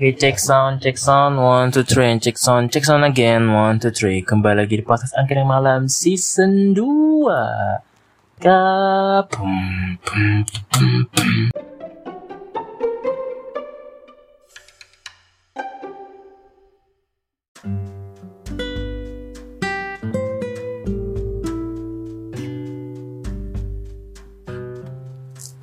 Oke, 0.00 0.16
check 0.16 0.40
sound, 0.40 0.80
check 0.80 0.96
sound, 0.96 1.36
one, 1.36 1.68
two, 1.68 1.84
three, 1.84 2.08
and 2.08 2.24
check 2.24 2.40
sound, 2.40 2.72
check 2.72 2.88
sound 2.88 3.04
again, 3.04 3.52
one, 3.52 3.76
two, 3.76 3.92
three. 3.92 4.24
Kembali 4.24 4.64
lagi 4.64 4.80
di 4.80 4.84
podcast 4.88 5.12
Angkring 5.12 5.44
Malam 5.44 5.92
season 5.92 6.72
2. 6.72 7.28
Kapum, 8.40 10.00
pum, 10.00 10.48
pum, 10.72 11.04
pum. 11.04 11.52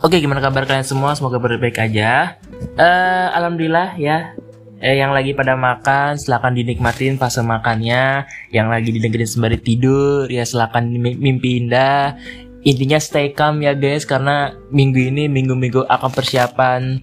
Oke, 0.05 0.21
gimana 0.21 0.45
kabar 0.45 0.69
kalian 0.69 0.85
semua? 0.85 1.17
Semoga 1.17 1.41
baik-baik 1.41 1.81
aja. 1.81 2.37
Eh, 2.77 3.27
alhamdulillah 3.33 3.97
ya. 3.97 4.37
Eh, 4.77 5.01
yang 5.01 5.09
lagi 5.09 5.33
pada 5.33 5.57
makan, 5.57 6.21
silakan 6.21 6.53
dinikmatin 6.53 7.17
fase 7.17 7.41
makannya. 7.41 8.29
Yang 8.53 8.67
lagi 8.69 8.89
didengerin 8.93 9.25
sembari 9.25 9.57
tidur, 9.57 10.29
ya 10.29 10.45
silakan 10.45 10.93
mi- 10.93 11.17
mimpi 11.17 11.57
indah. 11.57 12.13
Intinya 12.61 13.01
stay 13.01 13.33
calm 13.33 13.65
ya 13.65 13.73
guys, 13.73 14.05
karena 14.05 14.53
minggu 14.69 15.09
ini 15.09 15.25
minggu-minggu 15.25 15.89
akan 15.89 16.11
persiapan 16.13 17.01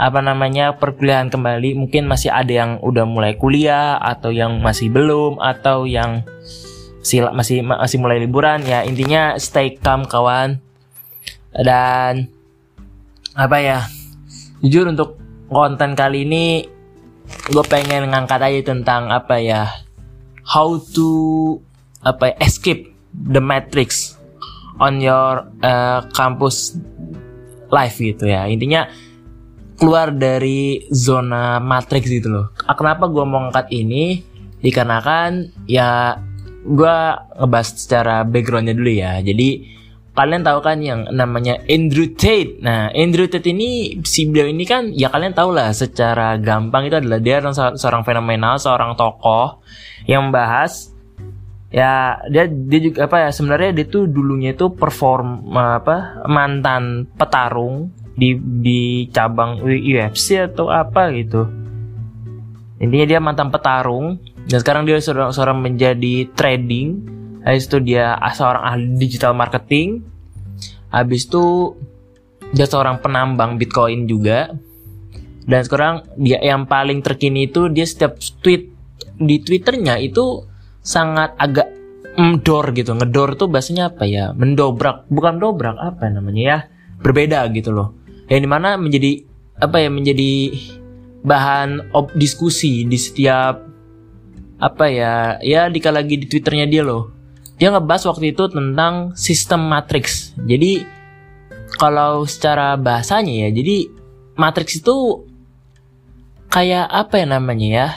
apa 0.00 0.24
namanya 0.24 0.80
perkuliahan 0.80 1.28
kembali. 1.28 1.76
Mungkin 1.76 2.08
masih 2.08 2.32
ada 2.32 2.48
yang 2.48 2.70
udah 2.80 3.04
mulai 3.04 3.36
kuliah 3.36 4.00
atau 4.00 4.32
yang 4.32 4.56
masih 4.64 4.88
belum 4.88 5.36
atau 5.44 5.84
yang 5.84 6.24
sila- 7.04 7.36
masih 7.36 7.60
masih 7.60 8.00
mulai 8.00 8.24
liburan 8.24 8.64
ya. 8.64 8.80
Intinya 8.88 9.36
stay 9.36 9.76
calm 9.76 10.08
kawan 10.08 10.56
dan 11.52 12.32
apa 13.36 13.60
ya 13.60 13.78
jujur 14.64 14.88
untuk 14.88 15.19
konten 15.50 15.98
kali 15.98 16.22
ini 16.24 16.64
gue 17.50 17.64
pengen 17.66 18.10
ngangkat 18.10 18.40
aja 18.42 18.60
tentang 18.74 19.10
apa 19.10 19.38
ya 19.42 19.66
how 20.46 20.78
to 20.94 21.58
apa 22.06 22.32
ya, 22.32 22.34
escape 22.46 22.90
the 23.12 23.42
matrix 23.42 24.16
on 24.80 25.02
your 25.02 25.44
uh, 25.60 26.00
campus 26.16 26.78
life 27.68 28.00
gitu 28.00 28.26
ya. 28.26 28.48
Intinya 28.48 28.88
keluar 29.76 30.12
dari 30.12 30.88
zona 30.92 31.60
matrix 31.60 32.08
gitu 32.08 32.28
loh. 32.32 32.46
Ah, 32.64 32.74
kenapa 32.74 33.06
gue 33.08 33.24
mau 33.24 33.44
ngangkat 33.44 33.68
ini? 33.72 34.24
Dikarenakan 34.60 35.64
ya 35.68 36.20
gue 36.64 36.96
ngebahas 37.40 37.68
secara 37.76 38.24
backgroundnya 38.24 38.76
dulu 38.76 38.92
ya. 38.92 39.20
Jadi 39.24 39.79
kalian 40.20 40.44
tahu 40.44 40.60
kan 40.60 40.78
yang 40.84 41.08
namanya 41.08 41.56
Andrew 41.64 42.12
Tate. 42.12 42.60
Nah, 42.60 42.92
Andrew 42.92 43.24
Tate 43.24 43.56
ini 43.56 43.96
si 44.04 44.28
beliau 44.28 44.52
ini 44.52 44.68
kan 44.68 44.92
ya 44.92 45.08
kalian 45.08 45.32
tahu 45.32 45.56
lah 45.56 45.72
secara 45.72 46.36
gampang 46.36 46.92
itu 46.92 47.00
adalah 47.00 47.18
dia 47.18 47.40
adalah 47.40 47.56
se- 47.56 47.78
seorang 47.80 48.04
fenomenal, 48.04 48.60
seorang 48.60 48.92
tokoh 48.94 49.64
yang 50.04 50.28
membahas 50.28 50.92
ya 51.72 52.18
dia 52.28 52.44
dia 52.50 52.80
juga 52.82 53.06
apa 53.06 53.16
ya 53.24 53.30
sebenarnya 53.30 53.70
dia 53.72 53.86
tuh 53.86 54.10
dulunya 54.10 54.52
itu 54.52 54.74
perform 54.74 55.54
apa 55.54 56.26
mantan 56.26 57.06
petarung 57.14 57.94
di 58.18 58.34
di 58.36 59.06
cabang 59.08 59.64
UFC 59.64 60.36
atau 60.36 60.68
apa 60.68 61.08
gitu. 61.16 61.48
Intinya 62.80 63.06
dia 63.08 63.20
mantan 63.20 63.48
petarung 63.48 64.20
dan 64.48 64.58
sekarang 64.60 64.84
dia 64.84 65.00
seorang, 65.00 65.32
seorang 65.32 65.60
menjadi 65.60 66.28
trading 66.32 67.20
Habis 67.40 67.64
itu 67.72 67.78
dia 67.80 68.20
seorang 68.36 68.62
ahli 68.64 68.86
digital 69.00 69.32
marketing. 69.32 70.04
Habis 70.90 71.30
itu 71.30 71.74
dia 72.50 72.66
seorang 72.66 72.98
penambang 72.98 73.56
Bitcoin 73.56 74.10
juga. 74.10 74.50
Dan 75.46 75.60
sekarang 75.66 76.06
dia 76.20 76.38
yang 76.42 76.66
paling 76.66 77.02
terkini 77.02 77.50
itu 77.50 77.66
dia 77.72 77.86
setiap 77.86 78.18
tweet 78.42 78.70
di 79.18 79.42
Twitternya 79.42 79.98
itu 79.98 80.46
sangat 80.84 81.34
agak 81.38 81.66
mendor 82.14 82.70
gitu. 82.76 82.94
Ngedor 82.94 83.34
tuh 83.34 83.48
bahasanya 83.50 83.90
apa 83.90 84.06
ya? 84.06 84.30
Mendobrak, 84.34 85.10
bukan 85.10 85.40
dobrak 85.40 85.78
apa 85.78 86.10
namanya 86.10 86.42
ya? 86.42 86.58
Berbeda 87.00 87.46
gitu 87.50 87.72
loh. 87.74 87.96
Yang 88.30 88.40
di 88.46 88.48
mana 88.50 88.78
menjadi 88.78 89.12
apa 89.58 89.82
ya? 89.82 89.90
Menjadi 89.90 90.54
bahan 91.24 91.94
ob 91.94 92.14
diskusi 92.14 92.86
di 92.86 92.98
setiap 92.98 93.58
apa 94.60 94.86
ya? 94.86 95.38
Ya 95.42 95.66
dikala 95.66 96.04
lagi 96.04 96.20
di 96.20 96.26
Twitternya 96.30 96.66
dia 96.70 96.82
loh 96.84 97.19
dia 97.60 97.68
ngebahas 97.68 98.08
waktu 98.08 98.32
itu 98.32 98.48
tentang 98.48 99.12
sistem 99.12 99.68
matrix. 99.68 100.32
Jadi 100.48 100.80
kalau 101.76 102.24
secara 102.24 102.80
bahasanya 102.80 103.46
ya, 103.46 103.48
jadi 103.52 103.84
matrix 104.40 104.80
itu 104.80 105.28
kayak 106.48 106.88
apa 106.88 107.20
ya 107.20 107.26
namanya 107.28 107.68
ya? 107.68 107.88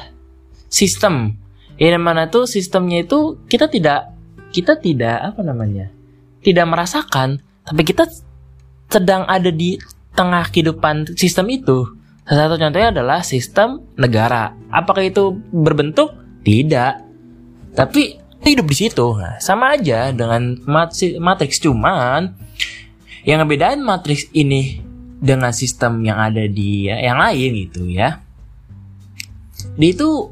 Sistem. 0.67 1.39
Yang 1.79 2.03
mana 2.03 2.27
tuh 2.27 2.43
sistemnya 2.43 3.07
itu 3.07 3.39
kita 3.47 3.71
tidak 3.71 4.11
kita 4.51 4.75
tidak 4.75 5.31
apa 5.31 5.41
namanya? 5.41 5.87
Tidak 6.43 6.67
merasakan, 6.67 7.39
tapi 7.63 7.81
kita 7.87 8.03
sedang 8.91 9.23
ada 9.31 9.47
di 9.47 9.79
tengah 10.11 10.43
kehidupan 10.51 11.15
sistem 11.15 11.47
itu. 11.49 11.87
Salah 12.27 12.51
satu 12.51 12.59
contohnya 12.59 12.91
adalah 12.91 13.23
sistem 13.23 13.79
negara. 13.95 14.51
Apakah 14.67 15.07
itu 15.07 15.39
berbentuk? 15.55 16.11
Tidak. 16.43 16.93
Tapi 17.73 18.22
hidup 18.43 18.67
di 18.67 18.75
situ. 18.75 19.07
Nah, 19.15 19.39
sama 19.39 19.75
aja 19.79 20.11
dengan 20.11 20.59
matri- 20.67 21.17
matrix 21.17 21.57
cuman 21.63 22.35
yang 23.23 23.39
ngebedain 23.43 23.79
matrix 23.79 24.27
ini 24.35 24.83
dengan 25.23 25.55
sistem 25.55 26.03
yang 26.03 26.19
ada 26.19 26.43
di 26.43 26.91
ya, 26.91 26.99
yang 26.99 27.15
lain 27.15 27.49
gitu 27.67 27.87
ya. 27.87 28.19
Dia 29.79 29.89
itu 29.95 30.27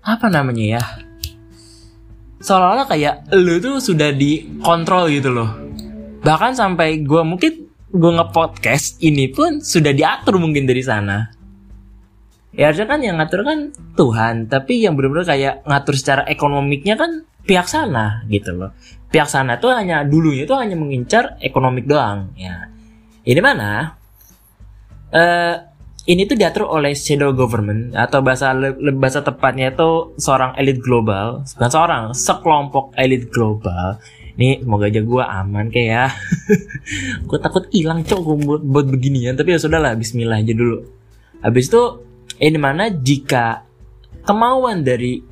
apa 0.00 0.30
namanya 0.30 0.78
ya? 0.78 0.82
Seolah-olah 2.38 2.86
kayak 2.86 3.34
lu 3.34 3.58
tuh 3.58 3.82
sudah 3.82 4.14
dikontrol 4.14 5.10
gitu 5.10 5.34
loh. 5.34 5.50
Bahkan 6.22 6.54
sampai 6.54 7.02
gue 7.02 7.22
mungkin 7.26 7.66
gue 7.94 8.10
nge-podcast 8.20 9.02
ini 9.02 9.30
pun 9.30 9.58
sudah 9.58 9.90
diatur 9.90 10.38
mungkin 10.38 10.70
dari 10.70 10.82
sana. 10.82 11.34
Ya 12.54 12.70
harusnya 12.70 12.86
kan 12.86 13.02
yang 13.02 13.18
ngatur 13.18 13.42
kan 13.42 13.74
Tuhan, 13.98 14.46
tapi 14.46 14.78
yang 14.86 14.94
benar-benar 14.94 15.26
kayak 15.26 15.66
ngatur 15.66 15.94
secara 15.98 16.22
ekonomiknya 16.30 16.94
kan 16.94 17.26
pihak 17.42 17.66
sana 17.66 18.22
gitu 18.30 18.54
loh. 18.54 18.70
Pihak 19.10 19.26
sana 19.26 19.58
tuh 19.58 19.74
hanya 19.74 20.06
dulunya 20.06 20.46
tuh 20.46 20.58
hanya 20.62 20.78
mengincar 20.78 21.34
ekonomik 21.42 21.90
doang 21.90 22.30
ya. 22.38 22.70
Ini 23.26 23.40
mana? 23.42 23.98
Eh 25.10 25.54
ini 26.04 26.28
tuh 26.28 26.36
diatur 26.36 26.68
oleh 26.68 26.92
shadow 26.92 27.32
government 27.32 27.96
atau 27.96 28.20
bahasa 28.20 28.52
bahasa 28.92 29.24
tepatnya 29.24 29.72
itu 29.72 30.12
seorang 30.20 30.52
elit 30.60 30.84
global, 30.84 31.40
bukan 31.56 31.70
seorang, 31.72 32.02
sekelompok 32.12 32.92
elit 33.00 33.32
global. 33.32 33.96
Ini 34.34 34.66
semoga 34.66 34.90
aja 34.90 35.00
gue 35.00 35.24
aman 35.24 35.66
kayak 35.70 35.88
ya. 35.88 36.06
gue 37.28 37.38
takut 37.38 37.64
hilang 37.70 38.02
gua 38.04 38.36
buat, 38.36 38.62
buat 38.66 38.86
beginian, 38.90 39.38
tapi 39.38 39.56
ya 39.56 39.58
sudahlah 39.62 39.96
Bismillah 39.96 40.42
aja 40.42 40.52
dulu. 40.52 40.84
Habis 41.40 41.70
itu 41.72 41.82
ini 42.38 42.58
mana 42.58 42.90
jika 42.90 43.62
kemauan 44.24 44.82
dari 44.82 45.22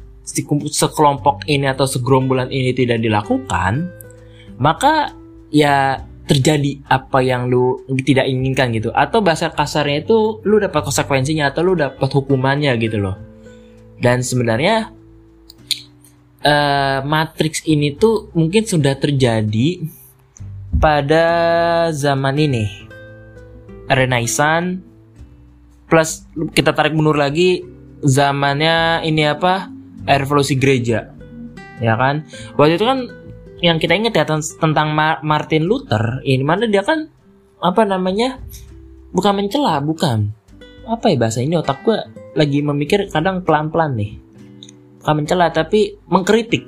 sekelompok 0.70 1.48
ini 1.50 1.66
atau 1.66 1.88
segerombolan 1.88 2.48
ini 2.52 2.70
tidak 2.70 3.02
dilakukan, 3.02 3.90
maka 4.62 5.10
ya 5.50 6.06
terjadi 6.22 6.78
apa 6.86 7.18
yang 7.18 7.50
lu 7.50 7.82
tidak 8.06 8.30
inginkan 8.30 8.70
gitu 8.70 8.94
atau 8.94 9.18
bahasa 9.18 9.50
kasarnya 9.50 10.06
itu 10.06 10.38
lu 10.46 10.62
dapat 10.62 10.86
konsekuensinya 10.86 11.50
atau 11.50 11.66
lu 11.66 11.74
dapat 11.74 12.06
hukumannya 12.06 12.72
gitu 12.78 13.02
loh. 13.02 13.18
Dan 13.98 14.22
sebenarnya 14.22 14.94
eh, 16.42 16.98
Matrix 17.02 17.66
ini 17.66 17.94
tuh 17.98 18.30
mungkin 18.38 18.62
sudah 18.62 18.94
terjadi 18.94 19.82
pada 20.78 21.26
zaman 21.90 22.38
ini. 22.38 22.66
Renaissance 23.92 24.91
plus 25.92 26.24
kita 26.56 26.72
tarik 26.72 26.96
mundur 26.96 27.20
lagi 27.20 27.60
zamannya 28.00 29.04
ini 29.04 29.28
apa? 29.28 29.68
Revolusi 30.08 30.56
gereja. 30.56 31.12
Ya 31.84 32.00
kan? 32.00 32.24
Waktu 32.56 32.80
itu 32.80 32.88
kan 32.88 33.12
yang 33.60 33.76
kita 33.76 33.92
ingat 34.00 34.16
ya 34.16 34.24
ten- 34.24 34.56
tentang 34.56 34.96
Ma- 34.96 35.20
Martin 35.20 35.68
Luther 35.68 36.24
ini 36.24 36.40
mana 36.40 36.64
dia 36.64 36.80
kan 36.80 37.12
apa 37.60 37.84
namanya 37.84 38.40
bukan 39.12 39.36
mencela 39.36 39.84
bukan. 39.84 40.32
Apa 40.88 41.12
ya 41.12 41.20
bahasa 41.20 41.44
ini? 41.44 41.60
Otak 41.60 41.84
gue 41.84 42.00
lagi 42.32 42.64
memikir 42.64 43.12
kadang 43.12 43.44
pelan-pelan 43.44 43.92
nih. 43.92 44.16
Bukan 45.04 45.14
mencela 45.20 45.52
tapi 45.52 46.00
mengkritik 46.08 46.64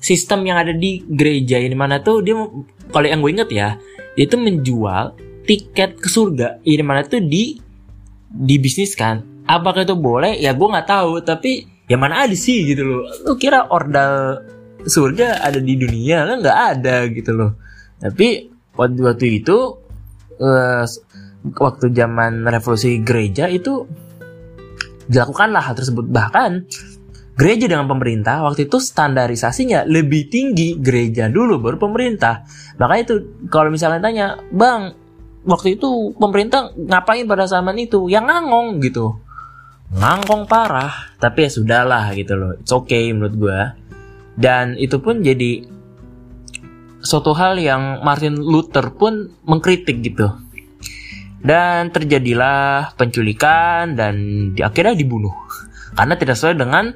sistem 0.00 0.48
yang 0.48 0.56
ada 0.56 0.72
di 0.72 1.04
gereja 1.04 1.60
ini 1.60 1.76
mana 1.76 2.00
tuh 2.00 2.24
dia 2.24 2.32
kalau 2.88 3.06
yang 3.06 3.20
gue 3.20 3.30
inget 3.30 3.50
ya 3.52 3.68
dia 4.16 4.24
tuh 4.24 4.40
menjual 4.40 5.14
tiket 5.44 6.00
ke 6.00 6.08
surga. 6.08 6.64
Ini 6.64 6.82
mana 6.82 7.04
tuh 7.04 7.20
di 7.20 7.60
dibisniskan. 8.34 9.46
Apakah 9.46 9.86
itu 9.86 9.94
boleh? 9.94 10.34
Ya 10.42 10.50
gue 10.52 10.66
nggak 10.66 10.88
tahu. 10.90 11.22
Tapi 11.22 11.70
ya 11.86 11.94
mana 11.94 12.26
ada 12.26 12.34
sih 12.34 12.66
gitu 12.66 12.82
loh. 12.82 13.02
Lu 13.22 13.38
kira 13.38 13.70
ordal 13.70 14.42
surga 14.82 15.40
ada 15.40 15.62
di 15.62 15.78
dunia? 15.78 16.26
Kan 16.26 16.42
nggak 16.42 16.58
ada 16.76 16.96
gitu 17.08 17.30
loh. 17.30 17.50
Tapi 18.02 18.50
waktu 18.74 19.00
waktu 19.06 19.26
itu 19.44 19.56
eh, 20.42 20.84
waktu 21.54 21.86
zaman 21.94 22.42
revolusi 22.48 22.98
gereja 23.04 23.46
itu 23.46 23.86
dilakukanlah 25.06 25.62
hal 25.62 25.74
tersebut. 25.78 26.04
Bahkan 26.08 26.50
gereja 27.34 27.66
dengan 27.66 27.90
pemerintah 27.90 28.46
waktu 28.46 28.70
itu 28.70 28.78
standarisasinya 28.78 29.84
lebih 29.90 30.30
tinggi 30.30 30.78
gereja 30.78 31.28
dulu 31.28 31.60
baru 31.60 31.76
pemerintah. 31.78 32.46
Makanya 32.78 33.02
itu 33.02 33.14
kalau 33.50 33.68
misalnya 33.70 34.00
tanya 34.00 34.26
bang 34.54 35.03
waktu 35.44 35.80
itu 35.80 36.12
pemerintah 36.18 36.72
ngapain 36.76 37.24
pada 37.28 37.48
zaman 37.48 37.76
itu? 37.80 38.08
Yang 38.08 38.24
ngangong 38.28 38.68
gitu. 38.84 39.16
Ngangkong 39.94 40.48
parah. 40.48 41.14
Tapi 41.20 41.46
ya 41.46 41.50
sudahlah 41.52 42.10
gitu 42.16 42.34
loh. 42.36 42.52
It's 42.58 42.72
okay 42.72 43.12
menurut 43.14 43.36
gue 43.36 43.84
dan 44.34 44.74
itu 44.74 44.98
pun 44.98 45.22
jadi 45.22 45.62
suatu 47.04 47.34
hal 47.38 47.58
yang 47.62 48.02
Martin 48.02 48.34
Luther 48.34 48.90
pun 48.94 49.30
mengkritik 49.46 50.02
gitu. 50.02 50.30
Dan 51.44 51.92
terjadilah 51.92 52.96
penculikan 52.96 53.92
dan 53.92 54.14
di 54.56 54.64
akhirnya 54.64 54.96
dibunuh. 54.96 55.34
Karena 55.92 56.16
tidak 56.16 56.40
sesuai 56.40 56.56
dengan 56.56 56.90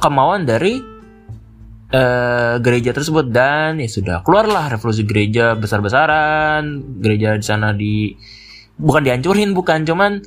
kemauan 0.00 0.48
dari 0.48 0.80
uh, 1.94 2.58
gereja 2.58 2.90
tersebut. 2.90 3.30
Dan 3.30 3.78
ya 3.78 3.86
sudah 3.86 4.26
keluarlah 4.26 4.74
revolusi 4.74 5.06
gereja 5.06 5.54
besar-besaran. 5.54 6.82
Gereja 6.98 7.38
di 7.38 7.46
sana 7.46 7.70
di 7.70 8.10
bukan 8.74 9.06
dihancurin 9.06 9.54
bukan 9.54 9.86
cuman 9.86 10.18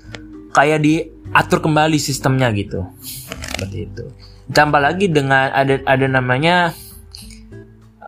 kayak 0.55 0.79
diatur 0.79 1.59
kembali 1.59 1.99
sistemnya 1.99 2.47
gitu. 2.55 2.87
Seperti 3.03 3.77
itu. 3.83 4.05
Tambah 4.47 4.79
lagi 4.79 5.11
dengan 5.11 5.51
ada 5.51 5.83
ada 5.83 6.07
namanya 6.07 6.71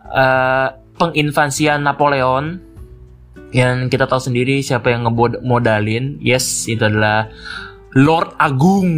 uh, 0.07 0.71
penginvasian 0.95 1.83
Napoleon. 1.83 2.71
Yang 3.49 3.97
kita 3.97 4.05
tahu 4.05 4.21
sendiri 4.29 4.61
siapa 4.61 4.93
yang 4.93 5.09
ngemodalin 5.09 6.21
yes 6.21 6.69
itu 6.69 6.85
adalah 6.85 7.33
Lord 7.97 8.37
Agung 8.37 8.93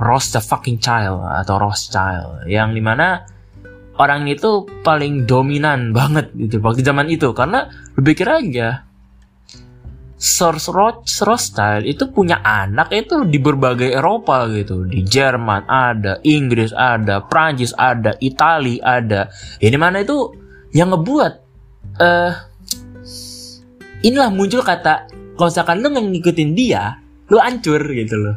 Ross 0.00 0.32
the 0.32 0.40
fucking 0.40 0.80
child 0.80 1.20
atau 1.20 1.60
Rothschild. 1.60 2.48
Yang 2.48 2.80
di 2.80 2.82
mana 2.82 3.35
orang 3.96 4.28
itu 4.28 4.64
paling 4.84 5.24
dominan 5.28 5.92
banget 5.96 6.32
gitu 6.36 6.60
waktu 6.60 6.84
zaman 6.84 7.08
itu. 7.08 7.32
Karena 7.32 7.68
berpikir 7.96 8.26
aja 8.28 8.86
Sir 10.16 10.56
Rothschild 10.56 11.84
itu 11.84 12.08
punya 12.08 12.40
anak 12.40 12.88
itu 12.88 13.28
di 13.28 13.36
berbagai 13.36 13.92
Eropa 13.92 14.48
gitu. 14.48 14.88
Di 14.88 15.04
Jerman 15.04 15.68
ada 15.68 16.16
Inggris 16.24 16.72
ada 16.72 17.20
Prancis 17.20 17.76
ada 17.76 18.16
Italia 18.24 18.80
ada. 18.80 19.28
Ini 19.60 19.76
mana 19.76 20.00
itu 20.00 20.32
yang 20.72 20.92
ngebuat 20.92 21.32
uh, 22.00 22.32
inilah 24.04 24.28
muncul 24.32 24.60
kata 24.64 25.08
kalau 25.36 25.48
misalkan 25.48 25.80
lu 25.84 25.88
ngikutin 25.92 26.50
dia 26.56 27.00
lu 27.28 27.36
hancur 27.40 27.80
gitu 27.92 28.16
loh 28.16 28.36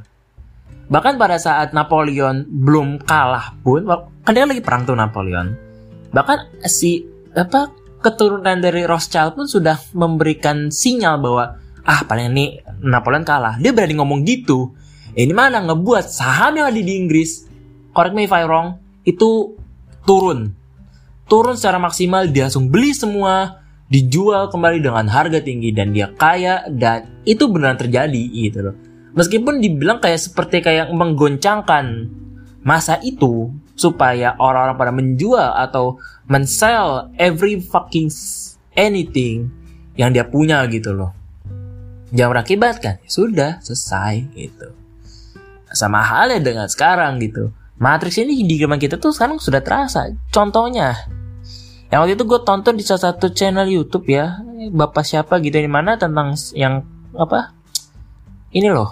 bahkan 0.89 1.15
pada 1.21 1.37
saat 1.37 1.71
Napoleon 1.71 2.49
belum 2.49 3.05
kalah 3.05 3.53
pun 3.61 3.85
kan 4.25 4.31
dia 4.33 4.45
lagi 4.45 4.61
perang 4.61 4.83
tuh 4.85 4.97
Napoleon. 4.97 5.53
Bahkan 6.09 6.65
si 6.65 7.05
apa 7.37 7.69
keturunan 8.01 8.57
dari 8.57 8.87
Rothschild 8.87 9.37
pun 9.37 9.45
sudah 9.45 9.77
memberikan 9.93 10.73
sinyal 10.73 11.21
bahwa 11.21 11.59
ah 11.85 12.01
paling 12.05 12.33
ini 12.33 12.59
Napoleon 12.81 13.25
kalah. 13.25 13.61
Dia 13.61 13.75
berani 13.75 13.95
ngomong 13.99 14.25
gitu. 14.25 14.73
Ini 15.13 15.33
mana 15.33 15.61
ngebuat 15.65 16.05
saham 16.09 16.61
yang 16.61 16.69
ada 16.69 16.79
di 16.79 16.93
Inggris? 16.95 17.45
Correct 17.93 18.15
me 18.15 18.29
if 18.29 18.33
I 18.33 18.45
wrong. 18.45 18.77
Itu 19.03 19.57
turun. 20.05 20.53
Turun 21.29 21.57
secara 21.57 21.77
maksimal 21.77 22.29
dia 22.29 22.49
langsung 22.49 22.73
beli 22.73 22.93
semua 22.93 23.61
dijual 23.89 24.53
kembali 24.53 24.85
dengan 24.85 25.09
harga 25.09 25.41
tinggi 25.41 25.73
dan 25.73 25.93
dia 25.93 26.13
kaya 26.13 26.65
dan 26.69 27.21
itu 27.25 27.49
benar 27.49 27.77
terjadi 27.77 28.23
gitu 28.29 28.69
loh. 28.69 28.75
Meskipun 29.17 29.57
dibilang 29.57 29.97
kayak 29.97 30.21
seperti 30.21 30.61
kayak 30.61 30.93
menggoncangkan 30.93 32.09
masa 32.61 33.01
itu 33.01 33.49
supaya 33.73 34.35
orang-orang 34.37 34.75
pada 34.75 34.91
menjual 34.91 35.49
atau 35.55 35.97
mensell 36.27 37.09
every 37.15 37.57
fucking 37.63 38.11
anything 38.75 39.49
yang 39.95 40.11
dia 40.11 40.27
punya 40.27 40.61
gitu 40.69 40.93
loh. 40.93 41.15
Yang 42.11 42.29
berakibatkan 42.35 42.93
ya 43.01 43.09
sudah 43.09 43.51
selesai 43.63 44.29
gitu. 44.35 44.69
Sama 45.69 46.01
halnya 46.01 46.41
dengan 46.41 46.67
sekarang 46.67 47.21
gitu. 47.21 47.53
Matrix 47.79 48.19
ini 48.19 48.43
di 48.43 48.59
zaman 48.59 48.75
kita 48.75 48.99
tuh 48.99 49.15
sekarang 49.15 49.39
sudah 49.39 49.63
terasa. 49.63 50.11
Contohnya, 50.33 50.99
yang 51.89 52.03
waktu 52.03 52.19
itu 52.19 52.27
gue 52.27 52.41
tonton 52.43 52.75
di 52.75 52.83
salah 52.83 53.13
satu 53.13 53.31
channel 53.31 53.65
YouTube 53.65 54.11
ya, 54.11 54.41
bapak 54.73 55.07
siapa 55.07 55.39
gitu 55.39 55.57
di 55.57 55.71
mana 55.71 55.95
tentang 55.95 56.35
yang 56.53 56.83
apa? 57.15 57.55
Ini 58.49 58.67
loh, 58.73 58.89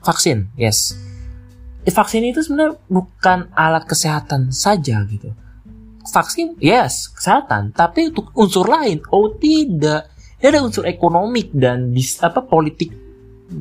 vaksin, 0.00 0.52
yes. 0.56 0.96
Vaksin 1.82 2.22
itu 2.24 2.40
sebenarnya 2.40 2.78
bukan 2.86 3.50
alat 3.52 3.84
kesehatan 3.84 4.54
saja 4.54 5.02
gitu. 5.06 5.34
Vaksin, 6.02 6.58
yes, 6.58 7.10
kesehatan, 7.12 7.74
tapi 7.74 8.10
untuk 8.10 8.32
unsur 8.34 8.66
lain, 8.66 9.02
oh 9.12 9.34
tidak. 9.36 10.10
Ini 10.42 10.50
ada 10.50 10.64
unsur 10.64 10.88
ekonomik 10.88 11.54
dan 11.54 11.94
dis, 11.94 12.18
apa 12.18 12.42
politik 12.42 12.90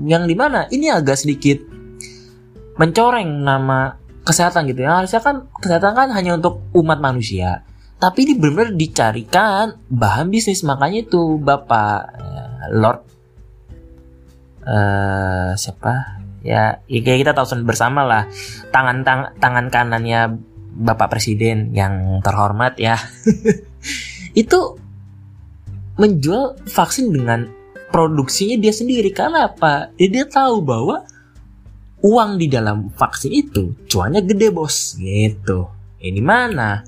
yang 0.08 0.24
di 0.24 0.34
mana 0.34 0.72
ini 0.72 0.88
agak 0.88 1.20
sedikit 1.20 1.60
mencoreng 2.80 3.44
nama 3.44 3.94
kesehatan 4.26 4.72
gitu 4.72 4.88
ya. 4.88 5.04
Harusnya 5.04 5.22
kan 5.22 5.52
kesehatan 5.62 5.94
kan 5.94 6.08
hanya 6.16 6.40
untuk 6.40 6.66
umat 6.74 6.98
manusia 6.98 7.62
tapi 8.02 8.26
ini 8.26 8.34
benar-benar 8.34 8.74
dicarikan 8.74 9.66
bahan 9.86 10.34
bisnis 10.34 10.66
makanya 10.66 11.06
itu 11.06 11.38
bapak 11.38 12.10
uh, 12.18 12.66
Lord 12.74 13.06
uh, 14.66 15.54
siapa? 15.58 16.22
Ya, 16.42 16.82
ya 16.90 17.00
kayak 17.06 17.20
kita 17.28 17.32
tahu 17.38 17.62
bersama 17.62 18.02
lah. 18.02 18.24
Tangan 18.74 19.06
tang, 19.06 19.22
tangan 19.38 19.70
kanannya 19.70 20.42
bapak 20.72 21.14
presiden 21.14 21.76
yang 21.76 22.24
terhormat 22.26 22.80
ya. 22.82 22.98
Itu 24.42 24.80
menjual 26.00 26.66
vaksin 26.66 27.14
dengan 27.14 27.46
produksinya 27.94 28.58
dia 28.58 28.74
sendiri. 28.74 29.14
Karena 29.14 29.52
apa? 29.52 29.94
Dia, 30.00 30.10
dia 30.10 30.26
tahu 30.26 30.64
bahwa 30.64 31.06
uang 32.02 32.42
di 32.42 32.50
dalam 32.50 32.90
vaksin 32.90 33.30
itu 33.30 33.78
cuannya 33.86 34.26
gede 34.26 34.50
bos. 34.50 34.98
Gitu. 34.98 35.70
Ini 36.02 36.22
mana? 36.24 36.82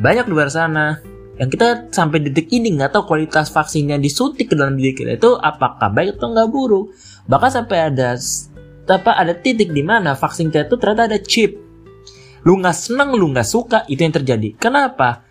Banyak 0.00 0.24
di 0.24 0.32
luar 0.32 0.48
sana 0.48 0.96
yang 1.38 1.48
kita 1.54 1.86
sampai 1.94 2.18
detik 2.18 2.50
ini 2.50 2.74
nggak 2.74 2.98
tahu 2.98 3.14
kualitas 3.14 3.54
vaksinnya 3.54 3.94
disuntik 4.02 4.50
ke 4.50 4.54
dalam 4.58 4.74
diri 4.74 4.90
kita 4.90 5.14
itu 5.14 5.38
apakah 5.38 5.86
baik 5.94 6.18
atau 6.18 6.34
nggak 6.34 6.50
buruk. 6.50 6.90
Bahkan 7.30 7.50
sampai 7.62 7.78
ada 7.94 8.18
apa 8.90 9.12
ada 9.14 9.38
titik 9.38 9.70
di 9.70 9.86
mana 9.86 10.18
vaksin 10.18 10.50
kita 10.50 10.66
itu 10.66 10.76
ternyata 10.82 11.14
ada 11.14 11.18
chip. 11.22 11.54
Lu 12.42 12.58
nggak 12.58 12.74
seneng 12.74 13.14
lu 13.14 13.30
nggak 13.30 13.46
suka 13.46 13.86
itu 13.86 14.02
yang 14.02 14.14
terjadi. 14.18 14.58
Kenapa? 14.58 15.22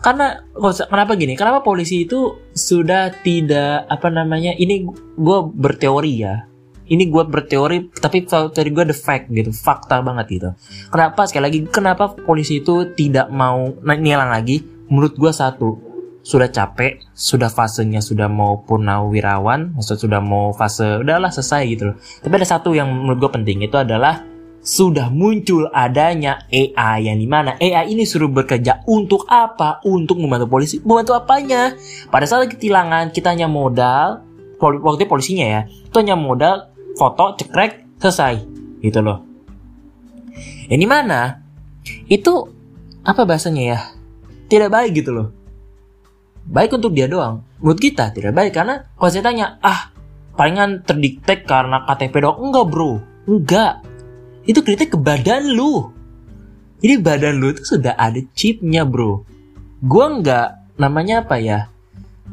Karena 0.00 0.38
kenapa 0.86 1.18
gini? 1.18 1.34
Kenapa 1.34 1.66
polisi 1.66 2.06
itu 2.06 2.38
sudah 2.54 3.10
tidak 3.26 3.90
apa 3.90 4.08
namanya 4.08 4.54
ini 4.54 4.86
gue 5.18 5.38
berteori 5.50 6.14
ya. 6.14 6.46
Ini 6.90 7.06
gue 7.10 7.22
berteori 7.26 7.90
tapi 7.98 8.22
teori 8.26 8.70
gue 8.70 8.86
the 8.86 8.94
fact 8.94 9.34
gitu 9.34 9.50
fakta 9.50 9.98
banget 9.98 10.26
gitu. 10.30 10.48
Kenapa 10.94 11.26
sekali 11.26 11.42
lagi 11.50 11.58
kenapa 11.66 12.14
polisi 12.14 12.62
itu 12.62 12.86
tidak 12.94 13.34
mau 13.34 13.74
nilang 13.82 14.30
lagi 14.30 14.79
menurut 14.90 15.14
gue 15.16 15.32
satu 15.32 15.78
sudah 16.20 16.52
capek 16.52 17.00
sudah 17.16 17.48
fasenya 17.48 18.04
sudah 18.04 18.28
mau 18.28 18.60
purnawirawan 18.68 19.72
maksud 19.72 20.04
sudah 20.04 20.20
mau 20.20 20.52
fase 20.52 21.00
udahlah 21.00 21.32
selesai 21.32 21.62
gitu 21.72 21.82
loh 21.88 21.96
tapi 22.20 22.32
ada 22.36 22.44
satu 22.44 22.76
yang 22.76 22.92
menurut 22.92 23.24
gue 23.24 23.30
penting 23.40 23.64
itu 23.64 23.76
adalah 23.80 24.28
sudah 24.60 25.08
muncul 25.08 25.72
adanya 25.72 26.44
AI 26.52 27.08
yang 27.08 27.16
di 27.16 27.24
mana 27.24 27.56
AI 27.56 27.96
ini 27.96 28.04
suruh 28.04 28.28
bekerja 28.28 28.84
untuk 28.84 29.24
apa? 29.24 29.80
Untuk 29.88 30.20
membantu 30.20 30.52
polisi. 30.52 30.84
Membantu 30.84 31.16
apanya? 31.16 31.72
Pada 32.12 32.28
saat 32.28 32.44
ketilangan 32.44 33.08
kita 33.08 33.32
hanya 33.32 33.48
modal, 33.48 34.20
waktu 34.60 35.08
polisinya 35.08 35.48
ya, 35.48 35.60
itu 35.64 35.96
hanya 35.96 36.12
modal 36.12 36.68
foto 37.00 37.40
cekrek 37.40 37.88
selesai 37.96 38.44
gitu 38.84 39.00
loh 39.04 39.24
ini 40.68 40.84
mana 40.88 41.40
itu 42.08 42.48
apa 43.04 43.24
bahasanya 43.24 43.62
ya 43.64 43.80
tidak 44.50 44.74
baik 44.74 44.98
gitu 44.98 45.14
loh. 45.14 45.28
Baik 46.50 46.74
untuk 46.74 46.90
dia 46.90 47.06
doang. 47.06 47.46
Menurut 47.62 47.78
kita 47.78 48.10
tidak 48.10 48.34
baik 48.34 48.50
karena 48.50 48.90
kalau 48.98 49.10
saya 49.14 49.22
tanya 49.22 49.46
ah 49.62 49.94
palingan 50.34 50.82
terdiktek 50.82 51.46
karena 51.46 51.86
KTP 51.86 52.14
doang. 52.18 52.50
Enggak 52.50 52.66
bro. 52.66 52.98
Enggak. 53.30 53.86
Itu 54.42 54.66
kritik 54.66 54.92
ke 54.92 54.98
badan 54.98 55.54
lu. 55.54 55.94
Jadi 56.82 56.94
badan 56.98 57.38
lu 57.38 57.54
itu 57.54 57.62
sudah 57.62 57.94
ada 57.94 58.18
chipnya 58.34 58.82
bro. 58.82 59.22
Gua 59.78 60.10
enggak 60.10 60.60
namanya 60.80 61.22
apa 61.22 61.36
ya 61.38 61.70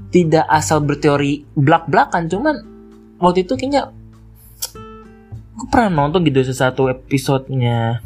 tidak 0.07 0.47
asal 0.47 0.79
berteori 0.79 1.43
belak-belakan 1.51 2.31
cuman 2.31 2.55
waktu 3.19 3.43
itu 3.43 3.59
kayaknya 3.59 3.91
gue 5.57 5.67
pernah 5.67 6.07
nonton 6.07 6.23
gitu 6.23 6.47
sesuatu 6.47 6.87
episodenya 6.87 7.99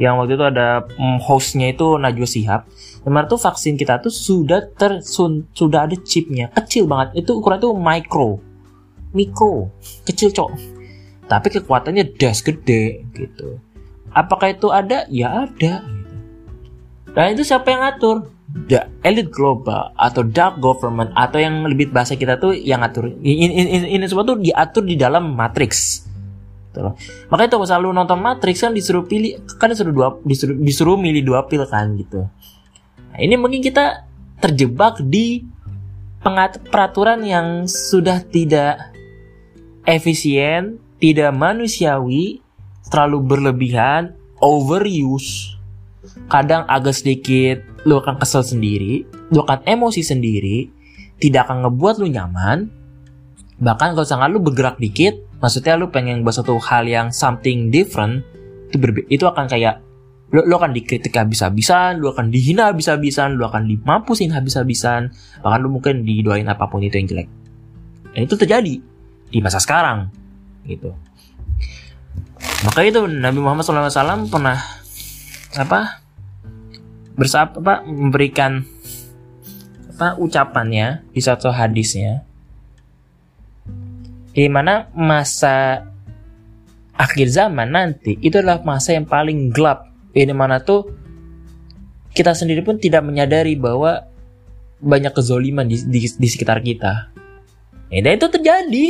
yang 0.00 0.16
waktu 0.16 0.40
itu 0.40 0.44
ada 0.48 0.88
mm, 0.88 1.20
hostnya 1.20 1.68
itu 1.76 2.00
Najwa 2.00 2.24
Sihab 2.24 2.64
Kemarin 3.04 3.28
tuh 3.28 3.40
vaksin 3.40 3.76
kita 3.76 4.00
tuh 4.00 4.12
sudah 4.12 4.64
tersun 4.76 5.44
sudah 5.52 5.84
ada 5.84 5.96
chipnya 6.00 6.48
kecil 6.56 6.88
banget 6.88 7.20
itu 7.20 7.36
ukuran 7.36 7.60
tuh 7.60 7.76
micro 7.76 8.40
mikro 9.12 9.68
kecil 10.08 10.32
cok 10.32 10.80
tapi 11.30 11.46
kekuatannya 11.54 12.18
das 12.18 12.42
gede 12.42 13.06
gitu. 13.14 13.62
Apakah 14.10 14.50
itu 14.50 14.66
ada? 14.74 15.06
Ya 15.06 15.46
ada. 15.46 15.86
Gitu. 15.86 17.14
Dan 17.14 17.38
itu 17.38 17.46
siapa 17.46 17.70
yang 17.70 17.86
ngatur? 17.86 18.26
The 18.66 18.82
elite 19.06 19.30
global 19.30 19.94
atau 19.94 20.26
dark 20.26 20.58
government 20.58 21.14
atau 21.14 21.38
yang 21.38 21.62
lebih 21.70 21.94
bahasa 21.94 22.18
kita 22.18 22.34
tuh 22.42 22.50
yang 22.50 22.82
ngatur. 22.82 23.14
Ini, 23.22 23.46
ini, 23.46 23.78
ini 23.94 24.04
semua 24.10 24.26
tuh 24.26 24.42
diatur 24.42 24.82
di 24.82 24.98
dalam 24.98 25.38
matrix. 25.38 26.02
Gitu 26.70 26.86
loh. 26.86 26.94
Makanya 27.34 27.50
tuh 27.50 27.66
selalu 27.66 27.90
nonton 27.90 28.22
Matrix 28.22 28.62
kan 28.62 28.70
disuruh 28.70 29.02
pilih 29.02 29.42
kan 29.58 29.74
disuruh 29.74 29.90
dua 29.90 30.08
disuruh, 30.22 30.54
disuruh 30.54 30.94
milih 30.94 31.26
dua 31.26 31.50
pil 31.50 31.66
kan 31.66 31.98
gitu. 31.98 32.30
Nah, 33.10 33.18
ini 33.18 33.34
mungkin 33.34 33.58
kita 33.58 34.06
terjebak 34.38 35.02
di 35.02 35.42
pengat 36.22 36.62
peraturan 36.70 37.26
yang 37.26 37.66
sudah 37.66 38.22
tidak 38.22 38.94
efisien, 39.82 40.78
tidak 41.02 41.34
manusiawi, 41.34 42.38
terlalu 42.86 43.18
berlebihan, 43.24 44.14
overuse. 44.38 45.58
Kadang 46.30 46.64
agak 46.70 46.96
sedikit 46.96 47.60
lu 47.82 47.98
akan 47.98 48.20
kesel 48.20 48.46
sendiri, 48.46 49.02
lu 49.34 49.42
akan 49.42 49.66
emosi 49.66 50.06
sendiri, 50.06 50.70
tidak 51.18 51.50
akan 51.50 51.66
ngebuat 51.66 51.98
lu 51.98 52.08
nyaman. 52.08 52.70
Bahkan 53.60 53.98
kalau 53.98 54.06
sangat 54.08 54.32
lu 54.32 54.40
bergerak 54.40 54.80
dikit, 54.80 55.16
maksudnya 55.40 55.74
lu 55.76 55.88
pengen 55.88 56.22
buat 56.22 56.36
satu 56.36 56.60
hal 56.60 56.86
yang 56.86 57.08
something 57.10 57.72
different, 57.72 58.22
itu 58.70 58.76
berbe 58.78 59.02
itu 59.10 59.24
akan 59.26 59.48
kayak 59.50 59.82
lu, 60.30 60.46
lu 60.46 60.54
akan 60.54 60.70
dikritik 60.70 61.10
habis-habisan, 61.16 61.98
lu 61.98 62.12
akan 62.12 62.30
dihina 62.30 62.70
habis-habisan, 62.70 63.34
lu 63.34 63.42
akan 63.48 63.66
dimampusin 63.66 64.30
habis-habisan, 64.30 65.10
bahkan 65.42 65.58
lu 65.60 65.68
mungkin 65.72 66.06
didoain 66.06 66.46
apa 66.46 66.70
pun 66.70 66.84
itu 66.84 66.96
yang 67.00 67.08
jelek. 67.10 67.28
Dan 68.14 68.20
itu 68.26 68.34
terjadi 68.38 68.74
di 69.30 69.38
masa 69.42 69.58
sekarang, 69.58 70.10
gitu. 70.66 70.94
Maka 72.64 72.84
itu 72.86 73.04
Nabi 73.04 73.38
Muhammad 73.40 73.64
SAW 73.64 74.28
pernah 74.28 74.58
apa 75.58 76.00
bersab 77.18 77.58
apa 77.58 77.82
memberikan 77.84 78.64
apa 79.96 80.16
ucapannya 80.16 81.04
di 81.12 81.20
satu 81.20 81.52
hadisnya 81.52 82.24
di 84.30 84.46
mana 84.46 84.86
masa 84.94 85.86
akhir 86.94 87.32
zaman 87.32 87.72
nanti 87.72 88.18
itu 88.20 88.38
adalah 88.38 88.62
masa 88.62 88.94
yang 88.94 89.08
paling 89.08 89.50
gelap 89.50 89.90
ini 90.14 90.34
mana 90.34 90.58
tuh 90.62 90.90
kita 92.10 92.34
sendiri 92.34 92.66
pun 92.66 92.78
tidak 92.78 93.06
menyadari 93.06 93.54
bahwa 93.54 94.10
banyak 94.80 95.12
kezoliman 95.14 95.68
di, 95.68 95.78
di, 95.86 96.00
di 96.10 96.28
sekitar 96.28 96.58
kita. 96.64 97.12
Ya, 97.90 98.00
dan 98.02 98.18
itu 98.18 98.28
terjadi. 98.30 98.86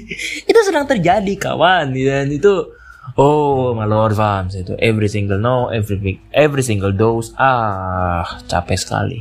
itu 0.50 0.60
sedang 0.64 0.86
terjadi 0.88 1.32
kawan. 1.38 1.94
Dan 1.94 2.34
itu 2.34 2.74
oh 3.14 3.76
my 3.76 3.86
lord 3.86 4.16
fams 4.16 4.58
itu 4.58 4.74
every 4.80 5.06
single 5.06 5.38
no, 5.38 5.70
every 5.70 6.18
every 6.34 6.64
single 6.64 6.90
dose 6.90 7.30
ah 7.38 8.24
capek 8.50 8.78
sekali. 8.78 9.20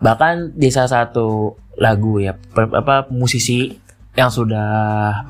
Bahkan 0.00 0.56
di 0.56 0.68
salah 0.72 1.04
satu 1.04 1.56
lagu 1.80 2.20
ya 2.20 2.36
apa 2.54 3.08
musisi 3.08 3.72
yang 4.12 4.28
sudah 4.28 4.68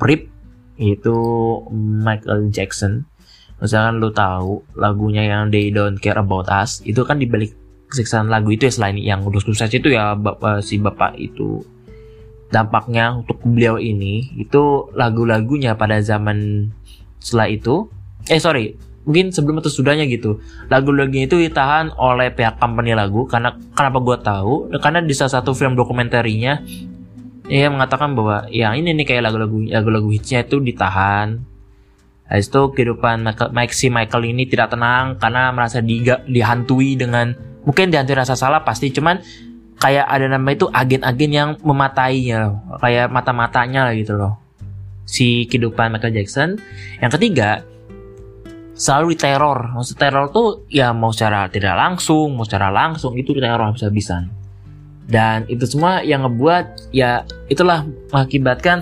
rip 0.03 0.27
itu 0.75 1.17
Michael 1.75 2.51
Jackson. 2.51 3.07
Misalkan 3.63 4.03
lu 4.03 4.11
tahu 4.11 4.59
lagunya 4.75 5.23
yang 5.23 5.47
They 5.47 5.71
Don't 5.71 5.95
Care 5.95 6.19
About 6.19 6.51
Us 6.51 6.83
itu 6.83 6.99
kan 7.07 7.15
dibalik 7.15 7.55
kesiksaan 7.87 8.27
lagu 8.27 8.51
itu 8.51 8.67
ya 8.67 8.73
selain 8.73 8.99
yang 8.99 9.23
udah 9.23 9.39
sukses 9.39 9.71
itu 9.71 9.93
ya 9.93 10.17
bapak, 10.19 10.59
si 10.59 10.81
bapak 10.81 11.15
itu. 11.15 11.63
Dampaknya 12.51 13.17
untuk 13.17 13.39
beliau 13.41 13.79
ini 13.79 14.35
itu 14.35 14.91
lagu-lagunya 14.93 15.73
pada 15.79 16.03
zaman 16.03 16.69
setelah 17.17 17.49
itu 17.49 17.87
eh 18.27 18.37
sorry 18.37 18.75
mungkin 19.03 19.31
sebelum 19.35 19.59
atau 19.59 19.71
sudahnya 19.71 20.07
gitu. 20.07 20.39
Lagu-lagunya 20.71 21.27
itu 21.27 21.39
ditahan 21.39 21.91
oleh 21.95 22.31
pihak 22.31 22.59
company 22.59 22.95
lagu 22.95 23.27
karena 23.27 23.55
kenapa 23.75 23.99
gue 23.99 24.17
tahu? 24.23 24.53
Karena 24.79 24.99
di 25.03 25.13
salah 25.15 25.39
satu 25.39 25.51
film 25.51 25.75
dokumenterinya 25.75 26.59
ia 27.51 27.67
mengatakan 27.67 28.15
bahwa 28.15 28.47
ya 28.47 28.71
ini 28.71 28.95
nih 28.95 29.03
kayak 29.03 29.23
lagu-lagu 29.27 29.59
lagu-lagu 29.67 30.09
hitsnya 30.11 30.47
itu 30.47 30.63
ditahan. 30.63 31.43
Habis 32.23 32.47
itu 32.47 32.61
kehidupan 32.71 33.27
Mike, 33.51 33.75
si 33.75 33.91
Michael 33.91 34.31
ini 34.31 34.47
tidak 34.47 34.71
tenang 34.71 35.19
karena 35.19 35.51
merasa 35.51 35.83
diga, 35.83 36.23
dihantui 36.23 36.95
dengan 36.95 37.35
mungkin 37.67 37.91
dihantui 37.91 38.15
rasa 38.15 38.39
salah 38.39 38.63
pasti 38.63 38.89
cuman 38.95 39.19
kayak 39.77 40.07
ada 40.07 40.31
nama 40.31 40.47
itu 40.55 40.71
agen-agen 40.71 41.31
yang 41.35 41.49
mematainya 41.59 42.63
kayak 42.79 43.11
mata-matanya 43.11 43.91
lah 43.91 43.93
gitu 43.93 44.15
loh. 44.15 44.39
Si 45.03 45.43
kehidupan 45.51 45.91
Michael 45.91 46.15
Jackson. 46.15 46.55
Yang 47.03 47.11
ketiga 47.19 47.67
selalu 48.73 49.13
diteror 49.13 49.69
maksud 49.77 49.95
teror 50.01 50.33
tuh 50.33 50.65
ya 50.65 50.89
mau 50.97 51.13
secara 51.13 51.45
tidak 51.45 51.77
langsung 51.77 52.33
mau 52.33 52.45
secara 52.45 52.73
langsung 52.73 53.13
itu 53.17 53.33
teror 53.37 53.61
habis-habisan. 53.73 54.29
Dan 55.03 55.43
itu 55.51 55.67
semua 55.67 55.99
yang 56.01 56.23
ngebuat 56.23 56.89
ya 56.95 57.27
itulah 57.51 57.85
mengakibatkan 58.09 58.81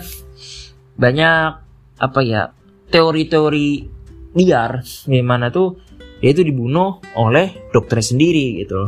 banyak 0.96 1.58
apa 1.98 2.20
ya 2.22 2.54
teori-teori 2.94 3.90
liar 4.38 4.86
gimana 5.10 5.50
tuh 5.50 5.82
dia 6.22 6.32
itu 6.32 6.46
dibunuh 6.46 7.02
oleh 7.18 7.70
dokter 7.74 8.00
sendiri 8.00 8.62
gitu. 8.62 8.86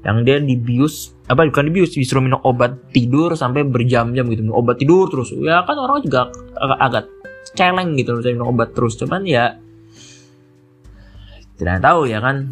Yang 0.00 0.16
dia 0.24 0.36
dibius 0.40 0.94
apa 1.28 1.44
bukan 1.44 1.68
dibius 1.68 1.92
disuruh 1.92 2.24
minum 2.24 2.40
obat 2.40 2.90
tidur 2.90 3.36
sampai 3.36 3.68
berjam-jam 3.68 4.24
gitu. 4.32 4.40
Minum 4.40 4.56
obat 4.56 4.80
tidur 4.80 5.12
terus. 5.12 5.36
Ya 5.36 5.60
kan 5.68 5.76
orang 5.76 6.00
juga 6.00 6.32
agak, 6.56 6.78
agak 6.80 7.04
celeng 7.52 7.92
gitu 8.00 8.16
minum 8.24 8.48
obat 8.56 8.72
terus. 8.72 8.96
Cuman 8.96 9.28
ya 9.28 9.60
tidak 11.60 11.84
tahu 11.84 12.08
ya 12.08 12.24
kan? 12.24 12.48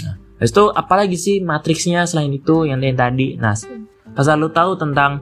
Nah, 0.00 0.14
itu 0.40 0.72
apalagi 0.72 1.20
sih 1.20 1.44
matriksnya 1.44 2.08
selain 2.08 2.32
itu 2.32 2.64
yang, 2.64 2.80
yang 2.80 2.96
tadi? 2.96 3.36
Nah 3.36 3.52
asal 4.16 4.40
lu 4.40 4.48
tahu 4.48 4.80
tentang 4.80 5.20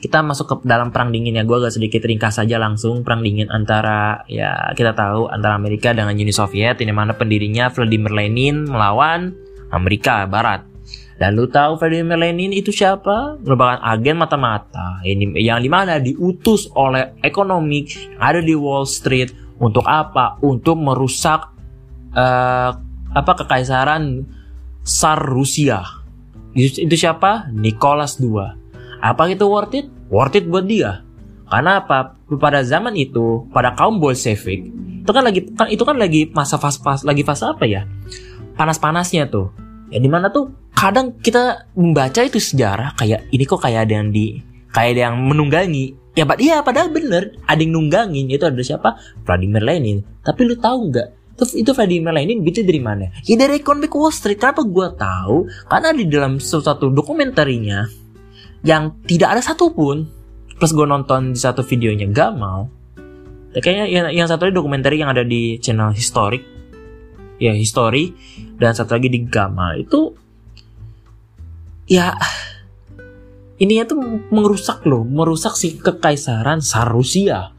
kita 0.00 0.24
masuk 0.24 0.48
ke 0.48 0.54
dalam 0.64 0.88
perang 0.88 1.12
dingin 1.12 1.36
ya 1.36 1.44
gue 1.44 1.60
agak 1.60 1.76
sedikit 1.76 2.00
ringkas 2.08 2.40
saja 2.40 2.56
langsung. 2.56 3.04
Perang 3.04 3.20
dingin 3.20 3.52
antara 3.52 4.24
ya 4.32 4.72
kita 4.72 4.96
tahu 4.96 5.28
antara 5.28 5.60
Amerika 5.60 5.92
dengan 5.92 6.16
Uni 6.16 6.32
Soviet 6.32 6.80
ini 6.80 6.88
mana 6.88 7.12
pendirinya 7.12 7.68
Vladimir 7.68 8.08
Lenin 8.08 8.64
melawan 8.64 9.36
Amerika 9.68 10.24
Barat. 10.24 10.64
Dan 11.20 11.36
lu 11.36 11.44
tahu 11.52 11.76
Vladimir 11.76 12.16
Lenin 12.16 12.48
itu 12.56 12.72
siapa? 12.72 13.36
Merupakan 13.44 13.76
agen 13.84 14.16
mata-mata. 14.16 15.04
Ini 15.04 15.36
yang 15.36 15.60
di 15.60 15.68
mana 15.68 16.00
diutus 16.00 16.64
oleh 16.72 17.20
ekonomi 17.20 17.84
yang 17.84 18.16
ada 18.24 18.40
di 18.40 18.56
Wall 18.56 18.88
Street 18.88 19.28
untuk 19.60 19.84
apa? 19.84 20.40
Untuk 20.40 20.80
merusak 20.80 21.59
uh, 22.14 22.70
apa 23.10 23.32
kekaisaran 23.44 24.26
Tsar 24.86 25.20
Rusia. 25.20 25.82
Itu, 26.56 26.82
itu 26.88 26.94
siapa? 26.98 27.50
Nicholas 27.54 28.18
II 28.18 28.60
apa 29.00 29.32
itu 29.32 29.48
worth 29.48 29.74
it? 29.74 29.88
Worth 30.12 30.36
it 30.36 30.44
buat 30.46 30.68
dia. 30.68 31.02
Karena 31.48 31.82
apa? 31.82 32.14
Pada 32.38 32.62
zaman 32.62 32.94
itu, 32.94 33.48
pada 33.50 33.74
kaum 33.74 33.98
Bolshevik, 33.98 34.70
itu 35.02 35.10
kan 35.10 35.24
lagi 35.26 35.40
kan 35.50 35.66
itu 35.66 35.82
kan 35.82 35.98
lagi 35.98 36.30
masa 36.30 36.60
fase 36.60 36.78
fase 36.78 37.02
lagi 37.02 37.26
fase 37.26 37.48
apa 37.48 37.66
ya? 37.66 37.82
Panas-panasnya 38.54 39.26
tuh. 39.26 39.50
Ya 39.90 39.98
di 39.98 40.06
mana 40.06 40.30
tuh 40.30 40.54
kadang 40.70 41.18
kita 41.18 41.66
membaca 41.74 42.22
itu 42.22 42.38
sejarah 42.38 42.94
kayak 42.94 43.26
ini 43.34 43.42
kok 43.42 43.58
kayak 43.58 43.90
ada 43.90 43.98
yang 43.98 44.14
di 44.14 44.38
kayak 44.70 44.94
ada 44.94 45.00
yang 45.10 45.16
menunggangi. 45.18 45.98
Ya, 46.14 46.26
pak 46.26 46.42
iya 46.42 46.58
padahal 46.60 46.90
bener 46.90 47.38
ada 47.46 47.58
yang 47.62 47.74
nunggangin 47.74 48.30
itu 48.30 48.46
ada 48.46 48.62
siapa? 48.62 48.94
Vladimir 49.26 49.64
Lenin. 49.66 50.06
Tapi 50.22 50.46
lu 50.46 50.54
tahu 50.54 50.92
nggak 50.92 51.08
itu, 51.40 51.64
itu 51.64 51.70
Vladimir 51.72 52.12
Lenin 52.12 52.44
gitu 52.44 52.60
dari 52.60 52.80
mana? 52.84 53.08
Ya 53.24 53.40
dari 53.40 53.56
Economic 53.56 53.88
Wall 53.96 54.12
Street. 54.12 54.36
Kenapa 54.36 54.60
gue 54.60 54.88
tahu? 55.00 55.48
Karena 55.72 55.90
di 55.96 56.04
dalam 56.04 56.36
suatu 56.36 56.92
dokumenterinya 56.92 57.88
yang 58.60 59.00
tidak 59.08 59.38
ada 59.38 59.42
satupun 59.42 60.04
plus 60.60 60.76
gue 60.76 60.84
nonton 60.84 61.32
di 61.32 61.40
satu 61.40 61.64
videonya 61.64 62.12
gak 62.12 62.36
mau 62.36 62.68
kayaknya 63.56 63.86
yang, 63.88 64.06
yang 64.12 64.28
satu 64.28 64.46
lagi 64.46 64.54
dokumenter 64.60 64.92
yang 64.92 65.10
ada 65.10 65.24
di 65.24 65.56
channel 65.58 65.90
historik 65.96 66.44
ya 67.40 67.56
history 67.56 68.12
dan 68.60 68.76
satu 68.76 69.00
lagi 69.00 69.08
di 69.08 69.24
Gamal 69.24 69.80
itu 69.80 70.12
ya 71.88 72.12
ininya 73.56 73.88
tuh 73.88 73.98
merusak 74.28 74.84
loh 74.84 75.02
merusak 75.02 75.56
si 75.56 75.80
kekaisaran 75.80 76.60
Sarusia 76.60 77.56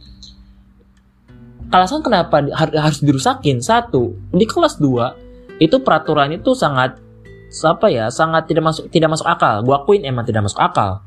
alasan 1.72 2.04
kenapa 2.04 2.44
harus 2.54 3.00
dirusakin 3.00 3.64
satu 3.64 4.14
di 4.36 4.44
kelas 4.44 4.78
2 4.78 5.64
itu 5.64 5.80
peraturannya 5.80 6.44
tuh 6.44 6.58
sangat 6.58 7.00
apa 7.64 7.88
ya 7.92 8.08
sangat 8.08 8.48
tidak 8.48 8.72
masuk 8.72 8.88
tidak 8.92 9.16
masuk 9.16 9.28
akal. 9.28 9.64
Gua 9.64 9.84
akuin 9.84 10.04
emang 10.08 10.24
tidak 10.28 10.48
masuk 10.48 10.60
akal. 10.60 11.04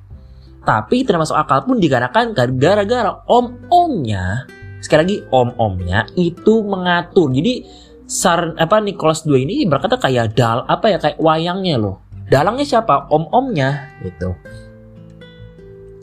Tapi 0.65 1.05
tidak 1.05 1.29
masuk 1.29 1.37
akal 1.37 1.65
pun 1.65 1.77
dikarenakan 1.77 2.33
gara-gara 2.57 3.13
om-omnya 3.29 4.49
sekali 4.85 5.01
lagi 5.01 5.17
om-omnya 5.33 6.05
itu 6.17 6.61
mengatur. 6.61 7.33
Jadi 7.33 7.85
Sar 8.05 8.53
apa 8.61 8.85
Nicholas 8.85 9.25
II 9.25 9.41
ini 9.41 9.65
berkata 9.65 9.97
kayak 9.97 10.37
dal 10.37 10.69
apa 10.69 10.93
ya 10.93 10.99
kayak 11.01 11.17
wayangnya 11.17 11.81
loh. 11.81 12.05
Dalangnya 12.29 12.65
siapa? 12.65 13.09
Om-omnya 13.09 13.97
gitu. 14.05 14.33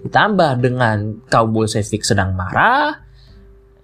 ditambah 0.02 0.66
dengan 0.66 1.22
kaum 1.30 1.54
Bolshevik 1.54 2.02
sedang 2.02 2.34
marah 2.34 3.06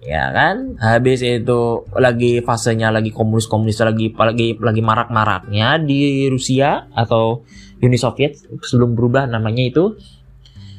ya 0.02 0.30
kan? 0.30 0.78
Habis 0.78 1.22
itu 1.22 1.88
lagi 1.96 2.40
fasenya 2.42 2.92
lagi 2.94 3.10
komunis 3.10 3.50
komunis 3.50 3.80
lagi 3.82 4.14
lagi 4.14 4.54
lagi 4.58 4.82
marak 4.82 5.08
maraknya 5.10 5.78
di 5.78 6.26
Rusia 6.30 6.86
atau 6.94 7.42
Uni 7.78 7.98
Soviet 7.98 8.38
sebelum 8.62 8.98
berubah 8.98 9.26
namanya 9.26 9.64
itu. 9.66 9.84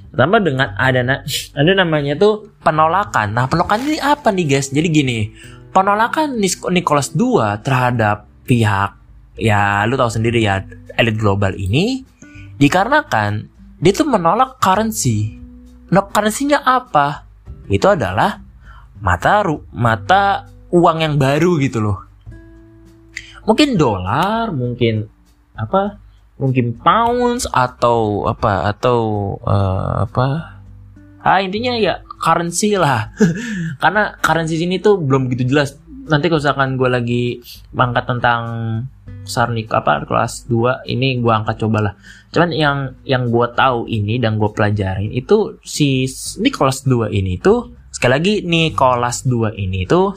Tambah 0.10 0.42
dengan 0.42 0.74
ada 0.74 1.06
ada 1.54 1.72
namanya 1.78 2.18
tuh 2.18 2.50
penolakan. 2.66 3.38
Nah 3.38 3.46
penolakan 3.46 3.86
ini 3.86 4.02
apa 4.02 4.34
nih 4.34 4.46
guys? 4.58 4.74
Jadi 4.74 4.88
gini 4.90 5.20
penolakan 5.70 6.42
Nicholas 6.74 7.14
II 7.14 7.62
terhadap 7.62 8.26
pihak 8.50 8.98
ya 9.38 9.86
lu 9.86 9.96
tahu 9.96 10.10
sendiri 10.10 10.42
ya 10.44 10.66
elit 10.98 11.16
global 11.16 11.54
ini 11.56 12.04
dikarenakan 12.58 13.48
dia 13.80 13.94
tuh 13.96 14.10
menolak 14.10 14.60
currency. 14.60 15.40
Nah 15.90 16.04
currency-nya 16.10 16.60
apa? 16.60 17.24
Itu 17.72 17.94
adalah 17.94 18.49
mata 19.00 19.44
ru 19.44 19.64
mata 19.72 20.48
uang 20.70 20.98
yang 21.02 21.16
baru 21.16 21.58
gitu 21.60 21.80
loh. 21.82 22.00
Mungkin 23.48 23.80
dolar 23.80 24.52
mungkin 24.54 25.10
apa 25.58 25.98
mungkin 26.40 26.78
pounds 26.80 27.50
atau 27.50 28.28
apa 28.30 28.70
atau 28.72 29.00
uh, 29.44 30.06
apa. 30.08 30.60
Ah 31.20 31.44
intinya 31.44 31.76
ya 31.76 32.00
currency 32.20 32.80
lah. 32.80 33.12
Karena 33.84 34.16
currency 34.20 34.60
sini 34.60 34.80
tuh 34.80 35.00
belum 35.00 35.28
begitu 35.28 35.50
jelas. 35.52 35.76
Nanti 36.10 36.32
kalau 36.32 36.42
misalkan 36.42 36.74
gue 36.80 36.90
lagi 36.90 37.24
mangkat 37.76 38.06
tentang 38.10 38.42
sarnik 39.30 39.70
apa 39.70 40.10
kelas 40.10 40.50
2 40.50 40.90
ini 40.90 41.22
gue 41.22 41.30
angkat 41.30 41.62
cobalah. 41.62 41.94
Cuman 42.34 42.50
yang 42.50 42.78
yang 43.06 43.30
gue 43.30 43.48
tahu 43.54 43.86
ini 43.86 44.18
dan 44.18 44.42
gue 44.42 44.50
pelajarin 44.50 45.14
itu 45.14 45.62
si 45.62 46.10
ini 46.42 46.50
kelas 46.50 46.88
2 46.90 47.14
ini 47.14 47.38
tuh 47.38 47.79
Sekali 48.00 48.16
lagi 48.16 48.36
Nicholas 48.48 49.28
II 49.28 49.52
ini 49.60 49.84
tuh 49.84 50.16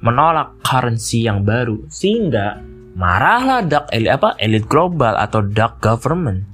menolak 0.00 0.56
currency 0.64 1.28
yang 1.28 1.44
baru 1.44 1.84
sehingga 1.92 2.64
marahlah 2.96 3.60
dark 3.60 3.92
elit 3.92 4.08
apa 4.08 4.32
elit 4.40 4.64
global 4.64 5.12
atau 5.20 5.44
dark 5.44 5.84
government 5.84 6.48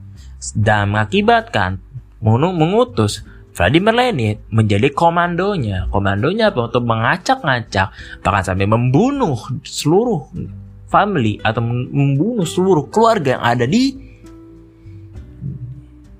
dan 0.59 0.91
mengakibatkan 0.91 1.79
mengutus 2.19 3.23
Vladimir 3.55 3.95
Lenin 3.95 4.43
menjadi 4.51 4.91
komandonya. 4.91 5.87
Komandonya 5.87 6.51
apa? 6.51 6.67
Untuk 6.67 6.83
mengacak-ngacak 6.83 8.19
bahkan 8.19 8.43
sampai 8.43 8.67
membunuh 8.67 9.39
seluruh 9.63 10.35
family 10.91 11.39
atau 11.47 11.63
membunuh 11.63 12.43
seluruh 12.43 12.91
keluarga 12.91 13.39
yang 13.39 13.45
ada 13.47 13.71
di 13.71 13.95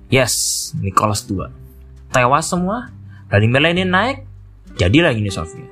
Yes, 0.07 0.71
Nicholas 0.79 1.27
II. 1.27 1.51
Tewas 2.15 2.47
semua 2.47 3.00
Vladimir 3.31 3.63
Lenin 3.63 3.89
naik, 3.89 4.27
jadilah 4.75 5.15
Uni 5.15 5.31
Soviet. 5.31 5.71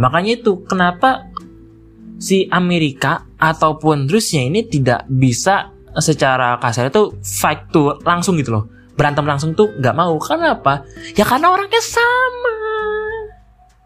Makanya 0.00 0.40
itu 0.40 0.64
kenapa 0.64 1.28
si 2.16 2.48
Amerika 2.48 3.28
ataupun 3.36 4.08
Rusia 4.08 4.40
ini 4.40 4.64
tidak 4.64 5.04
bisa 5.12 5.68
secara 6.00 6.56
kasar 6.58 6.88
itu 6.88 7.14
fight 7.20 7.68
tuh 7.68 8.00
langsung 8.02 8.40
gitu 8.40 8.56
loh. 8.56 8.64
Berantem 8.96 9.28
langsung 9.28 9.52
tuh 9.52 9.74
nggak 9.76 9.94
mau. 9.94 10.16
Kenapa? 10.16 10.88
Ya 11.12 11.28
karena 11.28 11.52
orangnya 11.52 11.82
sama. 11.84 12.56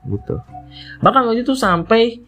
Gitu. 0.07 0.35
Bahkan 1.03 1.23
waktu 1.27 1.43
itu 1.43 1.59
sampai 1.59 2.23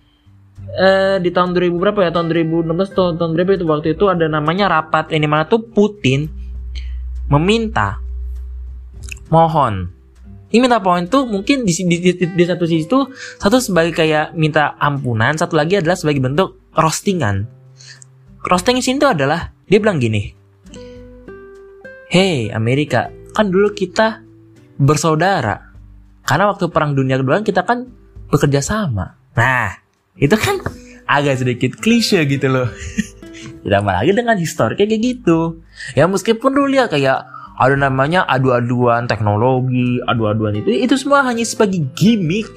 eh, 0.74 1.16
di 1.22 1.30
tahun 1.30 1.54
2000 1.54 1.70
berapa 1.78 2.00
ya? 2.02 2.10
Tahun 2.10 2.26
2016 2.26 2.96
tahun, 2.96 3.12
tahun 3.20 3.30
berapa 3.38 3.50
itu 3.54 3.64
waktu 3.68 3.88
itu 3.94 4.04
ada 4.10 4.26
namanya 4.26 4.66
rapat 4.66 5.14
ini 5.14 5.30
mana 5.30 5.46
tuh 5.46 5.62
Putin 5.70 6.26
meminta 7.30 8.02
mohon 9.30 9.99
ini 10.50 10.58
minta 10.66 10.82
poin 10.82 11.06
tuh 11.06 11.30
mungkin 11.30 11.62
di, 11.62 11.70
di, 11.70 11.96
di, 12.02 12.12
di 12.26 12.44
satu 12.44 12.66
sisi 12.66 12.90
tuh 12.90 13.06
satu 13.14 13.62
sebagai 13.62 13.94
kayak 13.94 14.34
minta 14.34 14.74
ampunan, 14.82 15.38
satu 15.38 15.54
lagi 15.54 15.78
adalah 15.78 15.94
sebagai 15.94 16.18
bentuk 16.18 16.58
roastingan. 16.74 17.46
Roasting 18.42 18.82
sini 18.82 18.98
tuh 18.98 19.14
adalah 19.14 19.54
dia 19.70 19.78
bilang 19.78 20.02
gini, 20.02 20.26
Hey 22.10 22.50
Amerika, 22.50 23.14
kan 23.30 23.54
dulu 23.54 23.70
kita 23.70 24.26
bersaudara. 24.74 25.70
Karena 26.26 26.50
waktu 26.50 26.66
perang 26.66 26.98
dunia 26.98 27.22
kedua 27.22 27.46
kita 27.46 27.62
kan 27.62 27.86
bekerja 28.26 28.58
sama. 28.58 29.14
Nah, 29.38 29.78
itu 30.18 30.34
kan 30.34 30.58
agak 31.06 31.38
sedikit 31.38 31.78
klise 31.78 32.26
gitu 32.26 32.50
loh. 32.50 32.66
Ditambah 33.62 33.94
lagi 33.94 34.10
dengan 34.10 34.34
histori 34.34 34.74
kayak 34.74 34.98
gitu. 34.98 35.62
Ya 35.94 36.10
meskipun 36.10 36.50
dulu 36.50 36.74
lihat 36.74 36.90
kayak 36.90 37.39
ada 37.60 37.76
namanya 37.76 38.24
adu-aduan 38.24 39.04
teknologi, 39.04 40.00
adu-aduan 40.08 40.56
itu. 40.56 40.72
Itu 40.72 40.96
semua 40.96 41.20
hanya 41.28 41.44
sebagai 41.44 41.84
gimmick, 41.92 42.48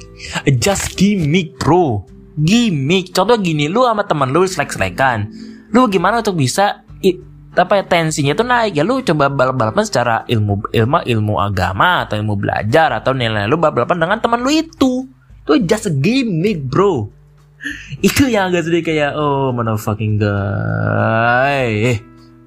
just 0.63 0.95
gimmick 0.95 1.59
bro, 1.59 2.07
gimmick. 2.39 3.11
Contoh 3.11 3.35
gini, 3.35 3.67
lu 3.67 3.83
sama 3.83 4.07
temen 4.07 4.31
lu 4.31 4.47
selek-selekan, 4.47 5.27
lu 5.75 5.91
gimana 5.91 6.23
untuk 6.23 6.39
bisa 6.39 6.87
it, 7.03 7.19
apa 7.51 7.83
ya 7.83 7.83
tensinya 7.83 8.31
tuh 8.31 8.47
naik? 8.47 8.79
Ya 8.79 8.87
lu 8.87 9.03
coba 9.03 9.27
balap-balapan 9.27 9.83
secara 9.83 10.15
ilmu 10.23 10.71
ilmu 10.71 11.03
ilmu 11.03 11.33
agama 11.35 12.07
atau 12.07 12.15
ilmu 12.23 12.39
belajar 12.39 12.95
atau 12.95 13.11
nilai 13.11 13.43
lu 13.51 13.59
balap-balapan 13.59 14.07
dengan 14.07 14.17
teman 14.23 14.39
lu 14.39 14.55
itu. 14.55 15.03
Itu 15.43 15.59
just 15.67 15.91
gimmick 15.99 16.63
bro. 16.63 17.11
Itu 18.07 18.31
yang 18.31 18.51
agak 18.51 18.71
sedih 18.71 18.83
kayak 18.87 19.19
oh 19.19 19.51
mana 19.51 19.75
fucking 19.75 20.15
guy. 20.15 21.99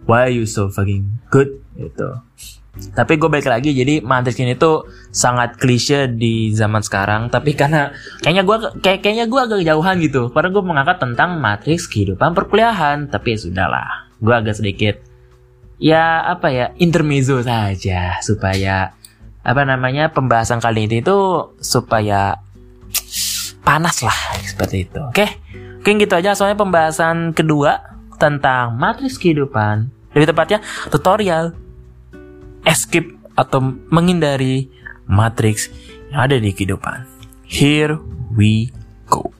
Why 0.08 0.20
are 0.24 0.32
you 0.32 0.48
so 0.48 0.72
fucking 0.72 1.04
good 1.28 1.65
gitu. 1.76 2.08
Tapi 2.92 3.16
gue 3.16 3.28
balik 3.32 3.48
lagi 3.48 3.72
jadi 3.72 4.04
Matrix 4.04 4.36
ini 4.36 4.52
tuh 4.52 4.84
sangat 5.08 5.56
klise 5.56 6.12
di 6.12 6.52
zaman 6.52 6.84
sekarang 6.84 7.32
tapi 7.32 7.56
karena 7.56 7.88
kayaknya 8.20 8.44
gue 8.44 8.56
kayak 8.84 9.00
kayaknya 9.00 9.24
gue 9.24 9.40
agak 9.40 9.60
jauhan 9.64 9.96
gitu. 10.04 10.28
Karena 10.28 10.48
gue 10.52 10.64
mengangkat 10.64 10.98
tentang 11.00 11.40
Matrix 11.40 11.88
kehidupan 11.88 12.36
perkuliahan 12.36 13.08
tapi 13.08 13.32
ya 13.32 13.38
sudahlah 13.40 13.88
gue 14.20 14.34
agak 14.34 14.56
sedikit 14.60 14.96
ya 15.76 16.24
apa 16.24 16.48
ya 16.48 16.66
intermezzo 16.80 17.40
saja 17.44 18.16
supaya 18.24 18.96
apa 19.44 19.62
namanya 19.62 20.10
pembahasan 20.10 20.60
kali 20.60 20.88
ini 20.88 21.04
itu 21.04 21.16
supaya 21.60 22.40
panas 23.62 24.02
lah 24.02 24.18
seperti 24.42 24.90
itu. 24.90 25.00
Oke? 25.00 25.26
Mungkin 25.80 26.02
gitu 26.02 26.14
aja. 26.18 26.34
Soalnya 26.34 26.58
pembahasan 26.58 27.30
kedua 27.30 27.78
tentang 28.18 28.74
matriks 28.74 29.20
kehidupan 29.20 29.90
lebih 30.16 30.32
tepatnya 30.32 30.58
tutorial 30.88 31.52
escape 32.66 33.14
atau 33.38 33.62
menghindari 33.94 34.66
matriks 35.06 35.70
yang 36.10 36.26
ada 36.26 36.36
di 36.36 36.50
kehidupan. 36.50 37.06
Here 37.46 37.94
we 38.34 38.74
go. 39.06 39.30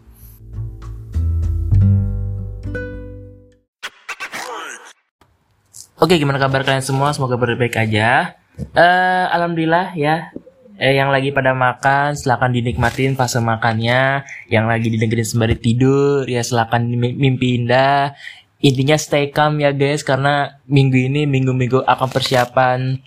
Oke, 5.99 6.15
gimana 6.23 6.39
kabar 6.39 6.63
kalian 6.63 6.87
semua? 6.87 7.11
Semoga 7.11 7.35
baik-baik 7.35 7.75
aja. 7.75 8.39
Uh, 8.79 9.27
Alhamdulillah 9.35 9.99
ya. 9.99 10.31
Eh, 10.77 10.93
yang 10.93 11.09
lagi 11.09 11.33
pada 11.33 11.57
makan, 11.57 12.13
silakan 12.21 12.53
dinikmatin 12.53 13.17
fase 13.17 13.41
makannya. 13.41 14.29
Yang 14.53 14.67
lagi 14.69 14.87
didengerin 14.93 15.25
sembari 15.25 15.57
tidur, 15.57 16.29
ya 16.29 16.45
silakan 16.45 16.93
mimpi 17.01 17.57
indah. 17.57 18.13
Intinya 18.61 19.01
stay 19.01 19.33
calm 19.33 19.57
ya 19.57 19.73
guys, 19.73 20.05
karena 20.05 20.61
minggu 20.69 21.01
ini 21.01 21.25
minggu-minggu 21.25 21.81
akan 21.81 22.09
persiapan 22.13 23.01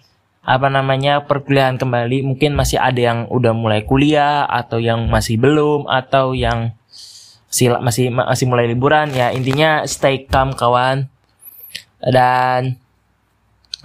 apa 0.50 0.66
namanya 0.66 1.30
perkuliahan 1.30 1.78
kembali 1.78 2.26
mungkin 2.26 2.58
masih 2.58 2.82
ada 2.82 2.98
yang 2.98 3.20
udah 3.30 3.54
mulai 3.54 3.86
kuliah 3.86 4.50
atau 4.50 4.82
yang 4.82 5.06
masih 5.06 5.38
belum 5.38 5.86
atau 5.86 6.34
yang 6.34 6.74
masih 7.54 7.78
masih 7.78 8.10
masih 8.10 8.46
mulai 8.50 8.66
liburan. 8.66 9.14
Ya 9.14 9.30
intinya 9.30 9.86
stay 9.86 10.26
calm 10.26 10.58
kawan. 10.58 11.06
Dan 12.02 12.82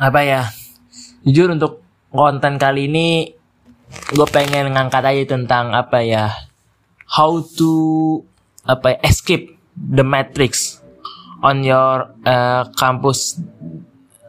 apa 0.00 0.20
ya 0.24 0.48
jujur 1.29 1.53
untuk 1.53 1.85
konten 2.09 2.57
kali 2.57 2.88
ini 2.88 3.37
gue 4.16 4.29
pengen 4.33 4.72
ngangkat 4.72 5.05
aja 5.05 5.37
tentang 5.37 5.77
apa 5.77 6.00
ya 6.00 6.33
how 7.05 7.44
to 7.44 8.24
apa 8.64 8.96
ya, 8.96 8.98
escape 9.12 9.53
the 9.77 10.00
matrix 10.00 10.81
on 11.44 11.61
your 11.61 12.09
uh, 12.24 12.64
campus 12.72 13.37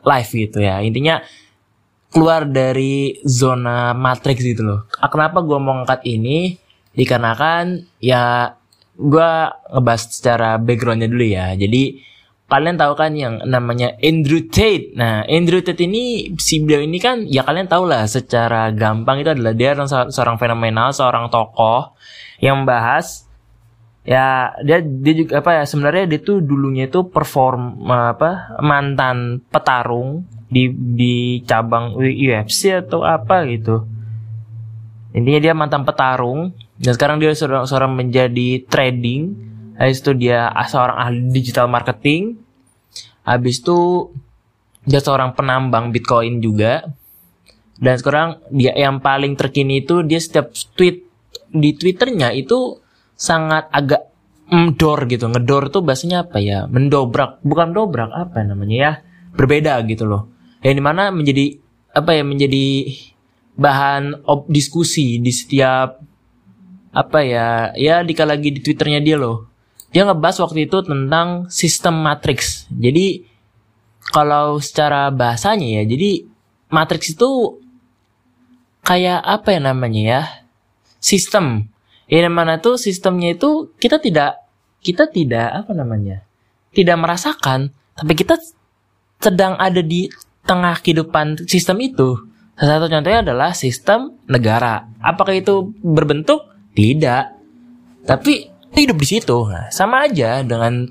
life 0.03 0.35
gitu 0.35 0.59
ya. 0.59 0.83
Intinya 0.83 1.23
keluar 2.15 2.47
dari 2.47 3.19
zona 3.27 3.91
matrix 3.91 4.39
gitu 4.39 4.63
loh. 4.63 4.79
Ah, 5.03 5.11
kenapa 5.11 5.43
gue 5.43 5.59
mau 5.59 5.75
ngangkat 5.75 6.07
ini? 6.07 6.55
Dikarenakan 6.95 7.91
ya 7.99 8.55
gue 8.95 9.31
ngebahas 9.75 10.03
secara 10.07 10.55
backgroundnya 10.55 11.11
dulu 11.11 11.27
ya. 11.27 11.51
Jadi 11.59 11.99
kalian 12.47 12.79
tahu 12.79 12.95
kan 12.95 13.11
yang 13.19 13.43
namanya 13.43 13.99
Andrew 13.99 14.47
Tate. 14.47 14.95
Nah, 14.95 15.27
Andrew 15.27 15.59
Tate 15.59 15.83
ini 15.83 16.31
si 16.39 16.63
beliau 16.63 16.87
ini 16.87 17.03
kan 17.03 17.27
ya 17.27 17.43
kalian 17.43 17.67
tahu 17.67 17.83
lah 17.83 18.07
secara 18.07 18.71
gampang 18.71 19.19
itu 19.19 19.35
adalah 19.35 19.51
dia 19.51 19.75
seorang 20.07 20.39
fenomenal, 20.39 20.95
seorang 20.95 21.27
tokoh 21.27 21.99
yang 22.39 22.63
membahas 22.63 23.27
ya 24.05 24.53
dia 24.61 24.85
dia 24.85 25.13
juga 25.17 25.41
apa 25.41 25.49
ya 25.59 25.63
sebenarnya 25.65 26.05
dia 26.05 26.19
tuh 26.21 26.37
dulunya 26.37 26.85
itu 26.85 27.09
perform 27.09 27.89
apa 27.89 28.53
mantan 28.61 29.41
petarung 29.49 30.29
di 30.45 30.69
di 30.71 31.41
cabang 31.41 31.97
UFC 31.97 32.69
atau 32.73 33.01
apa 33.01 33.45
gitu. 33.49 33.85
Intinya 35.15 35.39
dia 35.39 35.53
mantan 35.55 35.87
petarung 35.87 36.51
dan 36.77 36.91
sekarang 36.91 37.17
dia 37.23 37.31
seorang, 37.31 37.65
seorang 37.65 37.91
menjadi 37.95 38.61
trading. 38.67 39.47
Habis 39.75 40.03
itu 40.03 40.11
dia 40.15 40.51
seorang 40.67 40.97
ahli 40.99 41.19
digital 41.31 41.71
marketing. 41.71 42.39
Habis 43.23 43.63
itu 43.63 44.11
dia 44.85 44.99
seorang 44.99 45.33
penambang 45.33 45.89
bitcoin 45.95 46.43
juga. 46.43 46.83
Dan 47.75 47.95
sekarang 47.99 48.39
dia 48.51 48.71
yang 48.75 49.03
paling 49.03 49.35
terkini 49.35 49.83
itu 49.83 50.03
dia 50.03 50.19
setiap 50.19 50.51
tweet 50.75 51.03
di 51.51 51.75
twitternya 51.75 52.31
itu 52.35 52.79
sangat 53.15 53.67
agak 53.71 54.11
mendor 54.51 55.07
gitu. 55.11 55.27
Ngedor 55.31 55.71
tuh 55.71 55.83
bahasanya 55.83 56.27
apa 56.27 56.39
ya? 56.39 56.67
Mendobrak 56.67 57.43
bukan 57.43 57.71
dobrak 57.75 58.11
apa 58.11 58.43
namanya 58.43 58.75
ya? 58.75 58.91
Berbeda 59.35 59.79
gitu 59.83 60.07
loh 60.07 60.34
yang 60.65 60.73
di 60.73 60.81
mana 60.81 61.13
menjadi 61.13 61.61
apa 61.93 62.17
ya 62.17 62.25
menjadi 62.25 62.89
bahan 63.53 64.25
ob 64.25 64.49
diskusi 64.49 65.21
di 65.21 65.29
setiap 65.29 66.01
apa 66.89 67.19
ya 67.21 67.69
ya 67.77 68.01
dika 68.01 68.25
lagi 68.25 68.49
di 68.49 68.65
twitternya 68.65 69.05
dia 69.05 69.21
loh. 69.21 69.45
Dia 69.93 70.09
ngebahas 70.09 70.41
waktu 70.41 70.65
itu 70.65 70.81
tentang 70.81 71.45
sistem 71.53 72.01
matrix. 72.01 72.65
Jadi 72.73 73.29
kalau 74.09 74.57
secara 74.57 75.13
bahasanya 75.13 75.79
ya 75.79 75.83
jadi 75.85 76.25
matrix 76.73 77.13
itu 77.13 77.61
kayak 78.81 79.21
apa 79.21 79.53
ya 79.53 79.61
namanya 79.61 80.01
ya 80.01 80.21
sistem. 80.97 81.69
Yang 82.09 82.33
mana 82.33 82.57
tuh 82.57 82.81
sistemnya 82.81 83.37
itu 83.37 83.69
kita 83.77 84.01
tidak 84.01 84.41
kita 84.81 85.09
tidak 85.09 85.65
apa 85.65 85.73
namanya 85.73 86.21
tidak 86.69 87.01
merasakan 87.01 87.73
tapi 87.97 88.13
kita 88.13 88.37
sedang 89.17 89.57
ada 89.57 89.81
di 89.81 90.05
tengah 90.45 90.77
kehidupan 90.79 91.49
sistem 91.49 91.81
itu. 91.81 92.21
Salah 92.55 92.79
satu 92.79 92.87
contohnya 92.87 93.19
adalah 93.25 93.51
sistem 93.51 94.15
negara. 94.29 94.87
Apakah 95.03 95.35
itu 95.35 95.75
berbentuk? 95.83 96.47
Tidak. 96.71 97.23
Tapi 98.07 98.33
hidup 98.71 98.97
di 99.01 99.07
situ. 99.07 99.37
Nah, 99.49 99.67
sama 99.73 100.07
aja 100.07 100.45
dengan 100.45 100.87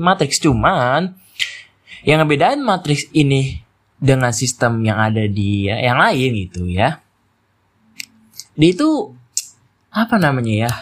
matrix 0.00 0.40
cuman 0.40 1.12
yang 2.04 2.24
ngebedain 2.24 2.60
matrix 2.60 3.08
ini 3.12 3.64
dengan 3.96 4.32
sistem 4.32 4.84
yang 4.84 5.00
ada 5.00 5.24
di 5.24 5.68
ya, 5.68 5.80
yang 5.80 5.96
lain 5.96 6.30
gitu 6.48 6.68
ya. 6.68 7.00
Dia 8.54 8.70
itu 8.70 9.10
apa 9.88 10.20
namanya 10.20 10.68
ya? 10.68 10.72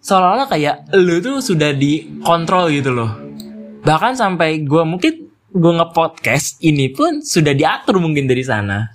Seolah-olah 0.00 0.48
kayak 0.48 0.90
lu 0.96 1.18
tuh 1.20 1.42
sudah 1.42 1.74
dikontrol 1.76 2.72
gitu 2.72 2.94
loh. 2.94 3.10
Bahkan 3.84 4.16
sampai 4.16 4.64
gue 4.64 4.82
mungkin 4.86 5.25
gue 5.56 5.72
nge-podcast 5.72 6.60
ini 6.60 6.92
pun 6.92 7.24
sudah 7.24 7.56
diatur 7.56 7.96
mungkin 7.96 8.28
dari 8.28 8.44
sana. 8.44 8.92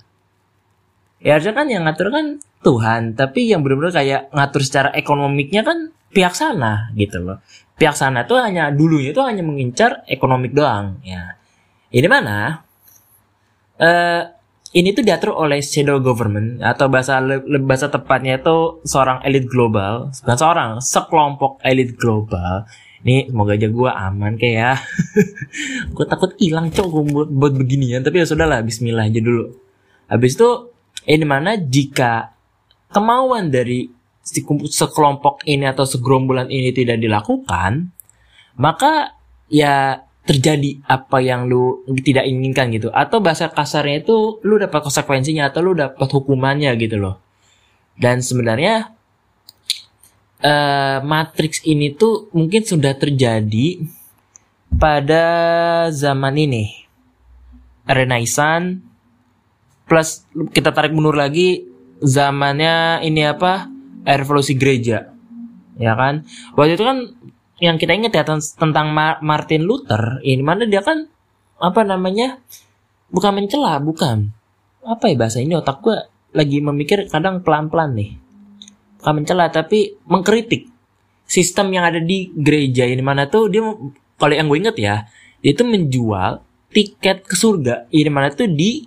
Ya 1.18 1.38
harusnya 1.38 1.54
kan 1.54 1.66
yang 1.66 1.82
ngatur 1.86 2.14
kan 2.14 2.38
Tuhan 2.62 3.18
tapi 3.18 3.50
yang 3.50 3.66
benar-benar 3.66 3.94
kayak 3.94 4.30
ngatur 4.30 4.62
secara 4.62 4.88
ekonomiknya 4.94 5.66
kan 5.66 5.90
pihak 6.14 6.34
sana 6.38 6.94
gitu 6.94 7.18
loh. 7.18 7.38
Pihak 7.74 7.98
sana 7.98 8.22
tuh 8.22 8.38
hanya 8.38 8.70
dulunya 8.70 9.10
tuh 9.10 9.26
hanya 9.26 9.42
mengincar 9.42 10.06
ekonomik 10.06 10.54
doang 10.54 11.02
ya. 11.02 11.34
Ini 11.90 12.06
mana? 12.06 12.62
Eh 13.82 14.22
ini 14.72 14.96
tuh 14.96 15.04
diatur 15.04 15.36
oleh 15.36 15.60
shadow 15.60 16.00
government 16.00 16.64
atau 16.64 16.88
bahasa 16.88 17.20
bahasa 17.60 17.92
tepatnya 17.92 18.40
itu 18.40 18.80
seorang 18.88 19.20
elit 19.20 19.44
global, 19.44 20.08
bukan 20.24 20.38
seorang, 20.38 20.70
sekelompok 20.80 21.60
elit 21.60 21.92
global. 22.00 22.64
Ini 23.02 23.34
semoga 23.34 23.58
aja 23.58 23.66
gue 23.66 23.90
aman 23.90 24.32
kayak 24.38 24.56
ya. 24.56 24.74
gue 25.94 26.06
takut 26.06 26.30
hilang 26.38 26.70
cok 26.70 26.86
buat, 27.10 27.28
buat 27.28 27.54
beginian, 27.58 28.06
tapi 28.06 28.22
ya 28.22 28.26
sudahlah, 28.26 28.62
Bismillah 28.62 29.10
aja 29.10 29.18
dulu. 29.18 29.50
Habis 30.06 30.38
itu 30.38 30.50
ini 31.10 31.26
mana 31.26 31.58
jika 31.58 32.30
kemauan 32.94 33.50
dari 33.50 33.90
sekelompok 34.70 35.42
ini 35.50 35.66
atau 35.66 35.82
segerombolan 35.82 36.46
ini 36.46 36.70
tidak 36.70 37.02
dilakukan, 37.02 37.90
maka 38.54 39.18
ya 39.50 40.06
terjadi 40.22 40.78
apa 40.86 41.18
yang 41.18 41.50
lu 41.50 41.82
tidak 42.06 42.22
inginkan 42.30 42.70
gitu 42.70 42.94
atau 42.94 43.18
bahasa 43.18 43.50
kasarnya 43.50 44.06
itu 44.06 44.38
lu 44.46 44.54
dapat 44.54 44.86
konsekuensinya 44.86 45.50
atau 45.50 45.66
lu 45.66 45.74
dapat 45.74 46.06
hukumannya 46.06 46.70
gitu 46.78 47.02
loh 47.02 47.18
dan 47.98 48.22
sebenarnya 48.22 48.94
uh, 50.42 50.98
Matrix 51.06 51.62
ini 51.64 51.94
tuh 51.94 52.28
mungkin 52.34 52.66
sudah 52.66 52.92
terjadi 52.98 53.86
pada 54.76 55.24
zaman 55.94 56.36
ini. 56.36 56.84
Renaissance 57.82 58.78
plus 59.86 60.22
kita 60.54 60.70
tarik 60.70 60.94
mundur 60.94 61.18
lagi 61.18 61.66
zamannya 62.02 63.02
ini 63.02 63.26
apa? 63.26 63.66
Revolusi 64.02 64.54
gereja. 64.58 65.10
Ya 65.78 65.94
kan? 65.94 66.26
Waktu 66.58 66.78
itu 66.78 66.84
kan 66.84 66.98
yang 67.62 67.78
kita 67.78 67.94
ingat 67.94 68.12
ya 68.14 68.24
tentang 68.58 68.90
Martin 69.22 69.62
Luther 69.62 70.18
ini 70.26 70.42
mana 70.42 70.66
dia 70.66 70.82
kan 70.82 71.06
apa 71.62 71.86
namanya 71.86 72.42
bukan 73.10 73.34
mencela 73.38 73.78
bukan. 73.78 74.30
Apa 74.82 75.10
ya 75.10 75.14
bahasa 75.14 75.38
ini? 75.38 75.54
Otak 75.54 75.78
gue 75.82 75.94
lagi 76.34 76.58
memikir 76.58 77.06
kadang 77.06 77.44
pelan-pelan 77.44 77.94
nih 77.94 78.21
bukan 79.02 79.18
mencela 79.18 79.50
tapi 79.50 79.98
mengkritik 80.06 80.70
sistem 81.26 81.74
yang 81.74 81.82
ada 81.90 81.98
di 81.98 82.30
gereja 82.30 82.86
ini. 82.86 83.02
Mana 83.02 83.26
tuh 83.26 83.50
dia 83.50 83.66
kalau 84.14 84.30
yang 84.30 84.46
gue 84.46 84.58
inget 84.62 84.76
ya 84.78 84.94
dia 85.42 85.50
itu 85.50 85.66
menjual 85.66 86.38
tiket 86.70 87.26
ke 87.26 87.34
surga. 87.34 87.90
Ini 87.90 88.06
mana 88.14 88.30
tuh 88.30 88.46
di 88.46 88.86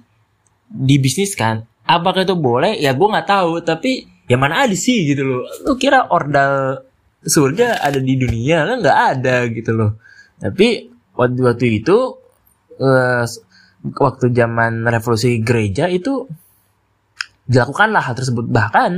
dibisniskan. 0.72 1.68
Apakah 1.84 2.24
itu 2.24 2.40
boleh? 2.40 2.80
Ya 2.80 2.96
gue 2.96 3.08
nggak 3.12 3.28
tahu. 3.28 3.60
Tapi 3.60 4.08
ya 4.32 4.40
mana 4.40 4.64
ada 4.64 4.74
sih 4.74 5.04
gitu 5.04 5.28
loh. 5.28 5.44
Lu 5.68 5.76
kira 5.76 6.08
ordal 6.08 6.80
surga 7.20 7.84
ada 7.84 8.00
di 8.00 8.16
dunia? 8.16 8.64
Kan 8.64 8.80
nggak 8.80 9.00
ada 9.20 9.36
gitu 9.52 9.76
loh. 9.76 10.00
Tapi 10.40 10.88
waktu 11.12 11.40
waktu 11.44 11.66
itu 11.84 11.98
uh, 12.80 13.24
waktu 14.00 14.32
zaman 14.32 14.88
revolusi 14.88 15.44
gereja 15.44 15.92
itu 15.92 16.24
dilakukanlah 17.52 18.00
hal 18.00 18.16
tersebut. 18.16 18.48
Bahkan 18.48 18.92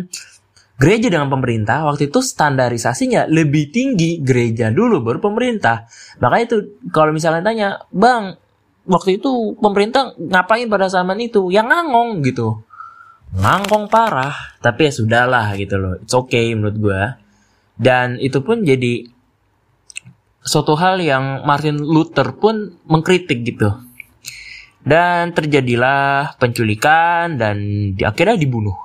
gereja 0.77 1.09
dengan 1.09 1.27
pemerintah 1.33 1.89
waktu 1.89 2.13
itu 2.13 2.21
standarisasinya 2.21 3.25
lebih 3.27 3.73
tinggi 3.73 4.21
gereja 4.21 4.69
dulu 4.69 5.01
baru 5.01 5.19
pemerintah. 5.19 5.89
Makanya 6.21 6.45
itu 6.45 6.57
kalau 6.93 7.11
misalnya 7.11 7.41
tanya 7.41 7.67
bang 7.89 8.37
waktu 8.85 9.17
itu 9.17 9.57
pemerintah 9.57 10.13
ngapain 10.17 10.69
pada 10.69 10.87
zaman 10.87 11.17
itu? 11.17 11.49
Yang 11.49 11.67
ngangong 11.73 12.09
gitu. 12.23 12.61
Ngangkong 13.33 13.89
parah 13.91 14.33
tapi 14.61 14.87
ya 14.87 14.91
sudahlah 14.93 15.57
gitu 15.57 15.75
loh. 15.81 15.93
It's 15.99 16.13
okay 16.13 16.53
menurut 16.53 16.77
gue 16.77 17.01
dan 17.77 18.17
itu 18.17 18.41
pun 18.41 18.65
jadi 18.65 19.05
suatu 20.41 20.73
hal 20.73 20.97
yang 21.03 21.45
Martin 21.45 21.77
Luther 21.77 22.33
pun 22.37 22.77
mengkritik 22.89 23.45
gitu. 23.45 23.69
Dan 24.87 25.35
terjadilah 25.35 26.39
penculikan 26.39 27.35
dan 27.35 27.59
di 27.93 28.07
akhirnya 28.07 28.39
dibunuh. 28.39 28.77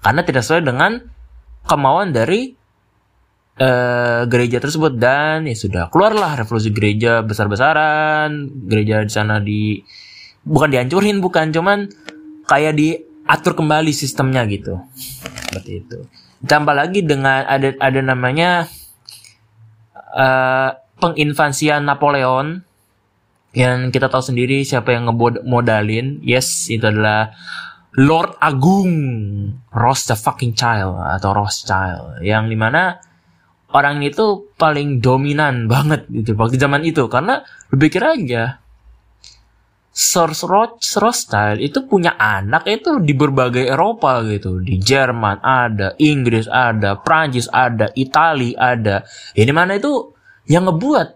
Karena 0.00 0.24
tidak 0.24 0.42
sesuai 0.48 0.64
dengan 0.64 0.96
kemauan 1.66 2.10
dari 2.10 2.54
uh, 3.58 4.22
gereja 4.26 4.58
tersebut. 4.58 4.98
Dan 4.98 5.46
ya 5.46 5.56
sudah 5.56 5.88
keluarlah 5.88 6.38
revolusi 6.38 6.70
gereja 6.74 7.22
besar-besaran. 7.22 8.50
Gereja 8.68 9.02
di 9.02 9.12
sana 9.12 9.38
di 9.38 9.80
bukan 10.42 10.68
dihancurin 10.74 11.22
bukan 11.22 11.54
cuman 11.54 11.86
kayak 12.46 12.74
diatur 12.74 13.54
kembali 13.54 13.92
sistemnya 13.94 14.42
gitu. 14.50 14.82
Seperti 14.94 15.70
itu. 15.84 15.98
Tambah 16.42 16.74
lagi 16.74 17.06
dengan 17.06 17.46
ada 17.46 17.70
ada 17.78 18.00
namanya 18.02 18.66
uh, 20.14 20.74
penginvasian 20.98 21.86
Napoleon. 21.86 22.66
Yang 23.52 23.92
kita 23.92 24.08
tahu 24.08 24.32
sendiri 24.32 24.64
siapa 24.64 24.96
yang 24.96 25.12
ngemodalin. 25.12 26.24
Yes, 26.24 26.72
itu 26.72 26.88
adalah 26.88 27.36
Lord 28.00 28.40
Agung 28.40 28.92
Ross 29.68 30.08
the 30.08 30.16
fucking 30.16 30.56
child 30.56 30.96
atau 30.96 31.36
Rothschild 31.36 32.24
yang 32.24 32.48
di 32.48 32.56
mana 32.56 32.96
orang 33.72 34.00
itu 34.00 34.48
paling 34.56 35.00
dominan 35.04 35.68
banget 35.72 36.08
gitu 36.08 36.32
waktu 36.36 36.56
zaman 36.56 36.84
itu 36.88 37.04
karena 37.12 37.44
berpikir 37.68 38.00
aja 38.00 38.62
Sir 39.92 40.32
Rothschild 40.32 41.60
itu 41.60 41.84
punya 41.84 42.16
anak 42.16 42.64
itu 42.64 42.96
di 43.04 43.12
berbagai 43.12 43.68
Eropa 43.68 44.24
gitu. 44.24 44.56
Di 44.56 44.80
Jerman 44.80 45.44
ada, 45.44 45.92
Inggris 46.00 46.48
ada, 46.48 46.96
Prancis 46.96 47.44
ada, 47.52 47.92
Italia 47.92 48.56
ada. 48.56 49.04
Ini 49.36 49.52
mana 49.52 49.76
itu 49.76 50.16
yang 50.48 50.64
ngebuat 50.64 51.08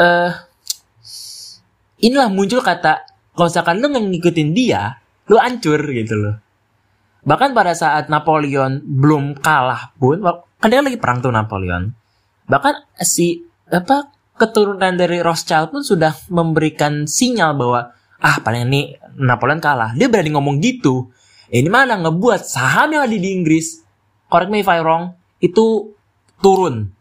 eh 0.00 0.32
uh, 0.32 0.32
inilah 2.00 2.32
muncul 2.32 2.64
kata 2.64 3.04
kalau 3.36 3.52
misalkan 3.52 3.84
lu 3.84 3.92
ngikutin 3.92 4.48
dia, 4.56 4.96
lu 5.26 5.36
hancur 5.38 5.80
gitu 5.90 6.14
loh. 6.14 6.36
Bahkan 7.26 7.52
pada 7.54 7.74
saat 7.74 8.06
Napoleon 8.06 8.82
belum 8.86 9.42
kalah 9.42 9.90
pun, 9.98 10.22
kan 10.62 10.68
dia 10.70 10.78
lagi 10.78 10.98
perang 10.98 11.18
tuh 11.18 11.34
Napoleon. 11.34 11.90
Bahkan 12.46 13.02
si 13.02 13.42
apa 13.66 14.14
keturunan 14.36 14.94
dari 14.94 15.18
Rothschild 15.24 15.72
pun 15.72 15.82
sudah 15.82 16.14
memberikan 16.30 17.08
sinyal 17.08 17.56
bahwa 17.56 17.96
ah 18.20 18.36
paling 18.44 18.68
ini 18.68 18.94
Napoleon 19.16 19.60
kalah 19.60 19.96
dia 19.96 20.12
berani 20.12 20.32
ngomong 20.32 20.60
gitu 20.60 21.08
ini 21.48 21.68
mana 21.72 21.96
ngebuat 21.96 22.44
saham 22.44 22.92
yang 22.92 23.02
ada 23.08 23.16
di 23.16 23.30
Inggris 23.32 23.80
correct 24.28 24.52
me 24.52 24.60
if 24.60 24.68
I 24.68 24.84
wrong 24.84 25.16
itu 25.40 25.96
turun 26.44 26.92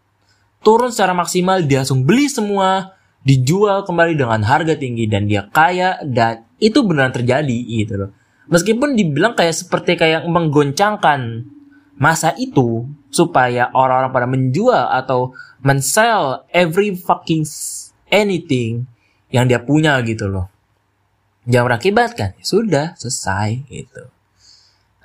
turun 0.63 0.89
secara 0.95 1.11
maksimal 1.11 1.59
dia 1.63 1.83
langsung 1.83 2.07
beli 2.07 2.31
semua 2.31 2.95
dijual 3.25 3.83
kembali 3.83 4.15
dengan 4.15 4.41
harga 4.47 4.79
tinggi 4.79 5.05
dan 5.11 5.27
dia 5.27 5.47
kaya 5.51 5.99
dan 6.07 6.44
itu 6.65 6.81
beneran 6.81 7.13
terjadi 7.13 7.57
gitu 7.69 7.93
loh 8.01 8.11
meskipun 8.49 8.97
dibilang 8.97 9.37
kayak 9.37 9.53
seperti 9.53 9.97
kayak 9.97 10.25
menggoncangkan 10.25 11.45
masa 11.95 12.35
itu 12.35 12.85
supaya 13.07 13.71
orang-orang 13.71 14.11
pada 14.11 14.27
menjual 14.27 14.85
atau 14.91 15.31
mensell 15.63 16.43
every 16.51 16.93
fucking 16.93 17.47
anything 18.11 18.85
yang 19.31 19.47
dia 19.47 19.63
punya 19.63 19.97
gitu 20.03 20.27
loh. 20.27 20.51
Yang 21.47 21.63
berakibatkan 21.71 22.29
ya 22.35 22.43
sudah 22.43 22.85
selesai 22.99 23.63
gitu. 23.69 24.03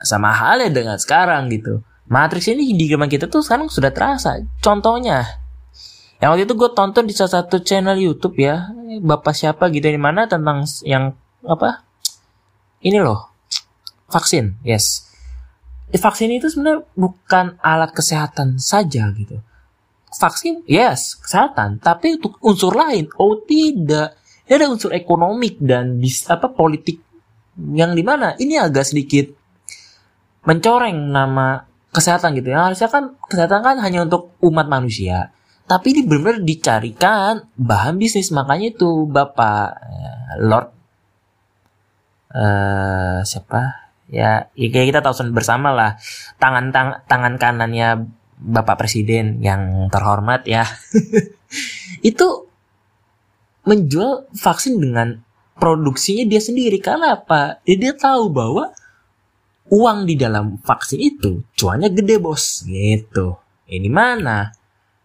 Sama 0.00 0.32
halnya 0.32 0.72
dengan 0.72 0.96
sekarang 0.96 1.52
gitu. 1.52 1.84
Matrix 2.10 2.50
ini 2.50 2.74
di 2.74 2.90
zaman 2.90 3.06
kita 3.06 3.30
tuh 3.30 3.44
sekarang 3.44 3.70
sudah 3.70 3.94
terasa. 3.94 4.42
Contohnya, 4.58 5.22
yang 6.18 6.34
waktu 6.34 6.48
itu 6.48 6.58
gue 6.58 6.70
tonton 6.74 7.06
di 7.06 7.14
salah 7.14 7.38
satu 7.38 7.62
channel 7.62 7.94
YouTube 7.94 8.34
ya, 8.40 8.66
bapak 8.98 9.30
siapa 9.30 9.70
gitu 9.70 9.86
di 9.86 10.00
mana 10.00 10.26
tentang 10.26 10.66
yang 10.82 11.14
apa? 11.44 11.84
Ini 12.80 12.98
loh, 13.00 13.28
vaksin, 14.08 14.60
yes 14.64 15.10
vaksin 15.98 16.30
itu 16.30 16.46
sebenarnya 16.46 16.86
bukan 16.94 17.58
alat 17.58 17.90
kesehatan 17.90 18.62
saja 18.62 19.10
gitu. 19.10 19.42
Vaksin, 20.10 20.62
yes, 20.66 21.18
kesehatan, 21.18 21.82
tapi 21.82 22.18
untuk 22.18 22.38
unsur 22.42 22.74
lain, 22.74 23.10
oh 23.18 23.42
tidak. 23.42 24.18
Ini 24.46 24.58
ada 24.58 24.66
unsur 24.70 24.90
ekonomik 24.94 25.58
dan 25.62 25.98
bis, 25.98 26.26
apa 26.26 26.50
politik 26.50 26.98
yang 27.74 27.94
di 27.94 28.02
mana 28.02 28.34
ini 28.38 28.58
agak 28.58 28.90
sedikit 28.90 29.30
mencoreng 30.42 31.10
nama 31.10 31.62
kesehatan 31.94 32.34
gitu 32.38 32.50
ya. 32.54 32.70
Harusnya 32.70 32.90
kan 32.90 33.14
kesehatan 33.22 33.62
kan 33.62 33.76
hanya 33.78 34.02
untuk 34.02 34.34
umat 34.42 34.66
manusia. 34.66 35.30
Tapi 35.70 35.94
ini 35.94 36.00
benar-benar 36.02 36.42
dicarikan 36.42 37.46
bahan 37.54 37.94
bisnis. 37.94 38.34
Makanya 38.34 38.74
itu 38.74 39.06
Bapak 39.06 39.66
eh, 39.78 40.42
Lord 40.42 40.79
uh, 42.34 43.22
siapa? 43.22 43.90
Ya, 44.10 44.50
ya 44.58 44.68
kayak 44.74 44.86
kita 44.90 45.00
tahu 45.02 45.30
bersama 45.30 45.70
lah. 45.70 45.90
Tangan 46.42 46.74
tang, 46.74 46.88
tangan 47.06 47.38
kanannya 47.38 48.10
Bapak 48.40 48.80
Presiden 48.80 49.38
yang 49.44 49.92
terhormat 49.92 50.48
ya. 50.48 50.66
Itu 52.02 52.50
menjual 53.68 54.32
vaksin 54.34 54.80
dengan 54.80 55.22
produksinya 55.60 56.24
dia 56.26 56.40
sendiri. 56.42 56.80
Karena 56.80 57.20
apa? 57.20 57.60
Dia, 57.62 57.76
dia 57.76 57.92
tahu 57.94 58.32
bahwa 58.32 58.72
uang 59.70 60.08
di 60.08 60.18
dalam 60.18 60.58
vaksin 60.58 60.98
itu 60.98 61.46
cuannya 61.54 61.92
gede 61.94 62.18
bos. 62.18 62.66
Gitu. 62.66 63.36
Ini 63.70 63.86
mana? 63.86 64.50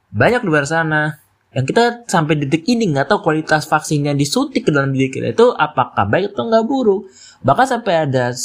Banyak 0.09 0.41
di 0.41 0.49
luar 0.49 0.65
sana 0.65 1.24
yang 1.55 1.63
kita 1.63 2.03
sampai 2.05 2.35
detik 2.35 2.67
ini 2.67 2.91
nggak 2.91 3.07
tahu 3.15 3.31
kualitas 3.31 3.63
vaksin 3.65 4.11
yang 4.11 4.19
disuntik 4.19 4.67
ke 4.67 4.71
dalam 4.75 4.91
diri 4.91 5.07
kita 5.07 5.31
itu 5.31 5.55
apakah 5.55 6.03
baik 6.03 6.35
atau 6.35 6.51
nggak 6.51 6.65
buruk 6.67 7.07
bahkan 7.47 7.63
sampai 7.63 8.03
ada 8.03 8.35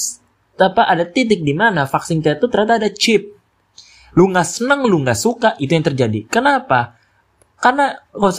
apa 0.60 0.84
ada 0.84 1.08
titik 1.08 1.40
di 1.40 1.56
mana 1.56 1.88
vaksin 1.88 2.20
kita 2.20 2.36
itu 2.36 2.46
ternyata 2.52 2.76
ada 2.76 2.90
chip. 2.92 3.32
Lu 4.18 4.28
nggak 4.28 4.44
seneng, 4.44 4.84
lu 4.84 5.00
nggak 5.00 5.16
suka, 5.16 5.56
itu 5.56 5.72
yang 5.72 5.86
terjadi. 5.86 6.26
Kenapa? 6.28 6.98
Karena 7.60 7.94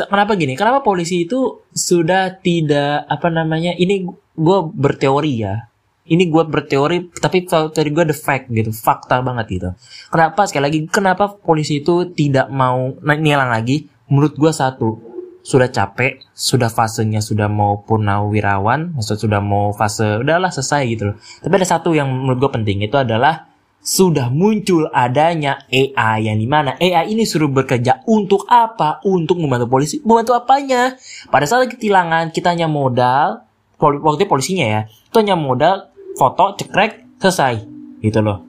kenapa 0.10 0.36
gini? 0.36 0.54
Kenapa 0.54 0.84
polisi 0.84 1.26
itu 1.26 1.64
sudah 1.72 2.38
tidak 2.42 3.08
apa 3.08 3.32
namanya? 3.32 3.74
Ini 3.74 4.06
gue 4.36 4.60
berteori 4.76 5.34
ya. 5.40 5.72
Ini 6.12 6.28
gue 6.28 6.44
berteori, 6.44 7.14
tapi 7.14 7.48
teori 7.48 7.90
gue 7.94 8.06
the 8.10 8.18
fact 8.18 8.52
gitu, 8.52 8.74
fakta 8.74 9.24
banget 9.24 9.46
gitu. 9.48 9.70
Kenapa 10.12 10.44
sekali 10.50 10.64
lagi? 10.68 10.80
Kenapa 10.92 11.32
polisi 11.40 11.80
itu 11.80 12.10
tidak 12.12 12.52
mau 12.52 12.92
nilang 13.00 13.48
lagi? 13.48 13.88
Menurut 14.12 14.36
gue 14.36 14.52
satu, 14.52 15.00
sudah 15.41 15.74
capek, 15.74 16.21
sudah 16.36 16.69
fasenya 16.69 17.17
sudah 17.17 17.50
mau 17.50 17.82
purnawirawan, 17.82 18.93
maksud 18.93 19.17
sudah 19.26 19.41
mau 19.41 19.74
fase 19.74 20.21
udahlah 20.21 20.54
selesai 20.54 20.84
gitu 20.91 21.04
loh. 21.12 21.15
Tapi 21.41 21.54
ada 21.58 21.67
satu 21.67 21.97
yang 21.97 22.12
menurut 22.12 22.38
gue 22.45 22.52
penting 22.62 22.86
itu 22.86 22.93
adalah 22.93 23.50
sudah 23.82 24.30
muncul 24.30 24.86
adanya 24.93 25.65
AI 25.65 26.30
yang 26.30 26.38
di 26.38 26.45
mana 26.45 26.78
AI 26.78 27.17
ini 27.17 27.26
suruh 27.26 27.50
bekerja 27.50 28.06
untuk 28.06 28.45
apa? 28.45 29.02
Untuk 29.02 29.41
membantu 29.41 29.65
polisi. 29.65 29.97
Membantu 30.06 30.38
apanya? 30.38 30.93
Pada 31.34 31.50
saat 31.50 31.65
ketilangan 31.65 32.30
kita 32.30 32.54
hanya 32.54 32.69
modal, 32.69 33.41
waktu 33.82 34.30
polisinya 34.30 34.65
ya, 34.69 34.82
itu 34.86 35.15
hanya 35.17 35.34
modal 35.34 35.89
foto 36.13 36.54
cekrek 36.62 37.17
selesai 37.17 37.65
gitu 38.06 38.21
loh. 38.21 38.45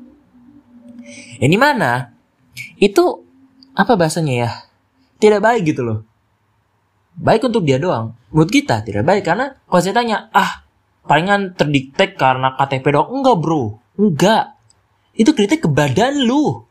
Ini 1.40 1.56
mana? 1.56 2.12
Itu 2.76 3.24
apa 3.72 3.96
bahasanya 3.96 4.34
ya? 4.36 4.50
Tidak 5.22 5.38
baik 5.38 5.62
gitu 5.70 5.86
loh 5.86 6.02
baik 7.16 7.44
untuk 7.44 7.64
dia 7.64 7.76
doang. 7.76 8.16
Menurut 8.32 8.50
kita 8.52 8.80
tidak 8.80 9.04
baik 9.04 9.24
karena 9.26 9.52
kalau 9.68 9.82
saya 9.82 9.94
tanya, 9.96 10.32
ah 10.32 10.64
palingan 11.04 11.52
terdetek 11.52 12.16
karena 12.16 12.56
KTP 12.56 12.84
doang. 12.92 13.08
Enggak 13.12 13.36
bro, 13.40 13.62
enggak. 14.00 14.56
Itu 15.12 15.36
kritik 15.36 15.64
ke 15.64 15.68
badan 15.68 16.24
lu. 16.24 16.64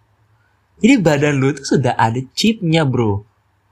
Jadi 0.82 0.98
badan 0.98 1.38
lu 1.38 1.54
itu 1.54 1.78
sudah 1.78 1.94
ada 1.94 2.18
chipnya 2.34 2.88
bro. 2.88 3.22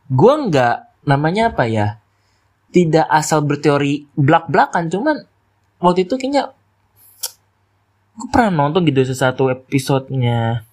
Gua 0.10 0.34
enggak 0.38 0.94
namanya 1.06 1.50
apa 1.50 1.65
ya? 1.65 1.98
Tidak 2.70 3.10
asal 3.10 3.42
berteori 3.42 4.06
belak-belakan, 4.13 4.94
cuman 4.94 5.26
waktu 5.82 6.06
itu 6.06 6.22
kayaknya 6.22 6.54
gue 8.13 8.30
pernah 8.30 8.68
nonton 8.68 8.86
gitu 8.86 9.02
sesuatu 9.10 9.50
episodenya 9.50 10.68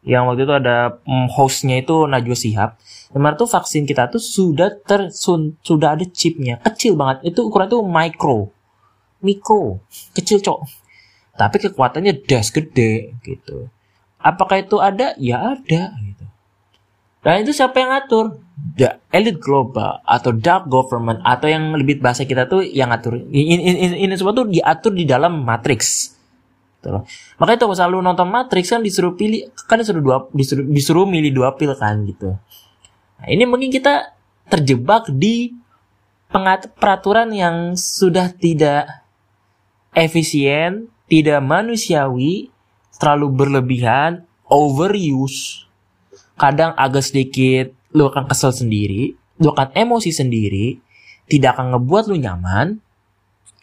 yang 0.00 0.24
waktu 0.28 0.48
itu 0.48 0.54
ada 0.56 0.96
mm, 1.04 1.28
hostnya 1.36 1.76
itu 1.76 2.08
Najwa 2.08 2.32
Sihab 2.32 2.70
Di 3.12 3.20
mana 3.20 3.36
tuh 3.36 3.44
vaksin 3.44 3.84
kita 3.84 4.08
tuh 4.08 4.22
sudah 4.22 4.72
tersun 4.72 5.60
sudah 5.60 5.98
ada 5.98 6.06
chipnya. 6.08 6.56
Kecil 6.64 6.96
banget. 6.96 7.34
Itu 7.34 7.50
ukuran 7.50 7.68
tuh 7.68 7.84
micro 7.84 8.48
mikro. 9.24 9.80
Kecil 10.16 10.40
cok. 10.40 10.60
Tapi 11.36 11.56
kekuatannya 11.56 12.26
das 12.26 12.52
gede 12.52 13.16
gitu. 13.24 13.68
Apakah 14.20 14.60
itu 14.60 14.76
ada? 14.80 15.16
Ya 15.16 15.56
ada 15.56 15.96
gitu. 16.04 16.24
Dan 17.20 17.44
itu 17.44 17.52
siapa 17.52 17.76
yang 17.80 17.92
ngatur? 17.92 18.40
The 18.76 19.00
elite 19.12 19.40
global 19.40 20.00
atau 20.04 20.32
dark 20.36 20.68
government 20.68 21.24
atau 21.24 21.48
yang 21.48 21.72
lebih 21.76 22.00
bahasa 22.00 22.24
kita 22.28 22.48
tuh 22.48 22.64
yang 22.64 22.92
ngatur. 22.92 23.16
Ini, 23.16 23.56
ini, 23.56 23.88
ini 24.08 24.14
semua 24.16 24.36
tuh 24.36 24.48
diatur 24.48 24.92
di 24.92 25.04
dalam 25.08 25.44
matrix 25.44 26.12
gitu 26.80 26.88
loh. 26.96 27.04
Makanya 27.36 27.68
tuh 27.68 27.76
selalu 27.76 28.00
nonton 28.00 28.24
Matrix 28.32 28.72
kan 28.72 28.80
disuruh 28.80 29.12
pilih 29.12 29.52
kan 29.68 29.76
disuruh 29.76 30.00
dua 30.00 30.16
disuruh 30.32 30.64
disuruh 30.64 31.04
milih 31.04 31.36
dua 31.36 31.52
pil 31.52 31.76
kan 31.76 32.08
gitu. 32.08 32.40
Nah, 33.20 33.28
ini 33.28 33.44
mungkin 33.44 33.68
kita 33.68 34.16
terjebak 34.48 35.12
di 35.12 35.52
peraturan 36.80 37.36
yang 37.36 37.76
sudah 37.76 38.32
tidak 38.32 39.04
efisien, 39.92 40.88
tidak 41.10 41.44
manusiawi, 41.44 42.48
terlalu 42.96 43.28
berlebihan, 43.28 44.24
overuse. 44.48 45.68
Kadang 46.40 46.72
agak 46.80 47.04
sedikit 47.04 47.76
lu 47.92 48.08
akan 48.08 48.24
kesel 48.24 48.54
sendiri, 48.54 49.12
lu 49.42 49.52
akan 49.52 49.74
emosi 49.76 50.10
sendiri, 50.14 50.78
tidak 51.28 51.58
akan 51.58 51.76
ngebuat 51.76 52.08
lu 52.08 52.16
nyaman. 52.16 52.80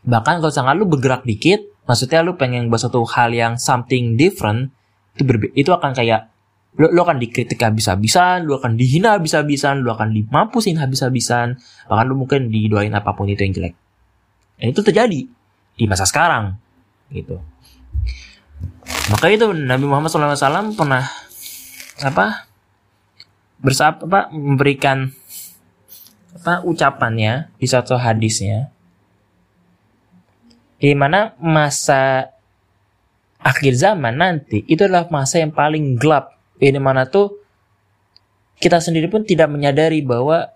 Bahkan 0.08 0.44
kalau 0.44 0.54
sangat 0.54 0.78
lu 0.78 0.86
bergerak 0.86 1.26
dikit, 1.26 1.64
maksudnya 1.88 2.22
lu 2.22 2.36
pengen 2.36 2.68
buat 2.68 2.84
satu 2.84 3.02
hal 3.08 3.32
yang 3.34 3.56
something 3.56 4.20
different, 4.20 4.70
itu, 5.16 5.24
itu 5.56 5.72
akan 5.74 5.96
kayak 5.96 6.30
lo, 6.78 6.94
lo 6.94 7.02
akan 7.08 7.18
dikritik 7.18 7.58
habis-habisan, 7.58 8.46
lo 8.46 8.62
akan 8.62 8.78
dihina 8.78 9.18
habis-habisan, 9.18 9.82
lo 9.82 9.96
akan 9.98 10.14
dimampusin 10.14 10.78
habis-habisan, 10.78 11.58
bahkan 11.90 12.06
lo 12.06 12.14
mungkin 12.20 12.54
didoain 12.54 12.94
apa 12.94 13.16
pun 13.18 13.26
itu 13.32 13.42
yang 13.42 13.56
jelek. 13.56 13.74
Dan 14.62 14.68
itu 14.76 14.82
terjadi 14.86 15.20
di 15.78 15.86
masa 15.90 16.06
sekarang, 16.06 16.60
gitu. 17.10 17.42
Maka 19.08 19.32
itu 19.32 19.48
Nabi 19.56 19.86
Muhammad 19.88 20.12
SAW 20.12 20.76
pernah 20.76 21.08
apa 22.04 22.48
bersab 23.58 24.06
apa 24.06 24.30
memberikan 24.30 25.10
apa 26.38 26.62
ucapannya 26.62 27.50
di 27.58 27.66
satu 27.66 27.98
hadisnya 27.98 28.70
di 30.78 30.94
mana 30.94 31.34
masa 31.42 32.34
akhir 33.42 33.74
zaman 33.78 34.18
nanti 34.18 34.66
itu 34.66 34.86
adalah 34.86 35.10
masa 35.10 35.42
yang 35.42 35.54
paling 35.54 35.98
gelap 35.98 36.38
ini 36.58 36.82
mana 36.82 37.06
tuh 37.06 37.38
kita 38.58 38.82
sendiri 38.82 39.10
pun 39.10 39.22
tidak 39.22 39.50
menyadari 39.54 40.02
bahwa 40.02 40.50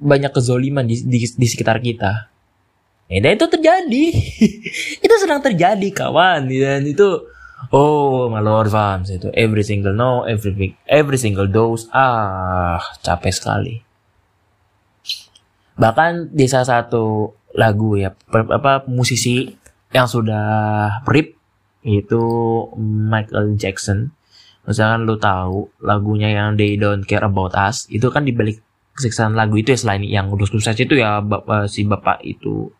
banyak 0.00 0.32
kezoliman 0.32 0.88
di, 0.88 0.98
di, 1.04 1.18
di 1.22 1.46
sekitar 1.46 1.78
kita. 1.78 2.32
Ya, 3.10 3.18
dan 3.22 3.38
itu 3.38 3.46
terjadi. 3.46 4.04
itu 5.04 5.14
sedang 5.20 5.38
terjadi 5.44 5.88
kawan. 5.94 6.50
Dan 6.50 6.88
itu 6.88 7.26
oh 7.70 8.26
my 8.32 8.42
lord 8.42 8.72
itu 9.06 9.28
every 9.36 9.62
single 9.62 9.94
no, 9.94 10.26
every 10.26 10.74
every 10.88 11.20
single 11.20 11.46
dose 11.46 11.86
ah 11.94 12.80
capek 13.04 13.30
sekali. 13.34 13.74
Bahkan 15.78 16.34
di 16.34 16.44
salah 16.50 16.82
satu 16.82 17.34
lagu 17.54 17.98
ya 17.98 18.14
apa 18.30 18.86
musisi 18.86 19.54
yang 19.90 20.06
sudah 20.06 20.46
rip 21.10 21.34
itu 21.82 22.22
Michael 22.78 23.56
Jackson. 23.56 24.14
Misalkan 24.68 25.08
lu 25.08 25.16
tahu 25.16 25.72
lagunya 25.82 26.30
yang 26.30 26.54
They 26.54 26.76
Don't 26.76 27.02
Care 27.08 27.26
About 27.26 27.56
Us 27.56 27.88
itu 27.90 28.06
kan 28.12 28.22
dibalik 28.28 28.60
kesiksaan 28.94 29.32
lagu 29.32 29.56
itu 29.56 29.72
ya 29.72 29.78
selain 29.80 30.04
yang 30.04 30.28
udah 30.28 30.46
sukses 30.46 30.76
itu 30.76 31.00
ya 31.00 31.24
bapak, 31.24 31.66
si 31.66 31.82
bapak 31.88 32.22
itu. 32.22 32.70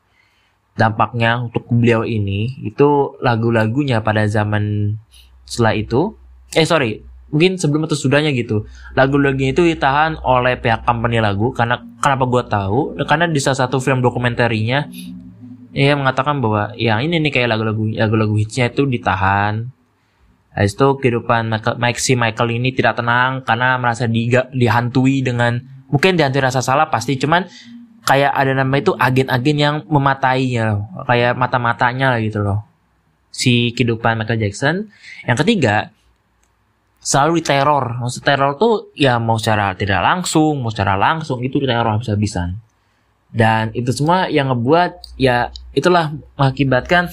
Dampaknya 0.76 1.42
untuk 1.42 1.66
beliau 1.66 2.06
ini 2.06 2.62
itu 2.62 3.18
lagu-lagunya 3.18 4.04
pada 4.06 4.24
zaman 4.30 4.96
setelah 5.42 5.74
itu 5.74 6.14
eh 6.54 6.62
sorry 6.62 7.09
mungkin 7.30 7.56
sebelum 7.56 7.86
atau 7.86 7.96
sudahnya 7.96 8.34
gitu. 8.34 8.66
Lagu-lagunya 8.98 9.54
itu 9.54 9.62
ditahan 9.62 10.18
oleh 10.22 10.58
pihak 10.58 10.82
company 10.82 11.22
lagu 11.22 11.54
karena 11.54 11.78
kenapa 12.02 12.26
gue 12.26 12.42
tahu? 12.50 12.80
Karena 13.06 13.30
di 13.30 13.38
salah 13.38 13.66
satu 13.66 13.78
film 13.78 14.02
dokumenterinya 14.02 14.86
ia 15.70 15.94
mengatakan 15.94 16.42
bahwa 16.42 16.74
ya 16.74 16.98
ini 16.98 17.22
nih 17.22 17.30
kayak 17.30 17.48
lagu-lagu 17.54 17.86
lagu-lagu 17.94 18.34
hitsnya 18.34 18.74
itu 18.74 18.86
ditahan. 18.86 19.70
Habis 20.50 20.74
itu 20.74 20.86
kehidupan 20.98 21.46
Michael, 21.46 21.78
Mike 21.78 22.02
Michael 22.18 22.50
ini 22.58 22.68
tidak 22.74 22.98
tenang 22.98 23.46
karena 23.46 23.78
merasa 23.78 24.10
diga, 24.10 24.50
dihantui 24.50 25.22
dengan 25.22 25.62
mungkin 25.86 26.18
dihantui 26.18 26.42
rasa 26.42 26.58
salah 26.58 26.90
pasti 26.90 27.14
cuman 27.14 27.46
kayak 28.02 28.34
ada 28.34 28.58
nama 28.58 28.74
itu 28.74 28.90
agen-agen 28.98 29.56
yang 29.56 29.76
mematainya 29.86 30.74
loh. 30.74 30.82
kayak 31.06 31.38
mata-matanya 31.38 32.10
lah 32.10 32.18
gitu 32.18 32.42
loh. 32.42 32.66
Si 33.30 33.70
kehidupan 33.78 34.18
Michael 34.18 34.42
Jackson. 34.42 34.90
Yang 35.22 35.38
ketiga 35.46 35.94
selalu 37.00 37.40
diteror 37.40 37.96
maksud 38.04 38.20
teror 38.20 38.60
tuh 38.60 38.92
ya 38.92 39.16
mau 39.16 39.40
secara 39.40 39.72
tidak 39.72 40.04
langsung 40.04 40.60
mau 40.60 40.68
secara 40.68 41.00
langsung 41.00 41.40
itu 41.40 41.56
diteror 41.58 41.98
habis-habisan. 42.00 42.60
Dan 43.30 43.70
itu 43.78 43.94
semua 43.94 44.26
yang 44.26 44.50
ngebuat 44.50 45.16
ya 45.16 45.54
itulah 45.72 46.12
mengakibatkan 46.34 47.08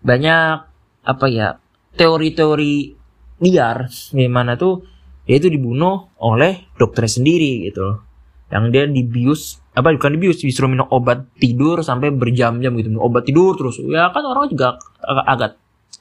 banyak 0.00 0.64
apa 1.04 1.26
ya 1.28 1.60
teori-teori 1.94 2.96
liar 3.44 3.92
gimana 4.10 4.56
tuh 4.56 4.82
dia 5.28 5.36
itu 5.36 5.52
dibunuh 5.52 6.08
oleh 6.16 6.72
dokter 6.80 7.04
sendiri 7.04 7.68
gitu 7.68 8.00
yang 8.48 8.72
dia 8.72 8.88
dibius 8.88 9.60
apa 9.76 9.92
bukan 9.94 10.16
dibius 10.16 10.40
disuruh 10.40 10.72
minum 10.72 10.88
obat 10.88 11.28
tidur 11.38 11.84
sampai 11.84 12.10
berjam-jam 12.10 12.72
gitu. 12.74 12.88
Minum 12.90 13.04
obat 13.04 13.28
tidur 13.28 13.54
terus. 13.54 13.78
Ya 13.84 14.10
kan 14.10 14.24
orang 14.26 14.50
juga 14.50 14.80
agak, 14.98 15.24
agak 15.28 15.52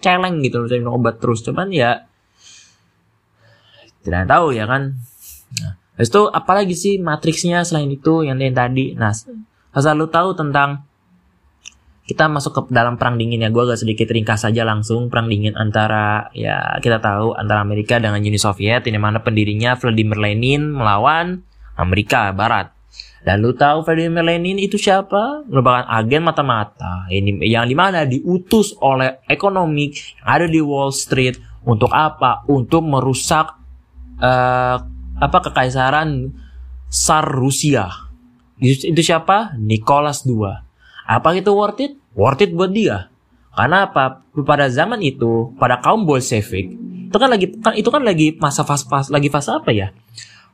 celeng 0.01 0.41
gitu 0.41 0.65
minum 0.65 0.97
obat 0.97 1.19
terus. 1.21 1.43
Cuman 1.43 1.69
ya 1.69 2.07
tidak 4.07 4.31
tahu 4.31 4.55
ya 4.55 4.63
kan 4.63 4.95
nah, 5.59 5.75
itu 5.97 6.29
apalagi 6.29 6.77
sih 6.77 7.01
matriksnya 7.01 7.65
selain 7.65 7.89
itu 7.89 8.21
yang, 8.21 8.37
yang 8.37 8.53
tadi. 8.53 8.93
Nah, 8.93 9.09
asal 9.73 9.97
lu 9.97 10.05
tahu 10.05 10.37
tentang 10.37 10.85
kita 12.07 12.29
masuk 12.31 12.53
ke 12.55 12.61
dalam 12.71 12.95
perang 12.95 13.17
dingin 13.17 13.43
ya. 13.43 13.49
Gue 13.49 13.65
agak 13.67 13.81
sedikit 13.81 14.07
ringkas 14.13 14.45
saja 14.45 14.61
langsung 14.63 15.09
perang 15.09 15.27
dingin 15.27 15.57
antara 15.57 16.29
ya 16.37 16.77
kita 16.79 17.01
tahu 17.01 17.33
antara 17.35 17.65
Amerika 17.65 17.97
dengan 17.97 18.21
Uni 18.21 18.39
Soviet 18.39 18.85
ini 18.85 18.95
mana 19.01 19.19
pendirinya 19.25 19.75
Vladimir 19.75 20.21
Lenin 20.21 20.71
melawan 20.71 21.41
Amerika 21.75 22.29
Barat. 22.31 22.71
Dan 23.25 23.43
lu 23.43 23.51
tahu 23.57 23.83
Vladimir 23.83 24.23
Lenin 24.23 24.61
itu 24.61 24.79
siapa? 24.79 25.43
Merupakan 25.49 25.83
agen 25.83 26.23
mata-mata. 26.23 27.09
Ini 27.11 27.43
yang 27.43 27.67
di 27.67 27.75
mana 27.75 28.07
diutus 28.07 28.71
oleh 28.79 29.19
ekonomi 29.27 29.91
yang 29.91 30.27
ada 30.29 30.45
di 30.47 30.61
Wall 30.63 30.95
Street 30.95 31.35
untuk 31.67 31.91
apa? 31.91 32.47
Untuk 32.47 32.87
merusak 32.87 33.57
uh, 34.21 34.77
apa 35.17 35.37
kekaisaran 35.49 36.33
Tsar 36.87 37.25
Rusia. 37.27 37.89
Itu, 38.57 38.89
itu 38.89 39.01
siapa? 39.03 39.53
Nicholas 39.59 40.23
II. 40.25 40.47
Apa 41.07 41.35
itu 41.37 41.51
worth 41.53 41.83
it? 41.83 41.93
Worth 42.17 42.41
it 42.43 42.51
buat 42.55 42.73
dia. 42.73 43.11
Karena 43.53 43.89
apa? 43.89 44.21
Pada 44.45 44.69
zaman 44.69 45.01
itu, 45.01 45.51
pada 45.57 45.81
kaum 45.81 46.05
Bolshevik, 46.05 46.77
itu 47.07 47.17
kan 47.17 47.29
lagi 47.31 47.47
kan 47.57 47.73
itu 47.73 47.89
kan 47.89 48.03
lagi 48.03 48.35
masa 48.37 48.61
fase, 48.67 48.85
fase 48.85 49.09
lagi 49.09 49.31
fase 49.31 49.49
apa 49.49 49.71
ya? 49.73 49.89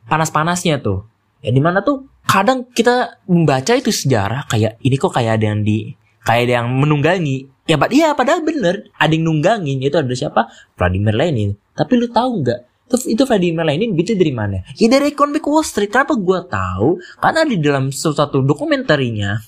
Panas-panasnya 0.07 0.79
tuh. 0.79 1.03
Ya 1.43 1.51
di 1.51 1.59
mana 1.59 1.83
tuh 1.83 2.07
kadang 2.23 2.63
kita 2.71 3.19
membaca 3.27 3.75
itu 3.75 3.91
sejarah 3.91 4.47
kayak 4.47 4.79
ini 4.79 4.95
kok 4.95 5.11
kayak 5.11 5.41
ada 5.41 5.45
yang 5.51 5.59
di 5.65 5.91
kayak 6.23 6.41
ada 6.47 6.53
yang 6.63 6.67
menunggangi. 6.71 7.51
Ya, 7.63 7.79
iya 7.91 8.11
padahal 8.15 8.43
bener 8.43 8.91
ada 8.95 9.11
yang 9.11 9.27
nunggangin 9.27 9.83
itu 9.83 9.95
ada 9.99 10.15
siapa? 10.15 10.47
Vladimir 10.79 11.15
Lenin. 11.15 11.59
Tapi 11.75 11.99
lu 11.99 12.07
tahu 12.07 12.43
nggak 12.45 12.59
itu, 12.83 13.15
itu 13.15 13.23
Vladimir 13.23 13.63
Lenin 13.63 13.95
gitu 13.95 14.13
dari 14.13 14.33
mana? 14.35 14.61
Ya 14.75 14.87
dari 14.91 15.11
Economic 15.15 15.43
Wall 15.47 15.63
Street. 15.63 15.89
Kenapa 15.89 16.13
gue 16.19 16.39
tahu? 16.45 16.99
Karena 17.17 17.41
di 17.47 17.57
dalam 17.57 17.89
suatu 17.89 18.43
dokumenterinya 18.43 19.39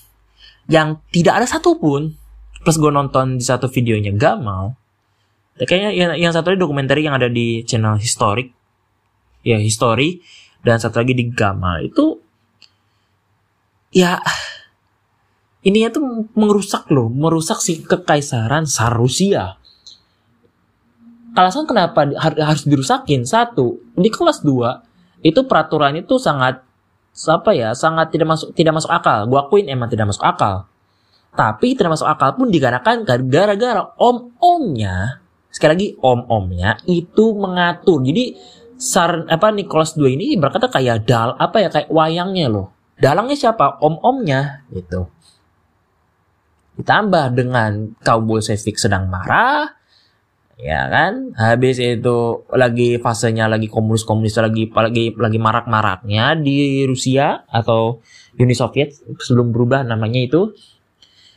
yang 0.66 0.98
tidak 1.14 1.42
ada 1.42 1.46
satupun 1.46 2.10
plus 2.66 2.82
gue 2.82 2.90
nonton 2.90 3.38
di 3.38 3.44
satu 3.46 3.70
videonya 3.70 4.10
gak 4.18 4.42
mau. 4.42 4.74
Kayaknya 5.56 5.90
yang, 5.94 6.12
yang 6.18 6.32
satu 6.34 6.52
lagi 6.52 6.60
dokumenter 6.60 6.98
yang 6.98 7.16
ada 7.16 7.30
di 7.30 7.62
channel 7.62 7.96
historik, 7.96 8.52
ya 9.46 9.56
history, 9.56 10.20
dan 10.60 10.82
satu 10.82 11.00
lagi 11.00 11.14
di 11.14 11.30
Gamal 11.30 11.86
itu, 11.86 12.18
ya 13.94 14.20
ini 15.64 15.86
tuh 15.88 16.28
merusak 16.36 16.90
loh, 16.92 17.08
merusak 17.08 17.62
si 17.62 17.80
kekaisaran 17.86 18.68
Sarusia 18.68 19.56
alasan 21.36 21.68
kenapa 21.68 22.08
harus 22.16 22.64
dirusakin? 22.64 23.28
Satu 23.28 23.78
di 23.94 24.08
kelas 24.08 24.40
2 24.40 25.22
itu 25.24 25.40
peraturan 25.44 26.00
itu 26.00 26.16
sangat 26.16 26.64
apa 27.16 27.56
ya 27.56 27.72
sangat 27.72 28.12
tidak 28.12 28.36
masuk 28.36 28.56
tidak 28.56 28.80
masuk 28.80 28.90
akal. 28.92 29.28
Gua 29.28 29.46
akuin 29.46 29.68
emang 29.68 29.92
tidak 29.92 30.08
masuk 30.10 30.24
akal. 30.24 30.64
Tapi 31.36 31.76
tidak 31.76 32.00
masuk 32.00 32.08
akal 32.08 32.32
pun 32.32 32.48
dikarenakan 32.48 33.04
gara-gara 33.28 33.92
om-omnya 34.00 35.20
sekali 35.56 35.72
lagi 35.72 35.88
om-omnya 36.04 36.76
itu 36.84 37.32
mengatur. 37.32 38.04
Jadi 38.04 38.36
sar 38.76 39.24
apa 39.24 39.48
Nicholas 39.56 39.96
2 39.96 40.04
ini 40.12 40.36
berkata 40.36 40.68
kayak 40.68 41.08
dal 41.08 41.32
apa 41.40 41.64
ya 41.64 41.68
kayak 41.72 41.88
wayangnya 41.88 42.52
loh. 42.52 42.76
Dalangnya 43.00 43.36
siapa? 43.36 43.80
Om-omnya 43.80 44.68
gitu. 44.72 45.08
Ditambah 46.76 47.32
dengan 47.32 47.96
kaum 48.04 48.28
Bolshevik 48.28 48.76
sedang 48.76 49.08
marah 49.08 49.72
ya 50.56 50.88
kan? 50.88 51.36
Habis 51.36 51.80
itu 51.80 52.48
lagi 52.52 52.96
fasenya 52.96 53.46
lagi 53.46 53.68
komunis 53.68 54.02
komunis 54.02 54.36
lagi 54.40 54.68
lagi 54.72 55.12
lagi 55.12 55.38
marak 55.38 55.68
maraknya 55.68 56.36
di 56.36 56.84
Rusia 56.88 57.44
atau 57.48 58.00
Uni 58.36 58.52
Soviet 58.56 58.92
sebelum 59.20 59.52
berubah 59.52 59.84
namanya 59.84 60.20
itu. 60.20 60.52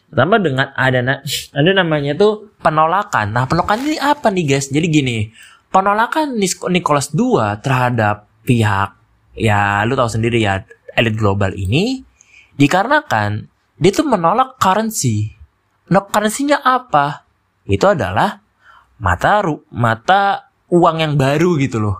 Tambah 0.09 0.41
dengan 0.41 0.73
ada 0.73 1.21
ada 1.53 1.71
namanya 1.75 2.17
tuh 2.17 2.49
penolakan. 2.65 3.29
Nah 3.29 3.45
penolakan 3.45 3.85
ini 3.85 3.97
apa 4.01 4.33
nih 4.33 4.57
guys? 4.57 4.73
Jadi 4.73 4.87
gini 4.89 5.17
penolakan 5.69 6.33
Nicholas 6.73 7.13
II 7.13 7.37
terhadap 7.61 8.25
pihak 8.41 8.97
ya 9.37 9.85
lu 9.85 9.93
tahu 9.93 10.09
sendiri 10.09 10.41
ya 10.41 10.65
elit 10.97 11.13
global 11.13 11.53
ini 11.53 12.01
dikarenakan 12.57 13.45
dia 13.79 13.91
tuh 13.93 14.09
menolak 14.09 14.59
currency. 14.59 15.31
Nah 15.93 16.03
currency-nya 16.03 16.59
apa? 16.59 17.23
Itu 17.69 17.93
adalah 17.93 18.41
mata 18.99 19.41
ru 19.41 19.63
mata 19.71 20.51
uang 20.69 20.97
yang 21.01 21.13
baru 21.15 21.57
gitu 21.57 21.81
loh. 21.81 21.97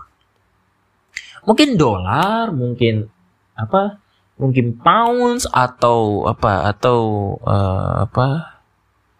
Mungkin 1.48 1.80
dolar, 1.80 2.52
mungkin 2.52 3.08
apa? 3.56 3.98
Mungkin 4.40 4.80
pounds 4.80 5.44
atau 5.48 6.24
apa 6.28 6.68
atau 6.68 7.00
uh, 7.44 8.08
apa? 8.08 8.56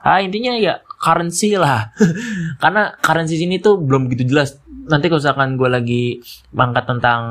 Ah 0.00 0.20
intinya 0.24 0.56
ya 0.56 0.80
currency 1.00 1.56
lah. 1.56 1.92
Karena 2.62 2.92
currency 3.00 3.40
sini 3.40 3.60
tuh 3.60 3.80
belum 3.80 4.08
begitu 4.08 4.28
jelas. 4.28 4.56
Nanti 4.88 5.08
kalau 5.08 5.20
misalkan 5.20 5.56
gue 5.56 5.68
lagi 5.68 6.04
mangkat 6.56 6.84
tentang 6.88 7.22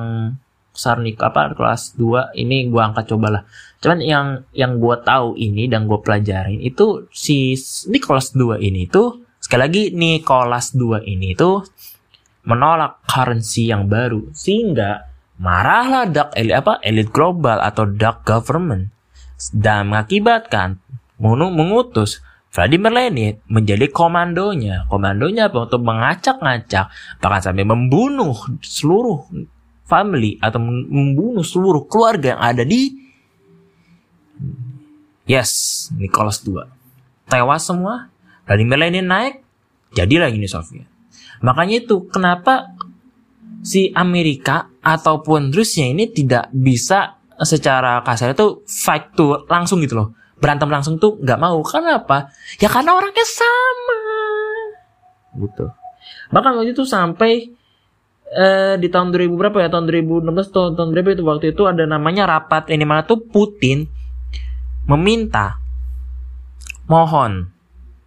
Sarnik 0.70 1.20
apa 1.20 1.52
kelas 1.58 1.98
2 1.98 2.38
ini 2.38 2.70
gue 2.70 2.82
angkat 2.82 3.10
cobalah. 3.10 3.44
Cuman 3.82 4.00
yang 4.00 4.28
yang 4.54 4.78
gue 4.78 4.96
tahu 5.02 5.34
ini 5.36 5.66
dan 5.66 5.90
gue 5.90 6.00
pelajarin 6.00 6.62
itu 6.62 7.10
si 7.10 7.58
ini 7.90 7.98
kelas 8.00 8.38
2 8.38 8.62
ini 8.62 8.86
tuh 8.88 9.29
Sekali 9.50 9.66
lagi 9.66 9.84
Nicholas 9.98 10.78
II 10.78 11.02
ini 11.10 11.34
tuh 11.34 11.66
menolak 12.46 13.02
currency 13.10 13.74
yang 13.74 13.90
baru 13.90 14.30
sehingga 14.30 15.10
marahlah 15.42 16.06
dark 16.06 16.38
elit 16.38 16.54
apa 16.54 16.78
elit 16.86 17.10
global 17.10 17.58
atau 17.58 17.90
dark 17.90 18.30
government 18.30 18.94
dan 19.50 19.90
mengakibatkan 19.90 20.78
mengutus 21.18 22.22
Vladimir 22.54 22.94
Lenin 22.94 23.42
menjadi 23.50 23.90
komandonya. 23.90 24.86
Komandonya 24.86 25.50
apa? 25.50 25.66
Untuk 25.66 25.82
mengacak-ngacak 25.82 27.18
bahkan 27.18 27.42
sampai 27.42 27.66
membunuh 27.66 28.38
seluruh 28.62 29.34
family 29.90 30.38
atau 30.46 30.62
membunuh 30.62 31.42
seluruh 31.42 31.90
keluarga 31.90 32.38
yang 32.38 32.42
ada 32.54 32.62
di 32.62 32.94
Yes, 35.26 35.90
Nicholas 35.98 36.38
II. 36.46 36.70
Tewas 37.26 37.66
semua 37.66 38.14
Vladimir 38.50 38.82
Lenin 38.82 39.06
naik, 39.06 39.46
jadilah 39.94 40.34
Uni 40.34 40.50
Soviet. 40.50 40.90
Makanya 41.46 41.86
itu 41.86 42.10
kenapa 42.10 42.74
si 43.62 43.94
Amerika 43.94 44.74
ataupun 44.82 45.54
Rusia 45.54 45.86
ini 45.86 46.10
tidak 46.10 46.50
bisa 46.50 47.22
secara 47.46 48.02
kasar 48.02 48.34
itu 48.34 48.66
fight 48.66 49.14
to 49.14 49.46
langsung 49.46 49.86
gitu 49.86 50.02
loh. 50.02 50.10
berantem 50.40 50.72
langsung 50.72 50.96
tuh 50.96 51.20
nggak 51.20 51.36
mau. 51.36 51.60
Kenapa? 51.68 52.32
Ya 52.64 52.72
karena 52.72 52.96
orangnya 52.96 53.28
sama. 53.28 54.00
Gitu. 55.36 55.68
Bahkan 56.32 56.52
waktu 56.56 56.72
itu 56.72 56.88
sampai 56.88 57.52
eh, 58.32 58.76
di 58.80 58.88
tahun 58.88 59.12
2000 59.12 59.36
berapa 59.36 59.58
ya? 59.60 59.68
Tahun 59.68 59.84
2016 59.84 60.56
tahun, 60.56 60.72
tahun 60.80 60.90
berapa 60.96 61.10
itu 61.12 61.24
waktu 61.28 61.46
itu 61.52 61.68
ada 61.68 61.84
namanya 61.84 62.24
rapat 62.24 62.72
ini 62.72 62.88
mana 62.88 63.04
tuh 63.04 63.20
Putin 63.20 63.84
meminta 64.88 65.60
mohon 66.88 67.52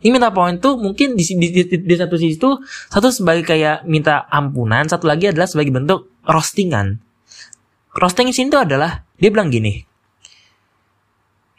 ini 0.03 0.11
minta 0.19 0.35
poin 0.35 0.59
tuh 0.59 0.83
mungkin 0.83 1.15
di, 1.15 1.23
di, 1.23 1.49
di, 1.55 1.77
di 1.79 1.95
satu 1.95 2.19
sisi 2.19 2.35
tuh 2.35 2.59
satu 2.91 3.15
sebagai 3.15 3.47
kayak 3.47 3.87
minta 3.87 4.27
ampunan, 4.27 4.83
satu 4.91 5.07
lagi 5.07 5.31
adalah 5.31 5.47
sebagai 5.47 5.71
bentuk 5.71 6.11
roastingan. 6.27 6.99
Roasting 7.95 8.35
sini 8.35 8.51
tuh 8.51 8.67
adalah 8.67 9.07
dia 9.15 9.31
bilang 9.31 9.53
gini, 9.53 9.79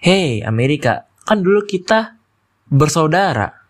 Hey 0.03 0.43
Amerika, 0.43 1.07
kan 1.23 1.39
dulu 1.39 1.63
kita 1.63 2.19
bersaudara. 2.67 3.63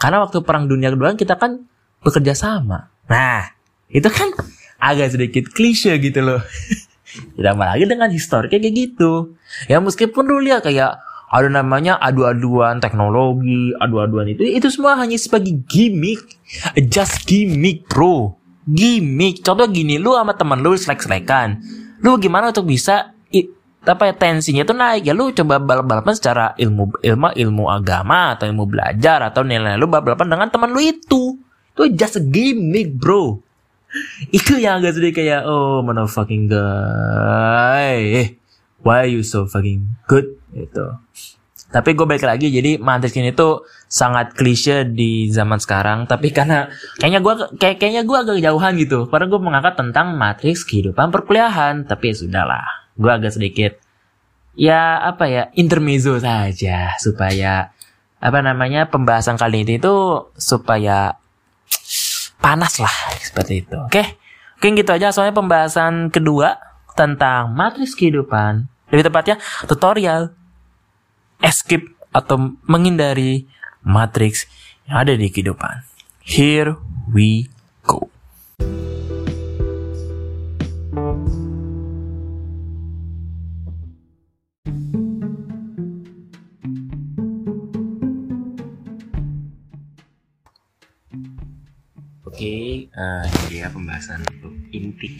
Karena 0.00 0.24
waktu 0.24 0.40
perang 0.40 0.64
dunia 0.64 0.88
kedua 0.88 1.12
kita 1.12 1.36
kan 1.36 1.60
bekerja 2.00 2.32
sama. 2.32 2.88
Nah, 3.04 3.52
itu 3.92 4.08
kan 4.08 4.32
agak 4.80 5.12
sedikit 5.12 5.52
klise 5.52 6.00
gitu 6.00 6.24
loh. 6.24 6.40
Ditambah 7.36 7.66
lagi 7.76 7.84
dengan 7.84 8.08
histori 8.08 8.48
kayak 8.48 8.72
gitu. 8.72 9.36
Ya 9.68 9.78
meskipun 9.84 10.24
dulu 10.24 10.40
lihat 10.40 10.64
kayak 10.64 10.98
ada 11.30 11.48
namanya 11.50 11.98
adu-aduan 11.98 12.78
teknologi, 12.78 13.72
adu-aduan 13.80 14.30
itu. 14.30 14.44
Itu 14.44 14.70
semua 14.70 14.94
hanya 15.00 15.18
sebagai 15.18 15.56
gimmick, 15.66 16.38
just 16.88 17.24
gimmick 17.26 17.88
bro, 17.90 18.36
gimmick. 18.68 19.42
Contoh 19.42 19.66
gini, 19.66 19.98
lu 19.98 20.14
sama 20.14 20.36
temen 20.36 20.60
lu 20.62 20.76
selek-selekan, 20.76 21.58
lu 22.04 22.16
gimana 22.20 22.54
untuk 22.54 22.70
bisa 22.70 23.14
apa 23.84 24.08
ya 24.08 24.14
tensinya 24.16 24.64
itu 24.64 24.72
naik? 24.72 25.04
Ya 25.04 25.12
lu 25.12 25.28
coba 25.36 25.60
balap-balapan 25.60 26.14
secara 26.16 26.56
ilmu 26.56 26.96
ilmu 27.04 27.36
ilmu 27.36 27.64
agama 27.68 28.32
atau 28.32 28.48
ilmu 28.48 28.64
belajar 28.64 29.20
atau 29.20 29.44
nilai 29.44 29.76
lu 29.76 29.84
balap-balapan 29.84 30.28
dengan 30.32 30.48
teman 30.48 30.72
lu 30.72 30.80
itu. 30.80 31.36
Itu 31.76 31.82
just 31.92 32.16
a 32.16 32.22
gimmick 32.24 32.96
bro. 32.96 33.44
Itu 34.32 34.58
yang 34.58 34.80
agak 34.82 34.98
sedih 34.98 35.12
kayak 35.12 35.42
oh 35.44 35.84
mana 35.84 36.08
fucking 36.08 36.48
guy. 36.48 38.32
Why 38.84 39.08
you 39.08 39.24
so 39.24 39.48
fucking 39.48 39.84
good 40.08 40.36
itu 40.54 40.86
tapi 41.74 41.98
gue 41.98 42.06
balik 42.06 42.22
lagi 42.22 42.54
jadi 42.54 42.78
Matrix 42.78 43.18
ini 43.18 43.34
tuh 43.34 43.66
sangat 43.90 44.30
klise 44.38 44.86
di 44.86 45.26
zaman 45.26 45.58
sekarang 45.58 46.06
tapi 46.06 46.30
karena 46.30 46.70
kayaknya 47.02 47.18
gue 47.18 47.34
kayak 47.58 47.82
kayaknya 47.82 48.02
gue 48.06 48.14
agak 48.14 48.38
jauhan 48.38 48.72
gitu. 48.78 49.10
Karena 49.10 49.26
gue 49.26 49.40
mengangkat 49.42 49.74
tentang 49.74 50.14
Matrix 50.14 50.62
kehidupan 50.62 51.10
perkuliahan 51.10 51.82
tapi 51.82 52.12
ya 52.12 52.14
sudahlah 52.14 52.66
gue 52.94 53.10
agak 53.10 53.34
sedikit 53.34 53.74
ya 54.54 55.02
apa 55.02 55.26
ya 55.26 55.42
intermezzo 55.58 56.14
saja 56.22 56.94
supaya 57.02 57.74
apa 58.22 58.38
namanya 58.38 58.86
pembahasan 58.86 59.34
kali 59.34 59.66
ini 59.66 59.82
itu 59.82 60.30
supaya 60.38 61.18
panas 62.38 62.78
lah 62.78 63.18
seperti 63.18 63.66
itu. 63.66 63.74
Oke? 63.82 64.14
Mungkin 64.62 64.78
gitu 64.78 64.90
aja. 64.94 65.10
Soalnya 65.10 65.34
pembahasan 65.34 66.14
kedua 66.14 66.54
tentang 66.94 67.50
matriks 67.50 67.98
kehidupan 67.98 68.70
lebih 68.94 69.10
tepatnya 69.10 69.42
tutorial 69.66 70.30
escape 71.42 71.90
atau 72.14 72.54
menghindari 72.68 73.48
matriks 73.82 74.46
yang 74.86 75.02
ada 75.02 75.18
di 75.18 75.28
kehidupan. 75.32 75.82
Here 76.24 76.78
we 77.10 77.50
go. 77.84 78.08
Oke, 92.24 92.40
okay, 92.42 92.90
uh, 92.98 93.22
eh, 93.22 93.30
ini 93.30 93.46
dia 93.58 93.70
pembahasan 93.70 94.26
untuk 94.26 94.54
inti. 94.74 95.18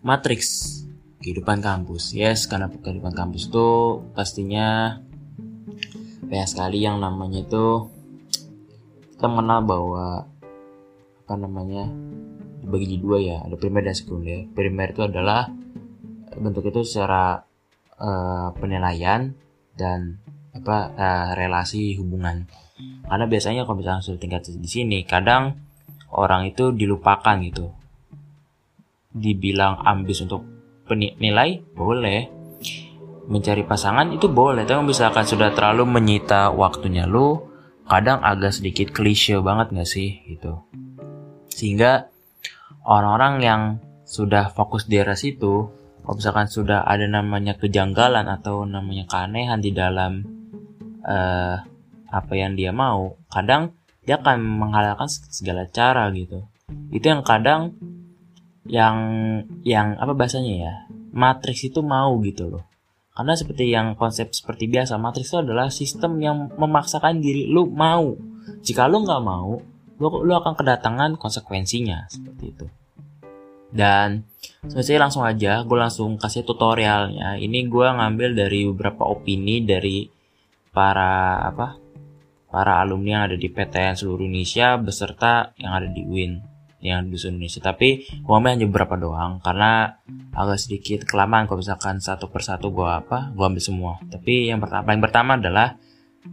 Matrix 0.00 0.66
kehidupan 1.20 1.60
kampus. 1.60 2.16
Yes 2.16 2.48
karena 2.48 2.72
kehidupan 2.72 3.12
kampus 3.12 3.52
itu 3.52 3.68
pastinya 4.16 4.98
banyak 6.24 6.48
sekali 6.48 6.82
yang 6.82 6.98
namanya 6.98 7.44
itu 7.44 7.92
kita 9.14 9.26
mengenal 9.28 9.60
bahwa 9.68 10.06
apa 11.20 11.34
namanya 11.36 11.86
dibagi 12.64 12.96
di 12.96 12.98
dua 12.98 13.20
ya. 13.20 13.38
Ada 13.44 13.56
primer 13.60 13.84
dan 13.84 13.96
sekunder. 13.96 14.48
Primer 14.56 14.96
itu 14.96 15.04
adalah 15.04 15.52
bentuk 16.40 16.64
itu 16.72 16.80
secara 16.86 17.44
uh, 18.00 18.48
penilaian 18.56 19.36
dan 19.76 20.18
apa 20.56 20.76
uh, 20.96 21.28
relasi 21.36 22.00
hubungan. 22.00 22.48
Karena 22.80 23.26
biasanya 23.28 23.68
kalau 23.68 23.76
misalnya 23.76 24.00
sudah 24.00 24.20
tingkat 24.20 24.48
di 24.48 24.68
sini 24.70 25.04
kadang 25.04 25.60
orang 26.16 26.48
itu 26.48 26.72
dilupakan 26.72 27.36
gitu. 27.44 27.68
Dibilang 29.10 29.82
ambis 29.82 30.22
untuk 30.22 30.59
penilai 30.90 31.62
boleh. 31.78 32.26
Mencari 33.30 33.62
pasangan 33.62 34.10
itu 34.10 34.26
boleh. 34.26 34.66
Tapi 34.66 34.82
misalkan 34.82 35.22
sudah 35.22 35.54
terlalu 35.54 35.86
menyita 35.86 36.50
waktunya 36.50 37.06
lu 37.06 37.46
kadang 37.86 38.18
agak 38.26 38.50
sedikit 38.50 38.90
klise 38.90 39.38
banget 39.38 39.70
gak 39.70 39.86
sih 39.86 40.18
gitu. 40.26 40.66
Sehingga 41.46 42.10
orang-orang 42.82 43.34
yang 43.38 43.62
sudah 44.02 44.50
fokus 44.50 44.90
di 44.90 44.98
arah 44.98 45.14
situ 45.14 45.70
kalau 46.02 46.18
misalkan 46.18 46.50
sudah 46.50 46.82
ada 46.82 47.06
namanya 47.06 47.54
kejanggalan 47.54 48.26
atau 48.26 48.66
namanya 48.66 49.06
keanehan 49.06 49.62
di 49.62 49.70
dalam 49.70 50.26
uh, 51.06 51.56
apa 52.10 52.32
yang 52.34 52.58
dia 52.58 52.74
mau 52.74 53.14
kadang 53.30 53.78
dia 54.02 54.18
akan 54.18 54.42
menghalalkan 54.42 55.06
segala 55.06 55.70
cara 55.70 56.10
gitu. 56.10 56.50
Itu 56.90 57.06
yang 57.14 57.22
kadang 57.22 57.78
yang 58.70 58.96
yang 59.66 59.98
apa 59.98 60.14
bahasanya 60.14 60.54
ya 60.54 60.74
Matrix 61.10 61.66
itu 61.66 61.82
mau 61.82 62.14
gitu 62.22 62.46
loh. 62.46 62.64
Karena 63.10 63.34
seperti 63.34 63.74
yang 63.74 63.98
konsep 63.98 64.30
seperti 64.30 64.70
biasa 64.70 64.94
Matrix 64.94 65.34
itu 65.34 65.38
adalah 65.42 65.68
sistem 65.68 66.22
yang 66.22 66.54
memaksakan 66.54 67.18
diri 67.18 67.50
lu 67.50 67.66
mau. 67.66 68.14
Jika 68.62 68.86
lu 68.86 69.02
nggak 69.02 69.22
mau 69.26 69.58
lu, 69.98 70.08
lu 70.22 70.32
akan 70.32 70.54
kedatangan 70.54 71.18
konsekuensinya 71.18 72.06
seperti 72.06 72.44
itu. 72.54 72.66
Dan 73.70 74.22
saya 74.70 75.02
langsung 75.02 75.26
aja 75.26 75.66
gue 75.66 75.78
langsung 75.78 76.14
kasih 76.14 76.46
tutorialnya. 76.46 77.36
Ini 77.42 77.66
gue 77.66 77.86
ngambil 77.90 78.38
dari 78.38 78.70
beberapa 78.70 79.10
opini 79.10 79.66
dari 79.66 80.06
para 80.70 81.42
apa 81.42 81.74
para 82.50 82.82
alumni 82.82 83.18
yang 83.18 83.24
ada 83.30 83.36
di 83.38 83.50
PTN 83.50 83.94
seluruh 83.98 84.26
Indonesia 84.26 84.78
beserta 84.78 85.54
yang 85.58 85.74
ada 85.74 85.86
di 85.90 86.02
UIN 86.02 86.59
yang 86.80 87.12
di 87.12 87.16
Indonesia. 87.16 87.60
Tapi 87.60 88.08
ambil 88.24 88.56
hanya 88.56 88.66
beberapa 88.66 88.96
doang 88.96 89.38
karena 89.44 90.00
agak 90.32 90.58
sedikit 90.58 91.04
kelamaan 91.04 91.44
kalau 91.44 91.60
misalkan 91.60 92.00
satu 92.00 92.32
persatu 92.32 92.72
gue 92.72 92.88
apa 92.88 93.30
gue 93.36 93.44
ambil 93.44 93.62
semua. 93.62 93.92
Tapi 94.08 94.48
yang 94.48 94.58
pertama 94.58 94.82
paling 94.88 95.02
pertama 95.04 95.30
adalah 95.36 95.76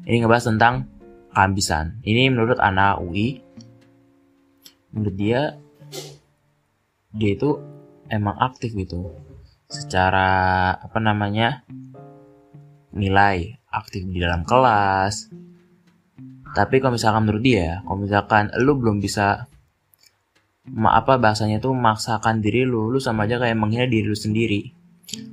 ini 0.07 0.23
ngebahas 0.23 0.51
tentang 0.55 0.87
kehambisan 1.35 1.99
ini 2.07 2.31
menurut 2.31 2.57
anak 2.63 3.03
UI. 3.03 3.43
Menurut 4.95 5.15
dia 5.19 5.41
dia 7.11 7.29
itu 7.35 7.59
emang 8.07 8.39
aktif 8.39 8.71
gitu. 8.73 9.11
Secara 9.67 10.71
apa 10.79 10.97
namanya 11.03 11.67
nilai 12.95 13.59
aktif 13.67 14.07
di 14.07 14.23
dalam 14.23 14.47
kelas. 14.47 15.27
Tapi 16.55 16.79
kalau 16.79 16.95
misalkan 16.95 17.27
menurut 17.27 17.43
dia 17.43 17.83
kalau 17.83 17.99
misalkan 17.99 18.47
lu 18.63 18.79
belum 18.79 19.03
bisa 19.03 19.45
apa 20.75 21.15
bahasanya 21.15 21.63
tuh 21.63 21.71
memaksakan 21.71 22.43
diri 22.43 22.67
lu 22.67 22.91
lu 22.91 22.99
sama 22.99 23.23
aja 23.23 23.39
kayak 23.39 23.55
menghina 23.55 23.87
diri 23.87 24.07
lu 24.07 24.17
sendiri. 24.17 24.75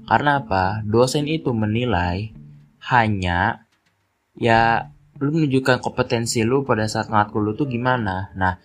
Karena 0.07 0.45
apa? 0.45 0.85
Dosen 0.87 1.27
itu 1.27 1.51
menilai 1.51 2.31
hanya 2.93 3.67
ya 4.39 4.91
lu 5.19 5.31
menunjukkan 5.31 5.83
kompetensi 5.83 6.43
lu 6.43 6.63
pada 6.63 6.87
saat 6.87 7.11
matkul 7.11 7.43
lu 7.43 7.53
tuh 7.59 7.67
gimana. 7.67 8.31
Nah 8.39 8.59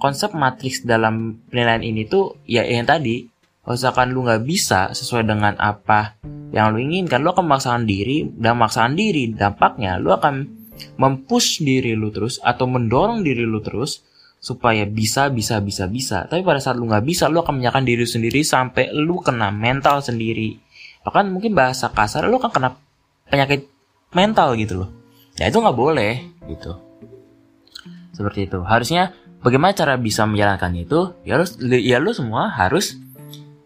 konsep 0.00 0.32
matriks 0.32 0.84
dalam 0.84 1.40
penilaian 1.48 1.84
ini 1.84 2.08
tuh 2.08 2.40
ya 2.48 2.64
yang 2.64 2.88
tadi 2.88 3.28
kalau 3.60 3.76
misalkan 3.76 4.08
lu 4.16 4.24
nggak 4.24 4.42
bisa 4.48 4.90
sesuai 4.96 5.28
dengan 5.28 5.54
apa 5.60 6.16
yang 6.50 6.72
lu 6.74 6.80
inginkan 6.80 7.20
lu 7.20 7.30
akan 7.30 7.44
memaksakan 7.46 7.84
diri 7.84 8.26
dan 8.34 8.56
memaksakan 8.56 8.96
diri 8.96 9.30
dampaknya 9.30 10.00
lu 10.00 10.10
akan 10.10 10.48
mempush 10.96 11.60
diri 11.60 11.92
lu 11.92 12.08
terus 12.08 12.40
atau 12.40 12.64
mendorong 12.64 13.20
diri 13.20 13.44
lu 13.44 13.60
terus 13.60 14.00
supaya 14.40 14.88
bisa 14.88 15.28
bisa 15.28 15.60
bisa 15.60 15.84
bisa. 15.86 16.24
Tapi 16.24 16.40
pada 16.40 16.58
saat 16.58 16.80
lu 16.80 16.88
nggak 16.88 17.04
bisa 17.04 17.28
lu 17.28 17.44
akan 17.44 17.60
menyalahkan 17.60 17.84
diri 17.84 18.08
sendiri 18.08 18.40
sampai 18.40 18.88
lu 18.96 19.20
kena 19.20 19.52
mental 19.52 20.00
sendiri. 20.00 20.56
Bahkan 21.04 21.28
mungkin 21.28 21.52
bahasa 21.52 21.92
kasar 21.92 22.26
lu 22.26 22.40
akan 22.40 22.50
kena 22.50 22.68
penyakit 23.28 23.68
mental 24.16 24.56
gitu 24.56 24.84
loh. 24.84 24.90
Ya 25.36 25.52
itu 25.52 25.60
nggak 25.60 25.76
boleh 25.76 26.24
gitu. 26.48 26.72
Seperti 28.16 28.48
itu. 28.48 28.64
Harusnya 28.64 29.12
bagaimana 29.44 29.76
cara 29.76 30.00
bisa 30.00 30.24
menjalankan 30.24 30.72
itu? 30.72 31.12
Ya 31.22 31.36
harus 31.36 31.60
ya 31.60 32.00
lu 32.00 32.16
semua 32.16 32.48
harus 32.48 32.96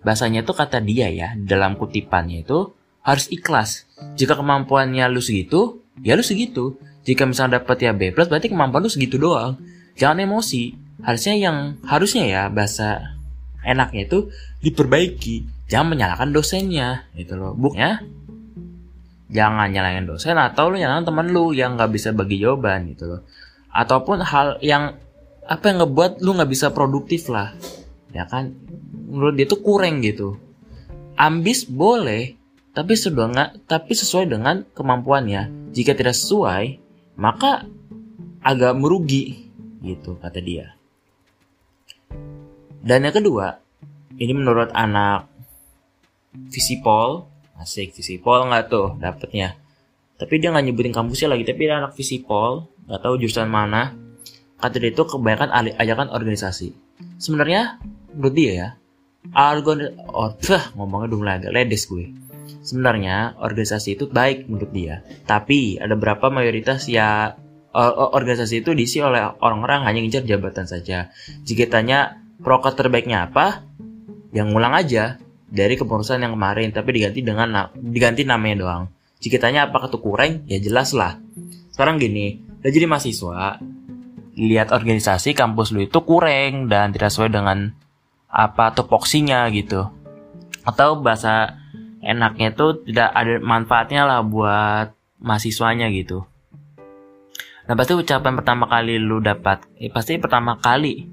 bahasanya 0.04 0.44
itu 0.44 0.52
kata 0.52 0.84
dia 0.84 1.08
ya 1.08 1.38
dalam 1.38 1.78
kutipannya 1.78 2.42
itu 2.42 2.74
harus 3.06 3.30
ikhlas. 3.30 3.86
Jika 4.18 4.34
kemampuannya 4.34 5.06
lu 5.06 5.22
segitu 5.22 5.86
ya 6.02 6.18
lu 6.18 6.26
segitu. 6.26 6.74
Jika 7.04 7.28
misalnya 7.28 7.60
dapat 7.60 7.84
ya 7.84 7.92
B 7.92 8.10
plus 8.10 8.26
berarti 8.32 8.48
kemampuan 8.48 8.82
lu 8.82 8.90
segitu 8.90 9.20
doang 9.20 9.60
jangan 9.98 10.22
emosi. 10.22 10.74
Harusnya 11.02 11.34
yang 11.36 11.58
harusnya 11.84 12.24
ya 12.24 12.42
bahasa 12.48 13.18
enaknya 13.64 14.06
itu 14.06 14.18
diperbaiki. 14.62 15.66
Jangan 15.68 15.96
menyalahkan 15.96 16.30
dosennya 16.30 17.08
gitu 17.16 17.34
loh. 17.34 17.56
Buknya 17.56 18.04
jangan 19.32 19.72
nyalain 19.72 20.06
dosen 20.06 20.36
atau 20.36 20.70
lu 20.70 20.78
nyalain 20.78 21.02
teman 21.02 21.32
lu 21.32 21.50
yang 21.56 21.74
nggak 21.74 21.90
bisa 21.90 22.12
bagi 22.14 22.38
jawaban 22.38 22.92
gitu 22.94 23.04
loh. 23.08 23.20
Ataupun 23.74 24.22
hal 24.22 24.62
yang 24.62 24.94
apa 25.44 25.64
yang 25.68 25.82
ngebuat 25.84 26.22
lu 26.22 26.36
nggak 26.36 26.50
bisa 26.52 26.70
produktif 26.70 27.26
lah. 27.32 27.52
Ya 28.14 28.28
kan? 28.30 28.54
Menurut 29.10 29.34
dia 29.34 29.48
tuh 29.48 29.60
kurang 29.60 30.04
gitu. 30.04 30.38
Ambis 31.18 31.66
boleh 31.66 32.38
tapi 32.74 32.94
tapi 33.66 33.92
sesuai 33.94 34.26
dengan 34.30 34.62
kemampuannya. 34.74 35.74
Jika 35.74 35.94
tidak 35.98 36.14
sesuai 36.14 36.78
maka 37.18 37.66
agak 38.42 38.74
merugi 38.76 39.43
gitu 39.84 40.16
kata 40.16 40.40
dia. 40.40 40.72
Dan 42.84 43.04
yang 43.04 43.14
kedua 43.16 43.60
ini 44.16 44.32
menurut 44.32 44.72
anak 44.72 45.28
Visipol. 46.50 47.30
Asik 47.54 47.94
Visipol 47.94 48.50
nggak 48.50 48.64
tuh 48.66 48.98
dapetnya. 48.98 49.54
Tapi 50.18 50.42
dia 50.42 50.50
nggak 50.50 50.64
nyebutin 50.66 50.94
kampusnya 50.94 51.30
lagi 51.30 51.46
tapi 51.46 51.68
dia 51.68 51.78
anak 51.78 51.94
Visipol. 51.94 52.66
Nggak 52.88 53.00
tahu 53.04 53.14
jurusan 53.22 53.46
mana. 53.46 53.94
Kata 54.58 54.80
dia 54.80 54.90
itu 54.90 55.04
kebanyakan 55.04 55.76
ajakan 55.76 56.08
organisasi. 56.10 56.72
Sebenarnya 57.20 57.78
menurut 58.14 58.34
dia 58.34 58.52
ya 58.52 58.68
argon 59.32 59.96
oh 60.12 60.36
tuh 60.36 60.60
ngomongnya 60.76 61.16
mulai 61.16 61.34
agak 61.40 61.52
ledes 61.54 61.88
gue. 61.88 62.12
Sebenarnya 62.64 63.36
organisasi 63.40 63.96
itu 63.96 64.04
baik 64.08 64.48
menurut 64.48 64.72
dia. 64.72 65.00
Tapi 65.24 65.80
ada 65.80 65.96
berapa 65.96 66.28
mayoritas 66.28 66.88
ya 66.88 67.36
organisasi 67.74 68.62
itu 68.62 68.70
diisi 68.70 69.02
oleh 69.02 69.34
orang-orang 69.42 69.82
hanya 69.82 69.98
ngincar 69.98 70.22
jabatan 70.22 70.62
saja 70.62 71.10
jika 71.42 71.66
tanya 71.66 72.22
proker 72.38 72.70
terbaiknya 72.78 73.26
apa 73.26 73.66
yang 74.34 74.54
ngulang 74.54 74.74
aja 74.74 75.18
dari 75.54 75.78
kepengurusan 75.78 76.26
yang 76.26 76.34
kemarin 76.34 76.74
tapi 76.74 76.90
diganti 76.98 77.22
dengan 77.22 77.70
diganti 77.78 78.26
namanya 78.26 78.56
doang. 78.58 78.82
Jika 79.22 79.38
tanya 79.38 79.70
apakah 79.70 79.86
itu 79.88 80.02
kurang, 80.02 80.42
ya 80.50 80.58
jelas 80.58 80.90
lah. 80.90 81.16
Sekarang 81.70 82.02
gini, 82.02 82.42
udah 82.60 82.70
jadi 82.74 82.86
mahasiswa, 82.90 83.62
lihat 84.34 84.74
organisasi 84.74 85.32
kampus 85.32 85.70
lu 85.70 85.86
itu 85.86 86.02
kurang 86.02 86.66
dan 86.66 86.90
tidak 86.90 87.14
sesuai 87.14 87.30
dengan 87.30 87.72
apa 88.26 88.74
topoksinya 88.74 89.46
gitu. 89.54 89.86
Atau 90.66 91.00
bahasa 91.00 91.56
enaknya 92.02 92.52
itu 92.52 92.82
tidak 92.84 93.14
ada 93.14 93.38
manfaatnya 93.38 94.02
lah 94.04 94.20
buat 94.26 94.92
mahasiswanya 95.22 95.88
gitu. 95.94 96.26
Nah 97.64 97.74
pasti 97.76 97.92
ucapan 97.96 98.32
pertama 98.36 98.64
kali 98.68 99.00
lu 99.00 99.24
dapat, 99.24 99.64
eh, 99.80 99.88
pasti 99.88 100.20
pertama 100.20 100.60
kali 100.60 101.08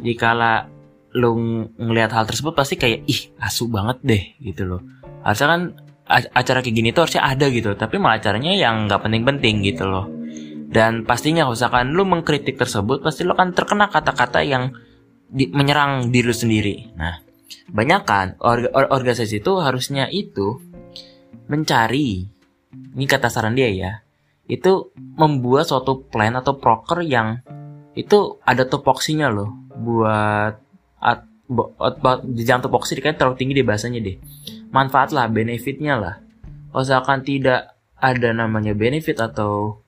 jikala 0.00 0.66
lu 1.12 1.36
ngelihat 1.76 2.16
hal 2.16 2.24
tersebut 2.24 2.56
pasti 2.56 2.80
kayak 2.80 3.04
ih 3.04 3.36
asu 3.36 3.68
banget 3.68 4.00
deh 4.00 4.24
gitu 4.40 4.64
loh. 4.64 4.80
Harusnya 5.20 5.48
kan 5.52 5.60
acara 6.08 6.64
kayak 6.64 6.76
gini 6.76 6.88
tuh 6.90 7.06
harusnya 7.06 7.22
ada 7.24 7.46
gitu 7.48 7.72
tapi 7.78 7.96
malah 7.96 8.18
acaranya 8.18 8.52
yang 8.56 8.88
nggak 8.88 9.00
penting-penting 9.04 9.60
gitu 9.60 9.84
loh. 9.84 10.08
Dan 10.72 11.04
pastinya 11.04 11.44
kalau 11.44 11.52
misalkan 11.52 11.86
lu 11.92 12.08
mengkritik 12.08 12.56
tersebut 12.56 13.04
pasti 13.04 13.28
lu 13.28 13.36
akan 13.36 13.52
terkena 13.52 13.92
kata-kata 13.92 14.40
yang 14.40 14.72
di, 15.28 15.52
menyerang 15.52 16.08
diri 16.08 16.32
lu 16.32 16.36
sendiri. 16.36 16.96
Nah 16.96 17.20
banyak 17.68 18.02
kan 18.08 18.26
or, 18.40 18.72
or, 18.72 18.88
organisasi 18.88 19.44
itu 19.44 19.52
harusnya 19.60 20.08
itu 20.08 20.60
mencari 21.52 22.24
ini 22.72 23.04
kata 23.04 23.28
saran 23.28 23.52
dia 23.52 23.68
ya 23.68 23.92
itu 24.52 24.92
membuat 25.16 25.64
suatu 25.64 26.04
plan 26.12 26.36
atau 26.36 26.60
proker 26.60 27.00
yang 27.00 27.40
itu 27.96 28.36
ada 28.44 28.68
topoksinya 28.68 29.32
loh. 29.32 29.48
Buat 29.72 30.60
at, 31.00 31.24
jangan 32.36 32.68
tupoksi 32.68 33.00
kan 33.00 33.16
terlalu 33.16 33.40
tinggi 33.40 33.56
deh 33.56 33.64
bahasanya 33.64 34.04
deh. 34.04 34.20
Manfaat 34.68 35.16
lah 35.16 35.32
benefitnya 35.32 35.96
lah. 35.96 36.14
Misalkan 36.76 37.24
tidak 37.24 37.80
ada 37.96 38.28
namanya 38.36 38.76
benefit 38.76 39.16
atau 39.16 39.80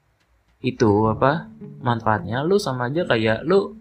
itu 0.65 1.13
apa 1.13 1.53
manfaatnya 1.85 2.41
lu 2.41 2.57
sama 2.57 2.89
aja 2.89 3.05
kayak 3.05 3.45
lu 3.45 3.77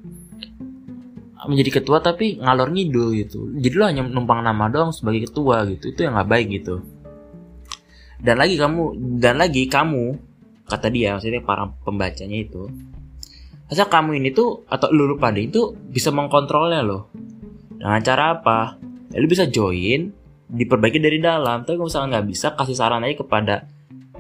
menjadi 1.48 1.80
ketua 1.80 2.04
tapi 2.04 2.40
ngalor 2.44 2.72
ngidul 2.76 3.16
gitu. 3.16 3.52
Jadi 3.56 3.76
lu 3.76 3.84
hanya 3.88 4.04
numpang 4.04 4.44
nama 4.44 4.68
doang 4.68 4.92
sebagai 4.92 5.32
ketua 5.32 5.64
gitu. 5.68 5.96
Itu 5.96 6.04
yang 6.04 6.20
nggak 6.20 6.28
baik 6.28 6.48
gitu. 6.60 6.84
Dan 8.24 8.40
lagi 8.40 8.56
kamu 8.56 8.84
dan 9.20 9.40
lagi 9.40 9.68
kamu 9.68 10.33
kata 10.68 10.88
dia 10.90 11.16
maksudnya 11.16 11.44
para 11.44 11.70
pembacanya 11.84 12.40
itu 12.40 12.72
Masa 13.74 13.90
kamu 13.90 14.22
ini 14.22 14.30
tuh 14.30 14.70
atau 14.70 14.94
lu 14.94 15.18
deh 15.18 15.44
itu 15.50 15.74
bisa 15.90 16.14
mengkontrolnya 16.14 16.86
loh. 16.86 17.10
Dengan 17.74 18.06
cara 18.06 18.38
apa? 18.38 18.78
Ya, 19.10 19.18
lu 19.18 19.26
bisa 19.26 19.50
join, 19.50 20.14
diperbaiki 20.46 21.02
dari 21.02 21.18
dalam. 21.18 21.66
Tapi 21.66 21.82
kalau 21.82 21.90
misalnya 21.90 22.22
nggak 22.22 22.28
bisa, 22.30 22.54
kasih 22.54 22.78
saran 22.78 23.02
aja 23.02 23.26
kepada 23.26 23.56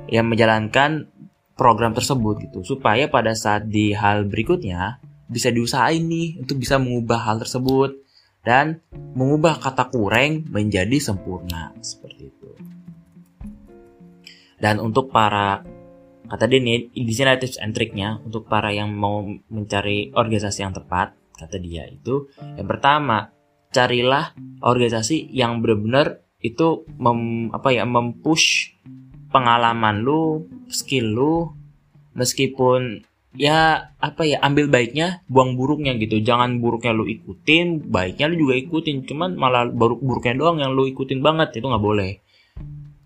yang 0.10 0.26
menjalankan 0.26 1.06
program 1.54 1.94
tersebut 1.94 2.50
gitu. 2.50 2.66
Supaya 2.66 3.06
pada 3.12 3.38
saat 3.38 3.70
di 3.70 3.94
hal 3.94 4.26
berikutnya 4.26 4.98
bisa 5.30 5.54
diusahain 5.54 6.02
nih 6.02 6.42
untuk 6.42 6.58
bisa 6.58 6.82
mengubah 6.82 7.22
hal 7.22 7.38
tersebut 7.38 7.94
dan 8.42 8.82
mengubah 9.14 9.62
kata 9.62 9.94
kurang 9.94 10.50
menjadi 10.50 10.98
sempurna 10.98 11.78
seperti 11.86 12.34
itu. 12.34 12.50
Dan 14.58 14.82
untuk 14.82 15.14
para 15.14 15.62
kata 16.34 16.50
dia 16.50 16.66
nih 16.66 16.90
di 16.90 17.14
sini 17.14 17.30
ada 17.30 17.46
tips 17.46 17.62
and 17.62 17.78
triknya 17.78 18.18
untuk 18.26 18.50
para 18.50 18.74
yang 18.74 18.90
mau 18.90 19.22
mencari 19.54 20.10
organisasi 20.18 20.66
yang 20.66 20.74
tepat 20.74 21.14
kata 21.38 21.62
dia 21.62 21.86
itu. 21.86 22.26
Yang 22.58 22.68
pertama 22.74 23.30
carilah 23.70 24.34
organisasi 24.66 25.30
yang 25.30 25.62
benar-benar 25.62 26.26
itu 26.42 26.90
mem, 26.98 27.54
apa 27.54 27.70
ya 27.70 27.86
mempush 27.86 28.74
pengalaman 29.30 30.02
lu 30.02 30.50
skill 30.74 31.06
lu 31.14 31.36
meskipun 32.18 33.06
ya 33.38 33.94
apa 34.02 34.26
ya 34.26 34.42
ambil 34.42 34.74
baiknya 34.74 35.22
buang 35.30 35.54
buruknya 35.54 35.94
gitu. 36.02 36.18
Jangan 36.18 36.58
buruknya 36.58 36.98
lu 36.98 37.06
ikutin 37.06 37.94
baiknya 37.94 38.26
lu 38.34 38.50
juga 38.50 38.58
ikutin. 38.58 39.06
Cuman 39.06 39.38
malah 39.38 39.70
buruk 39.70 40.02
buruknya 40.02 40.34
doang 40.34 40.58
yang 40.58 40.74
lu 40.74 40.90
ikutin 40.90 41.22
banget 41.22 41.62
itu 41.62 41.66
nggak 41.70 41.86
boleh 41.86 42.23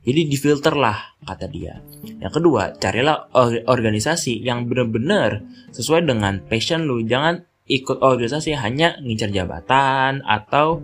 jadi 0.08 0.24
difilter 0.24 0.72
lah 0.72 1.20
kata 1.28 1.52
dia. 1.52 1.84
Yang 2.24 2.40
kedua, 2.40 2.80
carilah 2.80 3.28
organisasi 3.68 4.40
yang 4.40 4.64
benar-benar 4.64 5.44
sesuai 5.76 6.08
dengan 6.08 6.40
passion 6.48 6.88
lu. 6.88 7.04
Jangan 7.04 7.44
ikut 7.68 8.00
organisasi 8.00 8.56
hanya 8.56 8.96
ngincer 9.04 9.36
jabatan 9.36 10.24
atau 10.24 10.80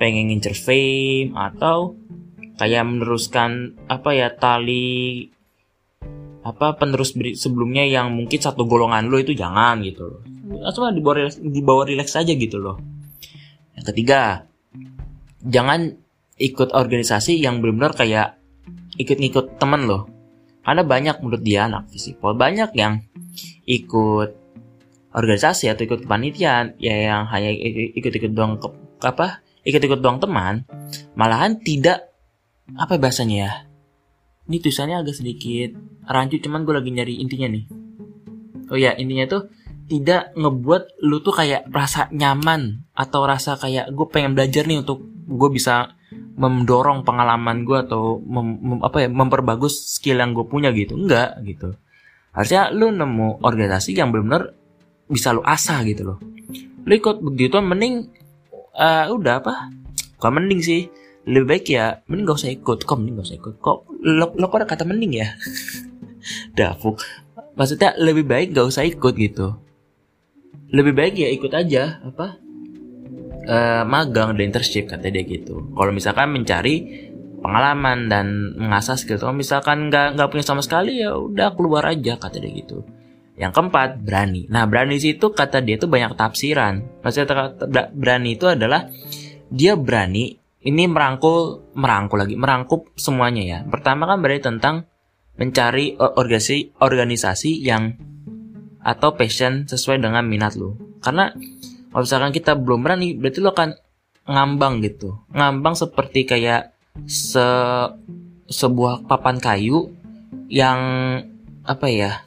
pengen 0.00 0.32
ngincer 0.32 0.56
fame 0.56 1.36
atau 1.36 1.92
kayak 2.56 2.88
meneruskan 2.88 3.76
apa 3.84 4.16
ya 4.16 4.32
tali 4.32 5.28
apa 6.40 6.80
penerus 6.80 7.12
sebelumnya 7.36 7.84
yang 7.84 8.16
mungkin 8.16 8.40
satu 8.40 8.64
golongan 8.64 9.12
lo 9.12 9.20
itu 9.20 9.36
jangan 9.36 9.84
gitu 9.84 10.08
loh. 10.08 10.20
Cuma 10.72 10.88
dibawa 10.88 11.28
dibawa 11.36 11.84
relax 11.84 12.16
aja 12.16 12.32
gitu 12.32 12.56
loh. 12.56 12.80
Yang 13.76 13.92
ketiga, 13.92 14.48
jangan 15.44 16.00
ikut 16.40 16.72
organisasi 16.72 17.44
yang 17.44 17.60
benar-benar 17.60 17.92
kayak 17.92 18.28
ikut-ikut 18.98 19.58
temen 19.58 19.86
loh. 19.86 20.06
Karena 20.64 20.80
banyak 20.80 21.20
menurut 21.20 21.42
dia 21.44 21.68
anak 21.68 21.92
visipol 21.92 22.32
banyak 22.32 22.72
yang 22.72 23.04
ikut 23.68 24.30
organisasi 25.12 25.68
atau 25.68 25.82
ikut 25.84 26.08
kepanitiaan. 26.08 26.80
Ya 26.80 27.12
yang 27.12 27.28
hanya 27.28 27.52
ikut-ikut 28.00 28.32
doang 28.32 28.56
ke, 28.56 28.68
apa? 29.04 29.44
Ikut-ikut 29.64 30.00
doang 30.00 30.18
teman. 30.18 30.64
Malahan 31.14 31.60
tidak 31.60 32.08
apa 32.74 32.96
bahasanya 32.96 33.36
ya? 33.36 33.52
Ini 34.44 34.60
tulisannya 34.60 35.00
agak 35.00 35.16
sedikit 35.16 35.72
rancu 36.04 36.36
cuman 36.40 36.68
gue 36.68 36.74
lagi 36.76 36.90
nyari 36.92 37.14
intinya 37.20 37.48
nih. 37.48 37.64
Oh 38.68 38.76
ya 38.80 38.96
intinya 38.96 39.24
tuh 39.28 39.48
tidak 39.84 40.32
ngebuat 40.32 41.04
lu 41.04 41.20
tuh 41.20 41.36
kayak 41.36 41.68
rasa 41.68 42.08
nyaman 42.12 42.88
atau 42.96 43.28
rasa 43.28 43.60
kayak 43.60 43.92
gue 43.92 44.06
pengen 44.08 44.32
belajar 44.32 44.64
nih 44.64 44.80
untuk 44.80 45.04
gue 45.28 45.50
bisa 45.52 45.92
mendorong 46.34 47.06
pengalaman 47.06 47.62
gue 47.62 47.78
atau 47.86 48.18
mem, 48.18 48.58
mem, 48.58 48.78
apa 48.82 49.06
ya 49.06 49.08
memperbagus 49.08 49.94
skill 49.98 50.18
yang 50.18 50.34
gue 50.34 50.46
punya 50.46 50.74
gitu. 50.74 50.98
Enggak 50.98 51.38
gitu. 51.46 51.78
Harusnya 52.34 52.74
lu 52.74 52.90
nemu 52.90 53.38
organisasi 53.46 53.94
yang 53.94 54.10
benar-benar 54.10 54.58
bisa 55.06 55.30
lu 55.30 55.42
asah 55.46 55.86
gitu 55.86 56.02
loh. 56.02 56.18
Lu 56.84 56.92
ikut 56.92 57.22
begitu 57.22 57.62
mending 57.62 58.10
uh, 58.74 59.06
udah 59.14 59.40
apa? 59.40 59.70
Kok 60.18 60.32
mending 60.34 60.60
sih. 60.60 60.90
Lebih 61.24 61.46
baik 61.56 61.64
ya 61.72 62.04
mending 62.10 62.26
gak 62.28 62.38
usah 62.42 62.52
ikut. 62.52 62.78
Kok 62.82 62.96
mending 62.98 63.14
gak 63.22 63.26
usah 63.30 63.38
ikut? 63.38 63.54
Kok 63.62 63.78
lo, 64.02 64.26
lo 64.34 64.44
kok 64.50 64.58
ada 64.60 64.66
kata 64.68 64.84
mending 64.84 65.22
ya? 65.22 65.28
Dapuk. 66.58 66.98
Maksudnya 67.54 67.94
lebih 67.96 68.26
baik 68.26 68.52
gak 68.52 68.66
usah 68.66 68.82
ikut 68.82 69.14
gitu. 69.14 69.54
Lebih 70.74 70.92
baik 70.92 71.14
ya 71.14 71.30
ikut 71.30 71.54
aja 71.54 72.02
apa 72.02 72.43
uh, 73.48 73.82
magang 73.86 74.36
dan 74.36 74.50
internship 74.50 74.90
kata 74.90 75.08
dia 75.08 75.24
gitu. 75.24 75.72
Kalau 75.72 75.92
misalkan 75.92 76.32
mencari 76.32 76.74
pengalaman 77.44 78.08
dan 78.08 78.56
mengasah 78.56 78.96
skill 78.96 79.20
kalau 79.20 79.36
misalkan 79.36 79.92
nggak 79.92 80.16
nggak 80.16 80.28
punya 80.32 80.44
sama 80.44 80.64
sekali 80.64 81.04
ya 81.04 81.12
udah 81.12 81.52
keluar 81.52 81.84
aja 81.88 82.16
kata 82.16 82.40
dia 82.40 82.52
gitu. 82.52 82.84
Yang 83.34 83.52
keempat 83.56 84.00
berani. 84.00 84.46
Nah 84.48 84.64
berani 84.64 84.96
itu 84.96 85.26
kata 85.34 85.60
dia 85.60 85.76
itu 85.76 85.90
banyak 85.90 86.16
tafsiran. 86.16 87.02
Maksudnya 87.02 87.52
berani 87.92 88.38
itu 88.38 88.46
adalah 88.48 88.88
dia 89.52 89.76
berani 89.76 90.38
ini 90.64 90.84
merangkul 90.88 91.68
merangkul 91.76 92.24
lagi 92.24 92.34
merangkup 92.40 92.96
semuanya 92.96 93.42
ya. 93.44 93.58
Pertama 93.68 94.08
kan 94.08 94.24
berarti 94.24 94.48
tentang 94.48 94.88
mencari 95.34 95.98
organisasi 95.98 96.78
organisasi 96.78 97.58
yang 97.60 97.98
atau 98.84 99.16
passion 99.16 99.64
sesuai 99.64 99.98
dengan 99.98 100.22
minat 100.28 100.54
lo 100.60 100.76
karena 101.00 101.32
kalau 101.94 102.02
misalkan 102.02 102.34
kita 102.34 102.58
belum 102.58 102.82
berani 102.82 103.14
berarti 103.14 103.38
lo 103.38 103.54
akan 103.54 103.70
ngambang 104.26 104.82
gitu. 104.82 105.14
Ngambang 105.30 105.78
seperti 105.78 106.26
kayak 106.26 106.74
se 107.06 107.46
sebuah 108.50 109.06
papan 109.06 109.38
kayu 109.38 109.94
yang 110.50 110.80
apa 111.62 111.86
ya 111.86 112.26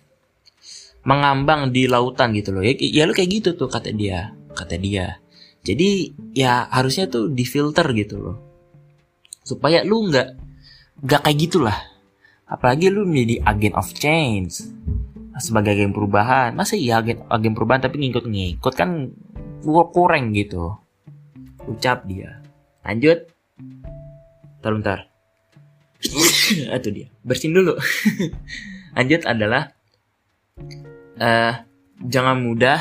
mengambang 1.04 1.76
di 1.76 1.84
lautan 1.92 2.32
gitu 2.32 2.56
loh. 2.56 2.64
Ya, 2.64 2.80
ya 2.80 3.04
lo 3.04 3.12
kayak 3.12 3.44
gitu 3.44 3.50
tuh 3.60 3.68
kata 3.68 3.92
dia 3.92 4.32
kata 4.56 4.80
dia. 4.80 5.20
Jadi 5.68 6.16
ya 6.32 6.64
harusnya 6.72 7.12
tuh 7.12 7.28
difilter 7.28 7.92
gitu 7.92 8.16
loh. 8.24 8.36
Supaya 9.44 9.84
lu 9.84 10.08
nggak 10.08 10.28
nggak 11.04 11.22
kayak 11.28 11.40
gitulah. 11.44 11.76
Apalagi 12.48 12.88
lu 12.88 13.04
menjadi 13.04 13.44
agen 13.44 13.76
of 13.76 13.92
change 13.92 14.64
sebagai 15.38 15.76
agen 15.76 15.92
perubahan. 15.92 16.56
Masa 16.56 16.80
iya 16.80 17.04
agen 17.04 17.28
agen 17.28 17.52
perubahan 17.52 17.84
tapi 17.84 18.00
ngikut-ngikut? 18.00 18.74
Kan 18.74 19.12
gua 19.64 19.90
kurang 19.90 20.34
gitu. 20.34 20.78
Ucap 21.68 22.06
dia. 22.06 22.42
Lanjut. 22.86 23.28
Bentar 24.60 24.72
bentar. 24.74 25.00
Itu 26.78 26.90
dia. 26.94 27.08
Bersin 27.26 27.54
dulu. 27.54 27.76
Lanjut 28.98 29.22
adalah 29.26 29.74
uh, 31.22 31.54
jangan 32.02 32.38
mudah 32.42 32.80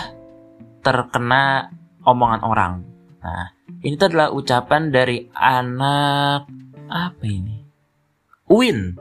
terkena 0.81 1.73
omongan 2.07 2.41
orang. 2.47 2.75
Nah 3.21 3.51
ini 3.83 3.99
tuh 3.99 4.09
adalah 4.15 4.31
ucapan 4.31 4.95
dari 4.95 5.27
anak 5.35 6.47
apa 6.87 7.25
ini? 7.27 7.57
Win. 8.47 8.95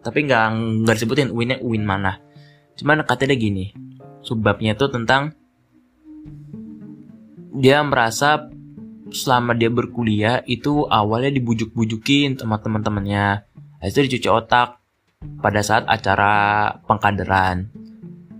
Tapi 0.00 0.18
nggak 0.28 0.44
nggak 0.84 0.94
disebutin 0.96 1.32
winnya 1.32 1.60
win 1.64 1.84
mana. 1.84 2.20
Cuman 2.76 3.04
katanya 3.04 3.36
gini 3.36 3.72
sebabnya 4.20 4.76
tuh 4.76 4.92
tentang 4.92 5.32
dia 7.50 7.82
merasa 7.82 8.50
selama 9.10 9.58
dia 9.58 9.68
berkuliah 9.68 10.42
itu 10.46 10.86
awalnya 10.86 11.34
dibujuk-bujukin 11.34 12.38
sama 12.38 12.62
teman-temannya. 12.62 13.46
Itu 13.82 14.06
dicuci 14.06 14.28
otak 14.30 14.78
pada 15.42 15.60
saat 15.60 15.84
acara 15.90 16.68
pengkaderan. 16.86 17.68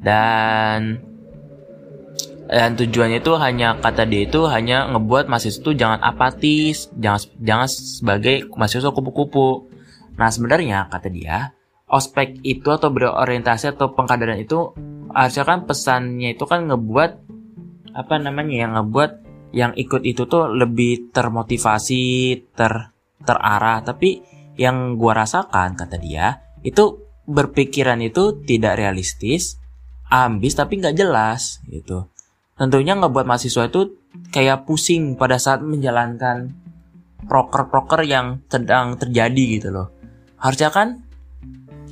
Dan 0.00 1.04
dan 2.50 2.74
tujuannya 2.74 3.22
itu 3.22 3.38
hanya 3.38 3.78
kata 3.78 4.11
dia 4.11 4.26
itu 4.26 4.42
hanya 4.50 4.90
ngebuat 4.90 5.30
mahasiswa 5.30 5.62
itu 5.62 5.70
jangan 5.78 6.02
apatis 6.02 6.90
jangan 6.98 7.22
jangan 7.38 7.68
sebagai 7.70 8.50
mahasiswa 8.50 8.90
kupu-kupu. 8.90 9.70
Nah 10.18 10.28
sebenarnya 10.34 10.90
kata 10.90 11.08
dia, 11.14 11.54
ospek 11.86 12.42
itu 12.42 12.66
atau 12.66 12.90
berorientasi 12.90 13.78
atau 13.78 13.94
pengkaderan 13.94 14.42
itu 14.42 14.74
harusnya 15.14 15.44
kan 15.46 15.58
pesannya 15.66 16.34
itu 16.34 16.44
kan 16.46 16.66
ngebuat 16.66 17.30
apa 17.93 18.18
namanya 18.18 18.57
yang 18.66 18.72
ngebuat 18.76 19.11
yang 19.51 19.72
ikut 19.74 20.07
itu 20.07 20.30
tuh 20.30 20.47
lebih 20.51 21.11
termotivasi, 21.11 22.05
ter 22.55 22.95
terarah. 23.22 23.82
Tapi 23.82 24.22
yang 24.59 24.95
gua 24.95 25.24
rasakan 25.24 25.74
kata 25.74 25.97
dia 25.99 26.38
itu 26.62 27.03
berpikiran 27.26 27.99
itu 28.03 28.43
tidak 28.47 28.78
realistis, 28.78 29.59
ambis 30.11 30.55
tapi 30.55 30.78
nggak 30.78 30.97
jelas 30.97 31.62
gitu. 31.66 32.11
Tentunya 32.59 32.93
ngebuat 32.95 33.24
mahasiswa 33.24 33.70
itu 33.70 33.99
kayak 34.30 34.68
pusing 34.68 35.16
pada 35.16 35.41
saat 35.41 35.64
menjalankan 35.64 36.53
proker-proker 37.24 38.05
yang 38.05 38.41
sedang 38.49 38.97
terjadi 38.97 39.45
gitu 39.61 39.68
loh 39.72 39.88
harusnya 40.41 40.72
kan 40.72 41.05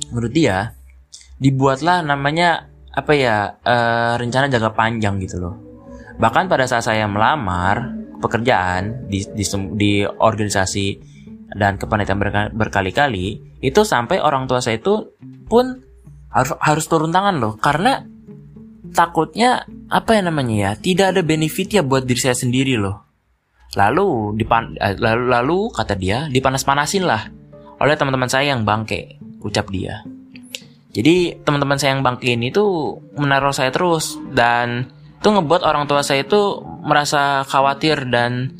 menurut 0.09 0.33
dia 0.33 0.73
dibuatlah 1.37 2.01
namanya 2.01 2.67
apa 2.89 3.13
ya 3.13 3.35
uh, 3.61 4.17
rencana 4.17 4.49
jangka 4.49 4.73
panjang 4.73 5.21
gitu 5.21 5.37
loh 5.37 5.55
bahkan 6.19 6.51
pada 6.51 6.67
saat 6.67 6.85
saya 6.85 7.07
melamar 7.07 7.95
pekerjaan 8.19 9.07
di 9.07 9.23
di, 9.31 9.43
di 9.79 9.91
organisasi 10.03 10.87
dan 11.55 11.79
kepanitiaan 11.79 12.53
berkali-kali 12.53 13.57
itu 13.63 13.81
sampai 13.81 14.21
orang 14.21 14.45
tua 14.45 14.61
saya 14.61 14.77
itu 14.77 15.15
pun 15.49 15.79
harus 16.29 16.53
harus 16.61 16.85
turun 16.85 17.09
tangan 17.09 17.41
loh 17.41 17.53
karena 17.57 18.05
takutnya 18.93 19.65
apa 19.89 20.19
ya 20.19 20.21
namanya 20.27 20.55
ya 20.55 20.71
tidak 20.77 21.17
ada 21.17 21.21
benefitnya 21.25 21.81
buat 21.81 22.05
diri 22.05 22.21
saya 22.21 22.37
sendiri 22.37 22.77
loh 22.77 23.01
lalu 23.73 24.37
dipan 24.37 24.77
eh, 24.77 24.93
lalu 24.99 25.23
lalu 25.31 25.57
kata 25.73 25.97
dia 25.97 26.29
dipanas-panasin 26.29 27.07
lah 27.07 27.39
oleh 27.79 27.95
teman-teman 27.95 28.27
saya 28.27 28.51
yang 28.51 28.67
bangke, 28.67 29.15
ucap 29.39 29.71
dia. 29.71 30.03
Jadi 30.91 31.39
teman-teman 31.47 31.79
saya 31.79 31.95
yang 31.95 32.03
bangke 32.03 32.35
ini 32.35 32.51
tuh 32.51 32.99
menaruh 33.15 33.55
saya 33.55 33.71
terus 33.71 34.19
dan 34.35 34.91
itu 35.19 35.27
ngebuat 35.27 35.67
orang 35.67 35.83
tua 35.83 35.99
saya 35.99 36.23
itu 36.23 36.63
merasa 36.63 37.43
khawatir 37.43 38.07
dan 38.07 38.55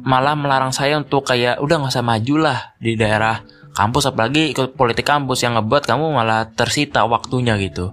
malah 0.00 0.32
melarang 0.32 0.72
saya 0.72 0.96
untuk 0.96 1.28
kayak 1.28 1.60
udah 1.60 1.76
nggak 1.76 1.92
usah 1.92 2.04
maju 2.04 2.34
lah 2.40 2.58
di 2.80 2.96
daerah 2.96 3.44
kampus 3.76 4.08
apalagi 4.08 4.56
ikut 4.56 4.80
politik 4.80 5.04
kampus 5.04 5.44
yang 5.44 5.60
ngebuat 5.60 5.84
kamu 5.84 6.08
malah 6.16 6.48
tersita 6.56 7.04
waktunya 7.04 7.60
gitu. 7.60 7.92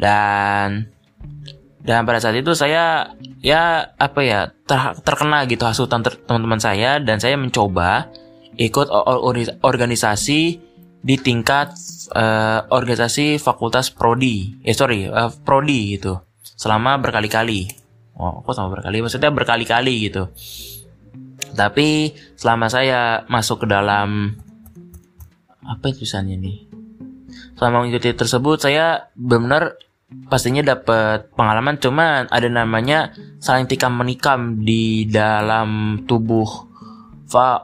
Dan 0.00 0.88
dan 1.84 2.08
pada 2.08 2.16
saat 2.20 2.40
itu 2.40 2.56
saya 2.56 3.12
ya 3.44 3.92
apa 4.00 4.20
ya 4.24 4.40
ter, 4.64 4.96
terkena 5.04 5.44
gitu 5.44 5.68
hasutan 5.68 6.00
teman-teman 6.00 6.60
saya 6.60 6.96
dan 6.96 7.20
saya 7.20 7.36
mencoba 7.36 8.08
ikut 8.56 8.88
organisasi 9.60 10.40
di 10.98 11.16
tingkat 11.20 11.76
uh, 12.16 12.64
organisasi 12.72 13.36
fakultas 13.36 13.92
prodi. 13.92 14.56
Eh 14.64 14.72
sorry 14.72 15.12
uh, 15.12 15.28
prodi 15.44 16.00
gitu 16.00 16.27
selama 16.58 16.98
berkali-kali. 16.98 17.70
Oh 18.18 18.42
kok 18.42 18.58
sama 18.58 18.74
berkali? 18.74 18.98
Maksudnya 18.98 19.30
berkali-kali 19.30 20.10
gitu. 20.10 20.26
Tapi 21.54 22.12
selama 22.34 22.66
saya 22.66 23.22
masuk 23.30 23.64
ke 23.64 23.66
dalam 23.70 24.34
apa 25.62 25.84
itu 25.88 26.02
tulisannya 26.02 26.36
nih? 26.36 26.58
Selama 27.54 27.86
mengikuti 27.86 28.10
tersebut 28.10 28.58
saya 28.58 29.06
benar 29.14 29.78
pastinya 30.26 30.66
dapat 30.66 31.30
pengalaman. 31.38 31.78
Cuman 31.78 32.26
ada 32.26 32.48
namanya 32.50 33.14
saling 33.38 33.70
tikam 33.70 33.94
menikam 33.94 34.66
di 34.66 35.06
dalam 35.06 36.02
tubuh 36.10 36.66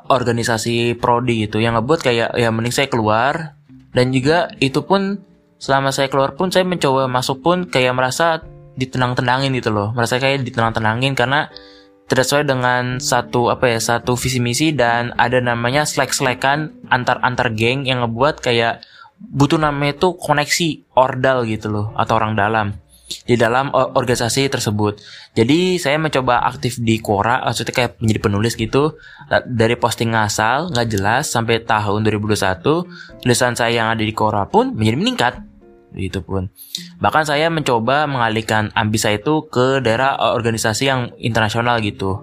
organisasi 0.06 0.94
prodi 1.02 1.50
itu. 1.50 1.58
Yang 1.58 1.82
ngebuat 1.82 2.00
kayak 2.00 2.30
ya 2.38 2.48
mending 2.54 2.74
saya 2.74 2.86
keluar. 2.86 3.58
Dan 3.94 4.10
juga 4.10 4.50
itu 4.58 4.82
pun 4.82 5.22
selama 5.58 5.94
saya 5.94 6.10
keluar 6.10 6.34
pun 6.34 6.50
saya 6.50 6.66
mencoba 6.66 7.06
masuk 7.06 7.42
pun 7.46 7.66
kayak 7.70 7.94
merasa 7.94 8.42
ditenang-tenangin 8.74 9.54
gitu 9.58 9.70
loh 9.70 9.94
merasa 9.94 10.18
kayak 10.18 10.42
ditenang-tenangin 10.42 11.14
karena 11.14 11.50
tidak 12.04 12.28
sesuai 12.28 12.44
dengan 12.44 13.00
satu 13.00 13.48
apa 13.48 13.72
ya 13.72 13.80
satu 13.80 14.12
visi 14.14 14.36
misi 14.38 14.76
dan 14.76 15.16
ada 15.16 15.40
namanya 15.40 15.88
slack-slackan 15.88 16.84
antar 16.92 17.16
antar 17.24 17.48
geng 17.56 17.88
yang 17.88 18.04
ngebuat 18.04 18.44
kayak 18.44 18.84
butuh 19.16 19.56
namanya 19.56 19.96
itu 19.96 20.12
koneksi 20.20 20.68
ordal 20.98 21.48
gitu 21.48 21.72
loh 21.72 21.86
atau 21.96 22.20
orang 22.20 22.36
dalam 22.36 22.76
di 23.24 23.36
dalam 23.36 23.70
organisasi 23.72 24.48
tersebut. 24.48 25.00
Jadi 25.36 25.76
saya 25.76 26.00
mencoba 26.00 26.40
aktif 26.48 26.80
di 26.80 26.98
Quora, 26.98 27.44
maksudnya 27.44 27.74
kayak 27.76 28.00
menjadi 28.00 28.20
penulis 28.20 28.56
gitu. 28.56 28.96
Dari 29.28 29.76
posting 29.76 30.16
ngasal, 30.16 30.72
nggak 30.72 30.88
jelas, 30.88 31.28
sampai 31.28 31.62
tahun 31.62 32.04
2021, 32.04 33.20
tulisan 33.20 33.54
saya 33.54 33.84
yang 33.84 33.88
ada 33.92 34.02
di 34.02 34.12
Quora 34.16 34.48
pun 34.48 34.72
menjadi 34.72 34.96
meningkat. 34.96 35.34
Itu 35.94 36.26
pun. 36.26 36.50
Bahkan 36.98 37.24
saya 37.24 37.48
mencoba 37.48 38.10
mengalihkan 38.10 38.74
ambis 38.74 39.06
saya 39.06 39.22
itu 39.22 39.46
ke 39.46 39.78
daerah 39.80 40.18
organisasi 40.34 40.84
yang 40.90 41.14
internasional 41.22 41.78
gitu. 41.80 42.22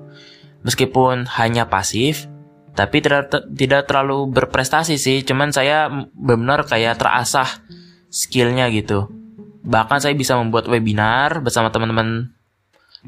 Meskipun 0.62 1.26
hanya 1.40 1.72
pasif, 1.72 2.28
tapi 2.76 3.02
tidak 3.02 3.32
tidak 3.56 3.88
terlalu 3.88 4.30
berprestasi 4.30 5.00
sih. 5.00 5.24
Cuman 5.24 5.56
saya 5.56 5.90
benar 6.14 6.68
kayak 6.68 7.00
terasah 7.00 7.64
skillnya 8.12 8.68
gitu 8.70 9.08
Bahkan 9.62 10.04
saya 10.04 10.14
bisa 10.14 10.36
membuat 10.36 10.68
webinar 10.68 11.40
bersama 11.40 11.72
teman-teman 11.72 12.36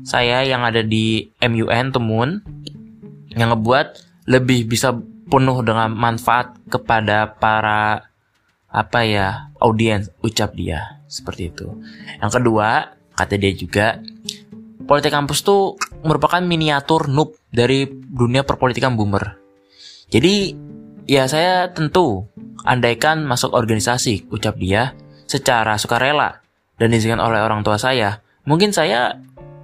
saya 0.01 0.41
yang 0.41 0.65
ada 0.65 0.81
di 0.81 1.29
MUN 1.37 1.93
Temun 1.93 2.41
yang 3.33 3.53
ngebuat 3.53 3.87
lebih 4.29 4.65
bisa 4.69 4.93
penuh 5.29 5.65
dengan 5.65 5.93
manfaat 5.93 6.53
kepada 6.69 7.35
para 7.37 8.12
apa 8.73 9.05
ya 9.05 9.53
audiens 9.61 10.09
ucap 10.25 10.57
dia 10.57 10.99
seperti 11.05 11.53
itu. 11.53 11.69
Yang 12.17 12.41
kedua 12.41 12.97
kata 13.13 13.37
dia 13.37 13.53
juga 13.53 14.01
politik 14.89 15.13
kampus 15.13 15.45
tuh 15.45 15.77
merupakan 16.01 16.41
miniatur 16.41 17.07
noob 17.07 17.37
dari 17.53 17.85
dunia 17.87 18.41
perpolitikan 18.41 18.97
boomer. 18.97 19.37
Jadi 20.09 20.57
ya 21.05 21.29
saya 21.29 21.69
tentu 21.69 22.25
andaikan 22.65 23.23
masuk 23.23 23.53
organisasi, 23.53 24.27
ucap 24.33 24.57
dia, 24.57 24.97
secara 25.29 25.77
sukarela 25.77 26.43
dan 26.81 26.89
diizinkan 26.91 27.21
oleh 27.21 27.39
orang 27.39 27.61
tua 27.61 27.77
saya, 27.77 28.19
mungkin 28.49 28.73
saya 28.73 29.21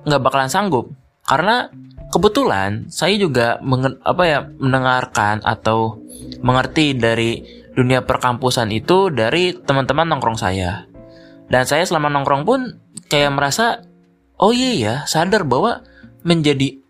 nggak 0.07 0.21
bakalan 0.23 0.47
sanggup 0.47 0.93
karena 1.27 1.69
kebetulan 2.09 2.89
saya 2.89 3.13
juga 3.19 3.59
apa 4.01 4.23
ya 4.25 4.39
mendengarkan 4.57 5.43
atau 5.45 6.01
mengerti 6.41 6.97
dari 6.97 7.58
dunia 7.79 8.03
perkampusan 8.03 8.67
itu 8.75 9.07
dari 9.07 9.55
teman-teman 9.55 10.11
nongkrong 10.11 10.35
saya. 10.35 10.83
Dan 11.47 11.63
saya 11.63 11.87
selama 11.87 12.11
nongkrong 12.11 12.43
pun 12.43 12.59
kayak 13.07 13.31
merasa 13.31 13.87
oh 14.35 14.51
iya 14.51 14.71
ya 14.75 14.95
sadar 15.07 15.47
bahwa 15.47 15.81
menjadi 16.27 16.83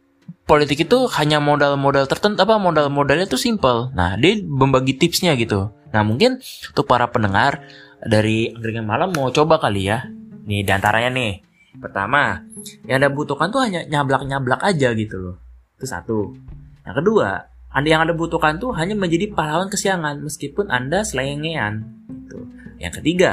politik 0.50 0.90
itu 0.90 1.06
hanya 1.22 1.38
modal-modal 1.38 2.10
tertentu 2.10 2.42
apa 2.42 2.58
modal-modalnya 2.58 3.30
itu 3.30 3.38
simple. 3.38 3.94
Nah, 3.94 4.18
dia 4.18 4.42
membagi 4.42 4.98
tipsnya 4.98 5.38
gitu. 5.38 5.70
Nah, 5.94 6.02
mungkin 6.02 6.42
untuk 6.42 6.90
para 6.90 7.06
pendengar 7.14 7.62
dari 8.02 8.50
angkringan 8.50 8.90
malam 8.90 9.14
mau 9.14 9.30
coba 9.30 9.62
kali 9.62 9.86
ya. 9.86 10.10
Nih 10.50 10.66
di 10.66 10.72
antaranya 10.74 11.14
nih. 11.14 11.46
Pertama, 11.78 12.42
yang 12.90 12.98
Anda 12.98 13.14
butuhkan 13.14 13.54
tuh 13.54 13.62
hanya 13.62 13.86
nyablak-nyablak 13.86 14.66
aja 14.66 14.90
gitu 14.98 15.16
loh. 15.22 15.36
Itu 15.78 15.86
satu. 15.86 16.34
Yang 16.82 16.96
kedua, 17.06 17.46
anda 17.70 17.88
yang 17.94 18.02
Anda 18.02 18.18
butuhkan 18.18 18.58
tuh 18.58 18.74
hanya 18.74 18.98
menjadi 18.98 19.30
pahlawan 19.30 19.70
kesiangan 19.70 20.26
meskipun 20.26 20.74
Anda 20.74 21.06
selengean. 21.06 21.86
Gitu. 22.10 22.40
Yang 22.82 22.94
ketiga, 23.02 23.32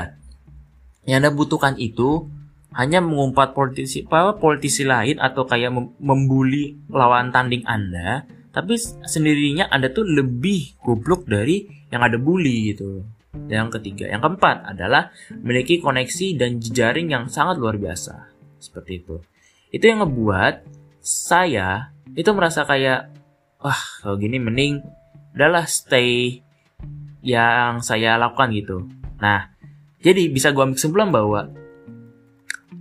yang 1.08 1.24
Anda 1.24 1.32
butuhkan 1.32 1.80
itu 1.80 2.28
hanya 2.76 3.00
mengumpat 3.00 3.56
politisi 3.56 4.04
politisi 4.04 4.84
lain 4.84 5.16
atau 5.16 5.48
kayak 5.48 5.72
membuli 5.96 6.76
lawan 6.92 7.32
tanding 7.32 7.64
Anda, 7.64 8.28
tapi 8.52 8.76
sendirinya 9.08 9.72
Anda 9.72 9.88
tuh 9.88 10.04
lebih 10.04 10.76
goblok 10.84 11.24
dari 11.24 11.88
yang 11.88 12.04
ada 12.04 12.20
bully 12.20 12.76
gitu. 12.76 13.08
Yang 13.48 13.80
ketiga, 13.80 14.12
yang 14.12 14.20
keempat 14.20 14.68
adalah 14.68 15.12
memiliki 15.32 15.80
koneksi 15.80 16.36
dan 16.36 16.60
jejaring 16.60 17.08
yang 17.08 17.24
sangat 17.32 17.56
luar 17.56 17.80
biasa. 17.80 18.32
Seperti 18.60 19.00
itu. 19.00 19.16
Itu 19.72 19.84
yang 19.88 20.04
ngebuat 20.04 20.68
saya 21.00 21.92
itu 22.16 22.28
merasa 22.32 22.64
kayak 22.64 23.16
wah 23.66 23.82
kalau 23.98 24.14
gini 24.14 24.38
mending 24.38 24.78
adalah 25.34 25.66
stay 25.66 26.38
yang 27.26 27.82
saya 27.82 28.14
lakukan 28.14 28.54
gitu. 28.54 28.86
Nah, 29.18 29.50
jadi 29.98 30.30
bisa 30.30 30.54
gue 30.54 30.62
ambil 30.62 30.78
kesimpulan 30.78 31.10
bahwa 31.10 31.50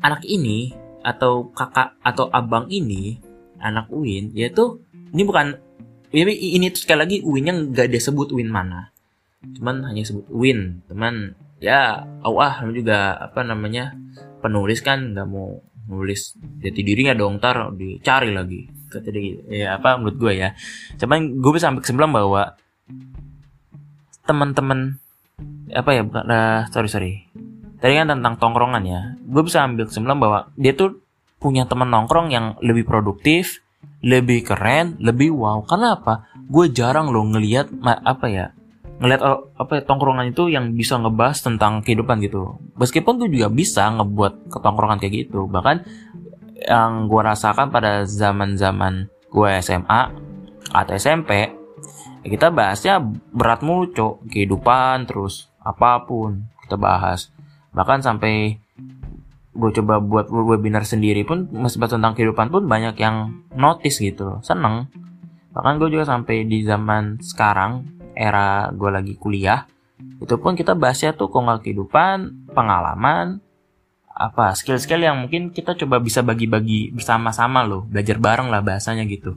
anak 0.05 0.21
ini 0.29 0.77
atau 1.01 1.49
kakak 1.49 1.97
atau 2.05 2.29
abang 2.29 2.69
ini 2.69 3.17
anak 3.57 3.89
Uin 3.89 4.29
yaitu 4.37 4.81
ini 5.13 5.25
bukan 5.25 5.57
ini, 6.13 6.33
ini 6.57 6.69
sekali 6.73 6.99
lagi 7.01 7.17
Uinnya 7.25 7.53
nggak 7.53 7.89
dia 7.89 8.01
sebut 8.01 8.33
Uin 8.33 8.49
mana 8.49 8.89
cuman 9.57 9.85
hanya 9.89 10.01
sebut 10.01 10.25
Uin 10.33 10.81
teman 10.89 11.37
ya 11.61 12.05
awah 12.25 12.61
juga 12.73 13.17
apa 13.21 13.45
namanya 13.45 13.93
penulis 14.41 14.81
kan 14.81 15.13
nggak 15.13 15.29
mau 15.29 15.61
nulis 15.85 16.33
jati 16.61 16.81
dirinya 16.81 17.13
dong 17.13 17.37
ntar 17.37 17.73
dicari 17.77 18.33
lagi 18.33 18.65
kata 18.95 19.09
dia 19.11 19.35
ya 19.51 19.67
apa 19.75 19.99
menurut 19.99 20.17
gue 20.17 20.33
ya. 20.39 20.49
Cuman 20.95 21.39
gue 21.43 21.51
bisa 21.51 21.67
ambil 21.71 21.83
kesimpulan 21.83 22.11
bahwa 22.11 22.41
teman-teman 24.25 24.97
apa 25.75 25.89
ya 25.91 26.01
bukan 26.07 26.23
uh, 26.25 26.59
sorry 26.71 26.89
sorry. 26.89 27.13
Tadi 27.83 27.93
kan 27.99 28.07
tentang 28.09 28.39
tongkrongan 28.39 28.83
ya. 28.87 29.01
Gue 29.21 29.43
bisa 29.43 29.61
ambil 29.67 29.85
kesimpulan 29.85 30.17
bahwa 30.17 30.39
dia 30.55 30.73
tuh 30.73 31.03
punya 31.37 31.67
teman 31.67 31.91
nongkrong 31.91 32.31
yang 32.31 32.55
lebih 32.63 32.87
produktif 32.87 33.61
lebih 34.05 34.45
keren 34.45 34.97
lebih 35.01 35.33
wow. 35.33 35.65
Karena 35.67 35.97
apa? 35.97 36.29
Gue 36.45 36.71
jarang 36.71 37.11
loh 37.11 37.25
ngelihat 37.25 37.69
apa 37.83 38.25
ya 38.29 38.55
ngelihat 38.95 39.21
oh, 39.27 39.51
apa 39.59 39.79
ya, 39.79 39.81
tongkrongan 39.83 40.31
itu 40.31 40.47
yang 40.47 40.71
bisa 40.71 40.95
ngebahas 40.95 41.43
tentang 41.43 41.83
kehidupan 41.83 42.23
gitu. 42.23 42.55
Meskipun 42.79 43.19
tuh 43.19 43.27
juga 43.27 43.51
bisa 43.51 43.91
ngebuat 43.91 44.47
ketongkrongan 44.55 44.97
kayak 45.03 45.27
gitu. 45.27 45.51
Bahkan 45.51 45.83
yang 46.55 47.11
gue 47.11 47.21
rasakan 47.21 47.67
pada 47.67 48.07
zaman 48.07 48.55
zaman 48.55 49.11
gue 49.27 49.49
SMA 49.59 50.01
atau 50.71 50.93
SMP 50.95 51.51
ya 52.23 52.27
kita 52.31 52.49
bahasnya 52.49 53.03
berat 53.35 53.61
mulu 53.61 53.91
cok. 53.91 54.31
Kehidupan 54.31 55.05
terus 55.05 55.51
apa 55.61 56.01
pun 56.07 56.47
kita 56.65 56.79
bahas. 56.79 57.29
Bahkan 57.75 58.01
sampai 58.01 58.57
gue 59.55 59.71
coba 59.81 60.03
buat 60.03 60.27
webinar 60.31 60.83
sendiri 60.83 61.23
pun 61.23 61.47
masih 61.51 61.79
tentang 61.79 62.11
kehidupan 62.17 62.51
pun 62.51 62.65
banyak 62.65 62.97
yang 62.97 63.45
notice 63.53 64.01
gitu 64.01 64.41
seneng. 64.41 64.89
Bahkan 65.53 65.79
gue 65.79 65.93
juga 65.93 66.07
sampai 66.07 66.43
di 66.43 66.65
zaman 66.65 67.21
sekarang 67.21 67.87
era 68.15 68.71
gue 68.71 68.89
lagi 68.89 69.13
kuliah 69.19 69.67
itu 70.19 70.35
pun 70.39 70.55
kita 70.55 70.75
bahasnya 70.75 71.15
tuh 71.15 71.27
kongal 71.27 71.59
kehidupan 71.59 72.47
pengalaman 72.55 73.43
apa 74.15 74.55
skill-skill 74.55 75.03
yang 75.03 75.19
mungkin 75.19 75.51
kita 75.51 75.75
coba 75.75 75.99
bisa 75.99 76.23
bagi-bagi 76.23 76.95
bersama-sama 76.95 77.67
loh 77.67 77.83
belajar 77.83 78.15
bareng 78.15 78.47
lah 78.47 78.63
bahasanya 78.63 79.03
gitu. 79.03 79.35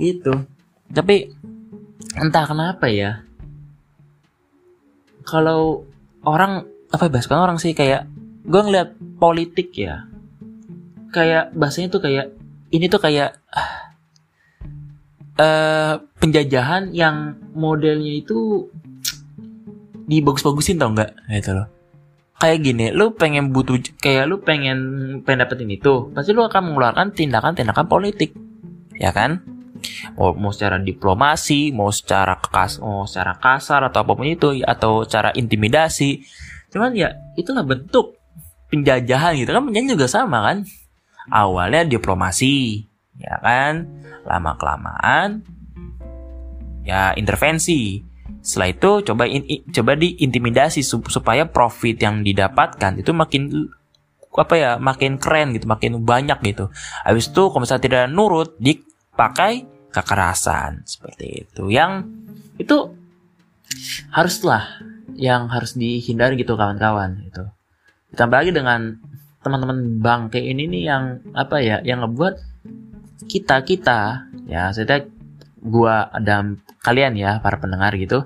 Itu 0.00 0.48
tapi 0.88 1.28
entah 2.16 2.44
kenapa 2.48 2.88
ya 2.88 3.24
kalau 5.24 5.84
orang 6.24 6.68
apa 6.92 7.10
bahas 7.10 7.26
kan 7.26 7.40
orang 7.40 7.58
sih 7.58 7.72
kayak 7.72 8.06
gue 8.44 8.60
ngeliat 8.60 8.92
politik 9.16 9.72
ya 9.74 10.04
kayak 11.10 11.50
bahasanya 11.56 11.88
tuh 11.90 12.02
kayak 12.04 12.30
ini 12.70 12.86
tuh 12.90 13.00
kayak 13.00 13.40
uh, 15.38 15.98
penjajahan 16.20 16.92
yang 16.92 17.38
modelnya 17.56 18.20
itu 18.20 18.68
dibagus-bagusin 20.04 20.78
tau 20.78 20.92
nggak 20.92 21.10
gitu 21.32 21.56
loh 21.56 21.73
kayak 22.44 22.60
gini 22.60 22.92
lu 22.92 23.16
pengen 23.16 23.56
butuh 23.56 23.80
kayak 24.04 24.28
lu 24.28 24.36
pengen 24.44 24.78
pengen 25.24 25.48
dapetin 25.48 25.72
itu 25.72 26.12
pasti 26.12 26.36
lu 26.36 26.44
akan 26.44 26.60
mengeluarkan 26.72 27.16
tindakan-tindakan 27.16 27.88
politik. 27.88 28.36
Ya 29.00 29.16
kan? 29.16 29.40
Mau, 30.16 30.36
mau 30.36 30.52
secara 30.52 30.76
diplomasi 30.76 31.72
mau 31.72 31.88
secara 31.88 32.36
kekas 32.36 32.84
mau 32.84 33.08
secara 33.08 33.40
kasar 33.40 33.88
atau 33.88 34.04
apa 34.04 34.12
pun 34.12 34.28
itu 34.28 34.60
atau 34.60 35.08
cara 35.08 35.32
intimidasi. 35.32 36.20
Cuman 36.68 36.92
ya 36.92 37.16
itulah 37.40 37.64
bentuk 37.64 38.20
penjajahan 38.68 39.40
gitu 39.40 39.48
kan 39.56 39.64
penjajahan 39.64 39.92
juga 39.96 40.06
sama 40.06 40.44
kan? 40.44 40.68
Awalnya 41.32 41.88
diplomasi 41.88 42.84
ya 43.16 43.40
kan? 43.40 43.88
Lama 44.28 44.52
kelamaan 44.60 45.40
ya 46.84 47.16
intervensi 47.16 48.04
setelah 48.44 48.68
itu 48.76 48.90
coba 49.08 49.24
in, 49.24 49.42
coba 49.72 49.96
diintimidasi 49.96 50.84
supaya 50.84 51.48
profit 51.48 51.96
yang 51.96 52.20
didapatkan 52.20 53.00
itu 53.00 53.16
makin 53.16 53.72
apa 54.36 54.54
ya 54.58 54.70
makin 54.76 55.16
keren 55.16 55.56
gitu 55.56 55.64
makin 55.64 56.04
banyak 56.04 56.36
gitu. 56.44 56.68
Habis 57.08 57.32
itu 57.32 57.42
kalau 57.48 57.64
misalnya 57.64 57.84
tidak 57.88 58.04
nurut 58.12 58.52
dipakai 58.60 59.64
kekerasan. 59.88 60.84
Seperti 60.84 61.48
itu. 61.48 61.72
Yang 61.72 62.12
itu 62.60 62.92
haruslah 64.12 64.84
yang 65.16 65.48
harus 65.48 65.72
dihindari 65.78 66.36
gitu 66.36 66.58
kawan-kawan 66.58 67.22
itu 67.26 67.44
ditambah 68.14 68.38
lagi 68.44 68.52
dengan 68.54 68.98
teman-teman 69.42 70.00
bangke 70.00 70.40
ini 70.40 70.70
nih 70.70 70.82
yang 70.88 71.04
apa 71.36 71.60
ya 71.60 71.82
yang 71.84 72.02
ngebuat 72.02 72.34
kita 73.28 73.62
kita 73.66 74.30
ya 74.48 74.70
saya 74.72 75.06
gua 75.60 76.08
dan 76.22 76.62
kalian 76.84 77.16
ya 77.16 77.40
para 77.40 77.60
pendengar 77.60 77.94
gitu 77.96 78.24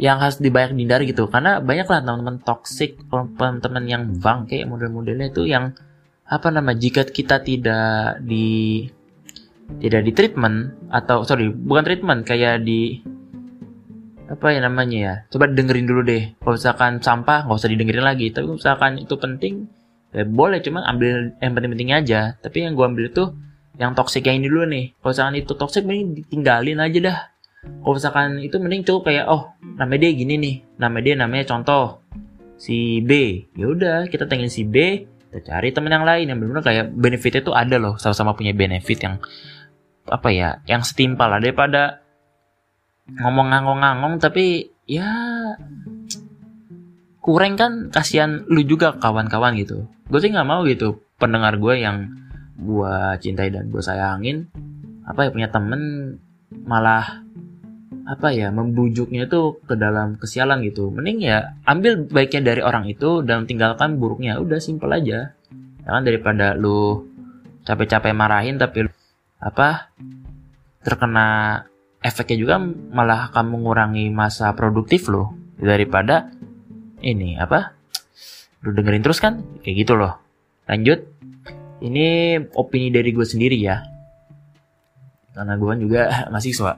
yang 0.00 0.16
harus 0.16 0.40
dibayar 0.40 0.72
dihindari 0.72 1.12
gitu. 1.12 1.28
Karena 1.28 1.60
banyak 1.60 1.84
lah 1.84 2.00
teman-teman 2.00 2.40
toxic 2.40 2.96
teman-teman 3.12 3.84
yang 3.84 4.02
bang 4.16 4.48
kayak 4.48 4.66
model-modelnya 4.72 5.28
itu 5.28 5.44
yang 5.44 5.76
apa 6.24 6.48
nama 6.48 6.72
jika 6.72 7.04
kita 7.04 7.44
tidak 7.44 8.24
di 8.24 8.88
tidak 9.82 10.02
di 10.02 10.12
treatment 10.16 10.88
atau 10.88 11.22
sorry 11.22 11.52
bukan 11.52 11.84
treatment 11.84 12.24
kayak 12.24 12.64
di 12.64 13.04
apa 14.30 14.54
ya 14.54 14.62
namanya 14.62 14.98
ya 14.98 15.14
coba 15.28 15.52
dengerin 15.52 15.84
dulu 15.84 16.00
deh. 16.00 16.32
Kalau 16.40 16.56
misalkan 16.56 16.92
sampah 17.04 17.44
nggak 17.44 17.58
usah 17.60 17.70
didengerin 17.70 18.06
lagi. 18.08 18.32
Tapi 18.32 18.46
misalkan 18.56 19.04
itu 19.04 19.14
penting 19.20 19.68
ya 20.16 20.24
boleh 20.24 20.64
cuma 20.64 20.80
ambil 20.88 21.36
yang 21.44 21.52
penting-penting 21.52 21.92
aja. 21.92 22.40
Tapi 22.40 22.64
yang 22.64 22.72
gue 22.72 22.86
ambil 22.88 23.12
itu 23.12 23.24
yang 23.76 23.92
toxic 23.92 24.24
yang 24.24 24.40
ini 24.40 24.48
dulu 24.48 24.64
nih. 24.64 24.96
Kalau 24.96 25.12
misalkan 25.12 25.36
itu 25.36 25.52
toxic 25.52 25.82
mending 25.84 26.24
ditinggalin 26.24 26.80
aja 26.80 26.98
dah 27.04 27.18
kalau 27.60 27.94
misalkan 27.96 28.40
itu 28.40 28.56
mending 28.56 28.84
cukup 28.88 29.12
kayak 29.12 29.28
oh 29.28 29.52
nama 29.76 29.92
dia 30.00 30.10
gini 30.12 30.40
nih. 30.40 30.54
Nama 30.80 30.98
dia 31.04 31.14
namanya 31.16 31.44
contoh 31.48 32.00
si 32.56 33.04
B. 33.04 33.44
Ya 33.56 33.66
udah 33.68 34.08
kita 34.08 34.24
tanya 34.24 34.48
si 34.48 34.64
B 34.64 35.04
kita 35.28 35.44
cari 35.44 35.72
teman 35.72 35.92
yang 35.92 36.04
lain. 36.08 36.28
Yang 36.28 36.38
benar-benar 36.40 36.64
kayak 36.64 36.86
benefitnya 36.96 37.42
tuh 37.44 37.54
ada 37.56 37.76
loh 37.76 37.94
sama-sama 38.00 38.32
punya 38.32 38.56
benefit 38.56 39.04
yang 39.04 39.16
apa 40.08 40.28
ya 40.32 40.48
yang 40.64 40.80
setimpal. 40.80 41.28
Lah 41.28 41.40
daripada 41.40 42.00
ngomong 43.10 43.52
ngangong-ngangong 43.52 44.14
tapi 44.22 44.72
ya 44.88 45.08
kurang 47.20 47.60
kan 47.60 47.72
kasihan 47.92 48.44
lu 48.48 48.64
juga 48.64 48.96
kawan-kawan 48.96 49.56
gitu. 49.60 49.84
Gue 50.08 50.20
sih 50.20 50.32
nggak 50.32 50.48
mau 50.48 50.64
gitu 50.64 51.04
pendengar 51.20 51.60
gue 51.60 51.76
yang 51.76 52.08
gue 52.60 52.94
cintai 53.20 53.52
dan 53.52 53.68
gue 53.68 53.80
sayangin 53.80 54.48
apa 55.04 55.28
ya 55.28 55.30
punya 55.32 55.48
temen 55.48 55.80
malah 56.64 57.24
apa 58.10 58.34
ya 58.34 58.50
membujuknya 58.50 59.30
tuh 59.30 59.62
ke 59.62 59.78
dalam 59.78 60.18
kesialan 60.18 60.66
gitu. 60.66 60.90
Mending 60.90 61.22
ya 61.22 61.54
ambil 61.62 62.10
baiknya 62.10 62.50
dari 62.50 62.62
orang 62.66 62.90
itu 62.90 63.22
dan 63.22 63.46
tinggalkan 63.46 64.02
buruknya. 64.02 64.42
Udah 64.42 64.58
simple 64.58 64.90
aja. 64.90 65.30
Ya 65.86 65.88
kan 65.88 66.02
daripada 66.02 66.58
lu 66.58 67.06
capek-capek 67.62 68.10
marahin 68.10 68.58
tapi 68.58 68.90
apa 69.38 69.94
terkena 70.82 71.62
efeknya 72.02 72.36
juga 72.42 72.54
malah 72.90 73.30
akan 73.30 73.46
mengurangi 73.54 74.10
masa 74.10 74.50
produktif 74.58 75.06
lo 75.06 75.36
daripada 75.60 76.32
ini 77.04 77.38
apa 77.38 77.78
lu 78.66 78.74
dengerin 78.74 79.06
terus 79.06 79.22
kan? 79.22 79.38
Kayak 79.62 79.86
gitu 79.86 79.94
loh. 79.94 80.18
Lanjut. 80.66 81.06
Ini 81.80 82.36
opini 82.58 82.92
dari 82.92 83.08
gue 83.14 83.24
sendiri 83.24 83.56
ya. 83.56 83.80
Karena 85.32 85.54
gue 85.56 85.68
kan 85.70 85.78
juga 85.78 86.02
mahasiswa 86.34 86.74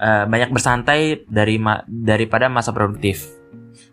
uh, 0.00 0.24
banyak 0.24 0.50
bersantai 0.50 1.28
dari 1.28 1.60
ma 1.60 1.84
daripada 1.86 2.48
masa 2.48 2.72
produktif 2.72 3.40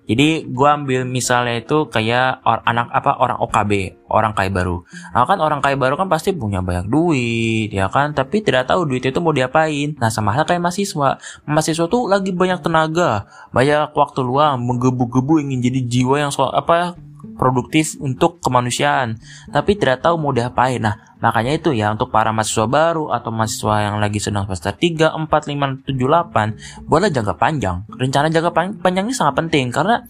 jadi 0.07 0.47
gue 0.47 0.69
ambil 0.71 1.03
misalnya 1.03 1.59
itu 1.59 1.91
kayak 1.91 2.39
or, 2.47 2.63
anak 2.63 2.87
apa 2.95 3.19
orang 3.19 3.43
OKB, 3.43 3.71
orang 4.07 4.31
kaya 4.31 4.47
baru. 4.47 4.79
Nah 5.11 5.27
kan 5.27 5.43
orang 5.43 5.59
kaya 5.59 5.75
baru 5.75 5.99
kan 5.99 6.07
pasti 6.07 6.31
punya 6.31 6.63
banyak 6.63 6.87
duit, 6.87 7.75
ya 7.75 7.91
kan? 7.91 8.15
Tapi 8.15 8.39
tidak 8.39 8.71
tahu 8.71 8.87
duit 8.87 9.03
itu 9.03 9.19
mau 9.19 9.35
diapain. 9.35 9.99
Nah 9.99 10.07
sama 10.07 10.31
halnya 10.31 10.47
kayak 10.47 10.63
mahasiswa. 10.63 11.19
Mahasiswa 11.43 11.85
tuh 11.91 12.07
lagi 12.07 12.31
banyak 12.31 12.63
tenaga, 12.63 13.27
banyak 13.51 13.91
waktu 13.91 14.19
luang, 14.23 14.63
menggebu-gebu 14.63 15.43
ingin 15.43 15.59
jadi 15.59 15.79
jiwa 15.83 16.15
yang 16.23 16.31
so, 16.31 16.47
apa 16.47 16.95
produktif 17.37 17.95
untuk 18.01 18.41
kemanusiaan, 18.41 19.21
tapi 19.53 19.77
tidak 19.77 20.01
tahu 20.01 20.17
mau 20.17 20.33
diapain. 20.33 20.81
Nah, 20.81 20.97
makanya 21.21 21.53
itu 21.53 21.73
ya 21.73 21.93
untuk 21.93 22.09
para 22.09 22.33
mahasiswa 22.33 22.65
baru 22.65 23.13
atau 23.13 23.29
mahasiswa 23.29 23.75
yang 23.85 23.95
lagi 24.01 24.17
sedang 24.17 24.49
semester 24.49 24.73
3, 24.73 25.13
4, 25.13 25.27
5, 25.27 25.85
7, 25.85 26.87
8, 26.87 26.87
boleh 26.89 27.09
jangka 27.13 27.33
panjang. 27.37 27.85
Rencana 27.93 28.27
jangka 28.33 28.51
panjang 28.81 29.05
ini 29.05 29.15
sangat 29.15 29.35
penting 29.37 29.69
karena 29.69 30.01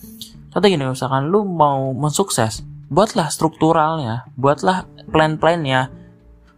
contoh 0.54 0.68
gini, 0.68 0.84
misalkan 0.88 1.28
lu 1.28 1.44
mau 1.44 1.92
mensukses, 1.92 2.64
buatlah 2.88 3.28
strukturalnya, 3.28 4.30
buatlah 4.40 4.88
plan-plannya. 5.12 5.92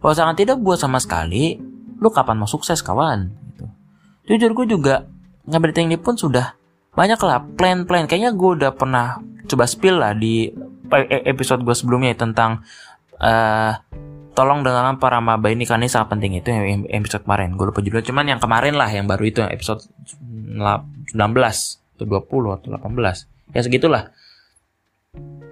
Kalau 0.00 0.12
misalkan 0.14 0.36
tidak 0.38 0.56
buat 0.62 0.78
sama 0.78 1.02
sekali, 1.02 1.58
lu 2.00 2.08
kapan 2.08 2.40
mau 2.40 2.48
sukses 2.48 2.80
kawan? 2.80 3.28
Gitu. 3.52 3.66
Jujur 4.30 4.50
gue 4.56 4.66
juga 4.78 5.04
ngambil 5.44 5.74
ini 5.82 5.98
pun 5.98 6.14
sudah 6.14 6.59
banyak 6.94 7.20
lah 7.22 7.38
plan-plan. 7.54 8.10
Kayaknya 8.10 8.30
gue 8.34 8.50
udah 8.60 8.72
pernah 8.74 9.18
coba 9.46 9.64
spill 9.66 9.98
lah 9.98 10.12
di 10.14 10.50
e, 10.90 11.16
episode 11.26 11.62
gue 11.62 11.74
sebelumnya 11.74 12.14
tentang 12.18 12.62
uh, 13.18 13.72
tolong 14.34 14.62
dengan 14.62 14.94
para 14.98 15.18
maba 15.18 15.50
ini 15.50 15.66
kan 15.66 15.82
ini 15.82 15.90
sangat 15.90 16.18
penting. 16.18 16.38
Itu 16.38 16.50
yang 16.50 16.86
episode 16.90 17.26
kemarin. 17.26 17.54
Gue 17.54 17.70
lupa 17.70 17.82
judulnya 17.82 18.06
cuman 18.06 18.24
yang 18.36 18.40
kemarin 18.42 18.74
lah 18.74 18.90
yang 18.90 19.06
baru 19.06 19.22
itu 19.26 19.38
episode 19.46 19.86
19 20.10 21.14
atau 21.14 22.04
20 22.06 22.56
atau 22.56 22.68
18 22.74 23.54
ya 23.54 23.60
segitulah. 23.62 24.02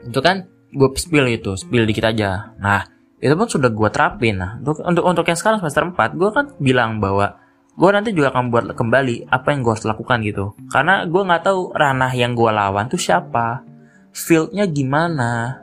Itu 0.06 0.20
kan 0.22 0.46
gue 0.68 0.88
spill 0.98 1.26
itu 1.30 1.54
spill 1.54 1.86
dikit 1.86 2.08
aja. 2.08 2.54
Nah 2.58 2.86
itu 3.18 3.34
pun 3.34 3.46
sudah 3.50 3.70
gue 3.70 3.88
terapin. 3.90 4.38
Nah 4.38 4.58
untuk 4.62 4.82
untuk 4.82 5.04
untuk 5.06 5.24
yang 5.26 5.38
sekarang 5.38 5.58
semester 5.62 5.86
4 5.86 6.18
gue 6.18 6.30
kan 6.34 6.46
bilang 6.58 6.98
bahwa 7.02 7.38
gue 7.78 7.90
nanti 7.94 8.10
juga 8.10 8.34
akan 8.34 8.50
buat 8.50 8.64
kembali 8.74 9.30
apa 9.30 9.54
yang 9.54 9.62
gue 9.62 9.72
harus 9.72 9.86
lakukan 9.86 10.18
gitu. 10.26 10.58
Karena 10.74 11.06
gue 11.06 11.22
nggak 11.22 11.42
tahu 11.46 11.70
ranah 11.78 12.10
yang 12.10 12.34
gue 12.34 12.50
lawan 12.50 12.90
tuh 12.90 12.98
siapa 12.98 13.62
fieldnya 14.10 14.66
gimana 14.66 15.62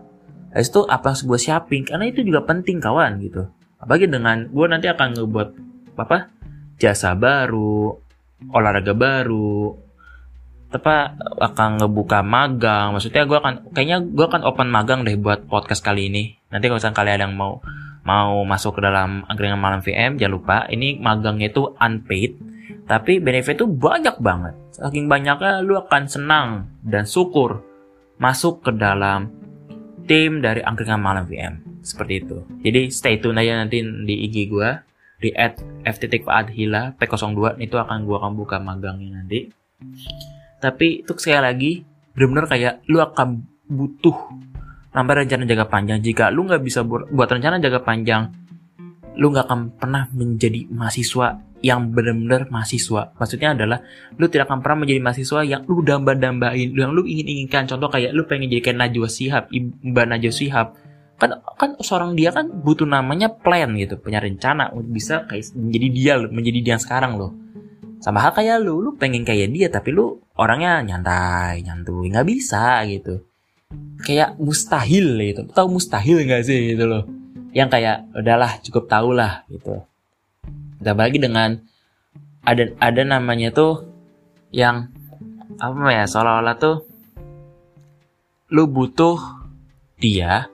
Habis 0.55 0.71
itu 0.71 0.87
apa 0.87 1.11
yang 1.11 1.27
gue 1.27 1.39
siapin 1.43 1.83
karena 1.83 2.07
itu 2.07 2.23
juga 2.23 2.47
penting 2.47 2.79
kawan 2.79 3.19
gitu. 3.19 3.43
Apalagi 3.75 4.07
dengan 4.07 4.47
gue 4.47 4.65
nanti 4.71 4.87
akan 4.87 5.19
ngebuat 5.19 5.49
apa 5.99 6.31
jasa 6.79 7.11
baru 7.11 7.91
olahraga 8.55 8.95
baru 8.95 9.75
apa 10.71 11.11
akan 11.43 11.83
ngebuka 11.83 12.23
magang. 12.23 12.95
Maksudnya 12.95 13.27
gue 13.27 13.35
akan 13.35 13.75
kayaknya 13.75 13.99
gue 13.99 14.25
akan 14.31 14.47
open 14.47 14.71
magang 14.71 15.03
deh 15.03 15.19
buat 15.19 15.43
podcast 15.43 15.83
kali 15.83 16.07
ini. 16.07 16.39
Nanti 16.47 16.71
kalau 16.71 16.79
misalnya 16.79 16.99
kalian 17.03 17.21
yang 17.27 17.35
mau 17.35 17.59
mau 18.05 18.45
masuk 18.45 18.77
ke 18.77 18.81
dalam 18.85 19.25
angkringan 19.25 19.57
malam 19.57 19.81
VM 19.81 20.21
jangan 20.21 20.33
lupa 20.33 20.57
ini 20.69 21.01
magangnya 21.01 21.49
itu 21.49 21.73
unpaid 21.81 22.37
tapi 22.85 23.17
benefit 23.17 23.57
itu 23.57 23.65
banyak 23.65 24.21
banget. 24.21 24.53
Saking 24.77 25.09
banyaknya 25.09 25.65
lu 25.65 25.73
akan 25.73 26.05
senang 26.05 26.69
dan 26.85 27.09
syukur 27.09 27.65
masuk 28.21 28.61
ke 28.61 28.71
dalam 28.77 29.33
tim 30.05 30.39
dari 30.39 30.61
angkringan 30.61 31.01
malam 31.01 31.25
VM 31.25 31.81
seperti 31.81 32.21
itu. 32.21 32.37
Jadi 32.61 32.81
stay 32.93 33.17
tune 33.17 33.41
aja 33.41 33.57
nanti 33.57 33.81
di 33.81 34.29
IG 34.29 34.53
gue 34.53 34.69
di 35.17 35.33
at 35.33 35.57
ft.adhila 35.81 36.93
p02 37.01 37.57
itu 37.57 37.75
akan 37.81 38.05
gue 38.05 38.15
akan 38.21 38.31
buka 38.37 38.61
magangnya 38.61 39.25
nanti. 39.25 39.49
Tapi 40.61 41.01
itu 41.01 41.11
sekali 41.17 41.41
lagi 41.41 41.71
benar-benar 42.13 42.45
kayak 42.45 42.73
lu 42.85 43.01
akan 43.01 43.41
butuh 43.65 44.13
nambah 44.95 45.27
rencana 45.27 45.43
jaga 45.43 45.67
panjang 45.67 45.99
jika 45.99 46.31
lu 46.31 46.47
nggak 46.47 46.63
bisa 46.63 46.87
buat, 46.87 47.27
rencana 47.27 47.59
jaga 47.59 47.83
panjang 47.83 48.31
lu 49.19 49.31
nggak 49.31 49.47
akan 49.47 49.59
pernah 49.75 50.07
menjadi 50.11 50.67
mahasiswa 50.71 51.39
yang 51.63 51.91
benar-benar 51.91 52.51
mahasiswa. 52.51 53.15
Maksudnya 53.15 53.55
adalah 53.55 53.79
lu 54.19 54.27
tidak 54.27 54.51
akan 54.51 54.59
pernah 54.59 54.85
menjadi 54.85 54.99
mahasiswa 55.01 55.39
yang 55.47 55.61
lu 55.65 55.81
damba-dambain, 55.81 56.75
yang 56.75 56.91
lu 56.91 57.07
ingin-inginkan. 57.07 57.65
Contoh 57.65 57.87
kayak 57.89 58.11
lu 58.11 58.27
pengen 58.27 58.51
jadi 58.51 58.71
kayak 58.71 58.77
Najwa 58.85 59.09
Sihab, 59.09 59.43
Mbak 59.81 60.05
Najwa 60.05 60.33
Sihab. 60.35 60.67
Kan 61.15 61.31
kan 61.55 61.79
seorang 61.79 62.11
dia 62.19 62.35
kan 62.35 62.51
butuh 62.51 62.83
namanya 62.83 63.31
plan 63.31 63.71
gitu, 63.79 63.95
punya 63.95 64.19
rencana 64.19 64.67
untuk 64.75 64.91
bisa 64.99 65.23
kayak 65.31 65.55
menjadi 65.55 65.87
dia 65.95 66.13
menjadi 66.27 66.59
dia 66.59 66.75
sekarang 66.75 67.15
loh. 67.15 67.31
Sama 68.03 68.19
hal 68.19 68.35
kayak 68.35 68.59
lu, 68.61 68.83
lu 68.83 68.99
pengen 68.99 69.23
kayak 69.23 69.47
dia 69.55 69.71
tapi 69.71 69.95
lu 69.95 70.19
orangnya 70.35 70.83
nyantai, 70.83 71.63
nyantui, 71.63 72.11
nggak 72.11 72.27
bisa 72.27 72.83
gitu. 72.85 73.23
Kayak 74.05 74.37
mustahil 74.37 75.17
gitu. 75.17 75.41
Tahu 75.49 75.67
mustahil 75.79 76.21
nggak 76.21 76.43
sih 76.45 76.75
gitu 76.75 76.85
loh? 76.85 77.03
Yang 77.55 77.69
kayak 77.79 77.97
udahlah 78.13 78.51
cukup 78.61 78.85
tahu 78.85 79.17
lah 79.17 79.41
gitu. 79.49 79.81
Ditambah 80.77 81.05
lagi 81.09 81.19
dengan 81.19 81.49
ada 82.45 82.69
ada 82.77 83.01
namanya 83.01 83.49
tuh 83.49 83.89
yang 84.53 84.93
apa 85.57 85.89
ya 85.89 86.05
seolah-olah 86.05 86.55
tuh 86.61 86.85
lu 88.53 88.69
butuh 88.69 89.17
dia 89.97 90.45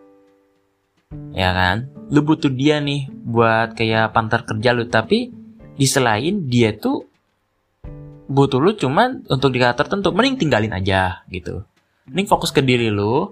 ya 1.36 1.49
kan? 1.51 1.91
Lu 2.07 2.24
butuh 2.24 2.51
dia 2.53 2.80
nih 2.80 3.12
buat 3.12 3.76
kayak 3.76 4.16
pantar 4.16 4.47
kerja 4.47 4.72
lu 4.72 4.88
tapi 4.88 5.32
di 5.76 5.88
selain 5.89 6.47
dia 6.47 6.72
tuh 6.72 7.03
butuh 8.32 8.64
lu 8.64 8.72
cuman 8.78 9.28
untuk 9.28 9.51
di 9.51 9.59
tertentu 9.59 10.16
mending 10.16 10.39
tinggalin 10.39 10.72
aja 10.72 11.28
gitu 11.28 11.68
mending 12.10 12.30
fokus 12.30 12.49
ke 12.49 12.62
diri 12.64 12.89
lu 12.89 13.30